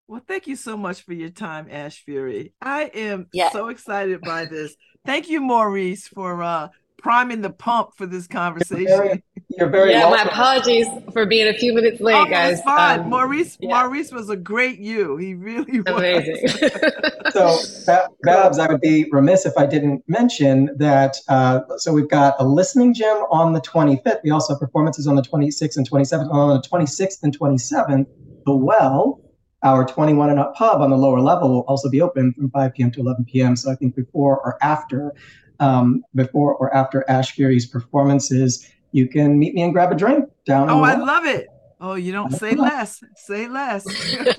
[0.08, 2.44] Well, thank you so much for your time, Ash Fure.
[2.62, 3.50] I am Yeah.
[3.50, 4.76] so excited by this.
[5.04, 6.68] Thank you, Maurice, for uh
[7.06, 8.84] priming the pump for this conversation.
[8.84, 9.22] Very,
[9.56, 12.60] you're very yeah, my apologies for being a few minutes late, Oh, guys.
[12.62, 12.98] fine.
[13.02, 13.80] Um, Maurice yeah.
[13.80, 15.16] Maurice was a great you.
[15.16, 15.86] He really was.
[15.86, 16.70] amazing.
[17.30, 21.16] So, Ba- Babz, I would be remiss if I didn't mention that.
[21.28, 24.20] Uh, so, we've got a listening gym on the 25th.
[24.24, 26.32] We also have performances on the 26th and 27th.
[26.32, 28.06] On the 26th and 27th,
[28.46, 29.20] The Well,
[29.62, 32.72] our 21 and up pub on the lower level, will also be open from 5
[32.74, 32.90] p.m.
[32.92, 33.54] to 11 p.m.
[33.54, 35.12] So, I think before or after,
[35.60, 40.28] um, before or after Ash Fure's performances, you can meet me and grab a drink
[40.44, 40.64] down.
[40.64, 41.06] in Oh, I well.
[41.06, 41.48] love it.
[41.80, 43.02] Oh, you don't say less.
[43.16, 43.84] Say less.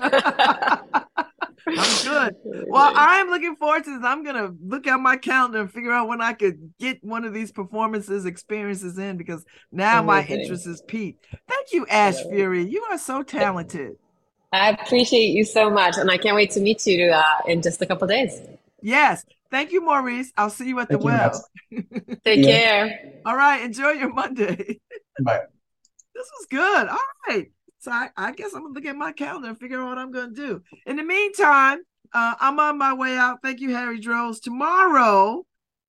[1.70, 2.34] I'm good.
[2.68, 4.04] Well, I'm looking forward to this.
[4.04, 7.34] I'm gonna look at my calendar and figure out when I could get one of
[7.34, 11.26] these performances experiences in because now my interest is peaked.
[11.46, 12.64] Thank you, Ash Fury.
[12.64, 13.96] You are so talented.
[14.50, 17.82] I appreciate you so much, and I can't wait to meet you uh, in just
[17.82, 18.40] a couple days.
[18.80, 19.24] Yes.
[19.50, 20.30] Thank you, Maurice.
[20.36, 21.02] I'll see you at the Thank
[21.70, 22.14] you, well.
[22.24, 22.88] Take Yeah.
[22.88, 23.00] care.
[23.24, 23.62] All right.
[23.62, 24.80] Enjoy your Monday.
[25.22, 25.40] Bye.
[26.14, 26.88] This was good.
[26.88, 26.98] All
[27.28, 27.50] right.
[27.78, 30.10] So I, I guess I'm gonna look at my calendar and figure out what I'm
[30.10, 30.62] gonna do.
[30.86, 31.78] In the meantime,
[32.12, 33.38] uh, I'm on my way out.
[33.42, 34.40] Thank you, Harry Droz.
[34.40, 35.46] Tomorrow,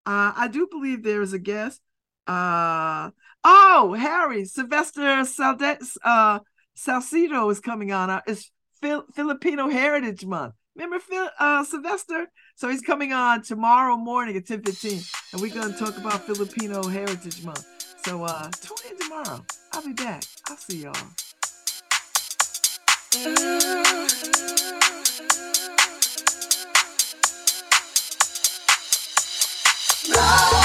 [0.06, 1.80] uh, I do believe there is a guest.
[2.26, 3.10] Uh,
[3.42, 6.40] oh, Harry Sylvester Salde- uh,
[6.76, 8.10] Salcido is coming on.
[8.10, 8.50] Uh, it's
[8.82, 10.54] Fil- Filipino Heritage Month.
[10.76, 12.26] Remember Phil, uh, Sylvester?
[12.58, 17.44] So he's coming on tomorrow morning at 10:15, and we're gonna talk about Filipino Heritage
[17.44, 17.64] Month.
[18.04, 19.44] So uh, tune in tomorrow.
[19.72, 20.24] I'll be back.
[20.48, 20.92] I'll see y'all.
[30.08, 30.57] No!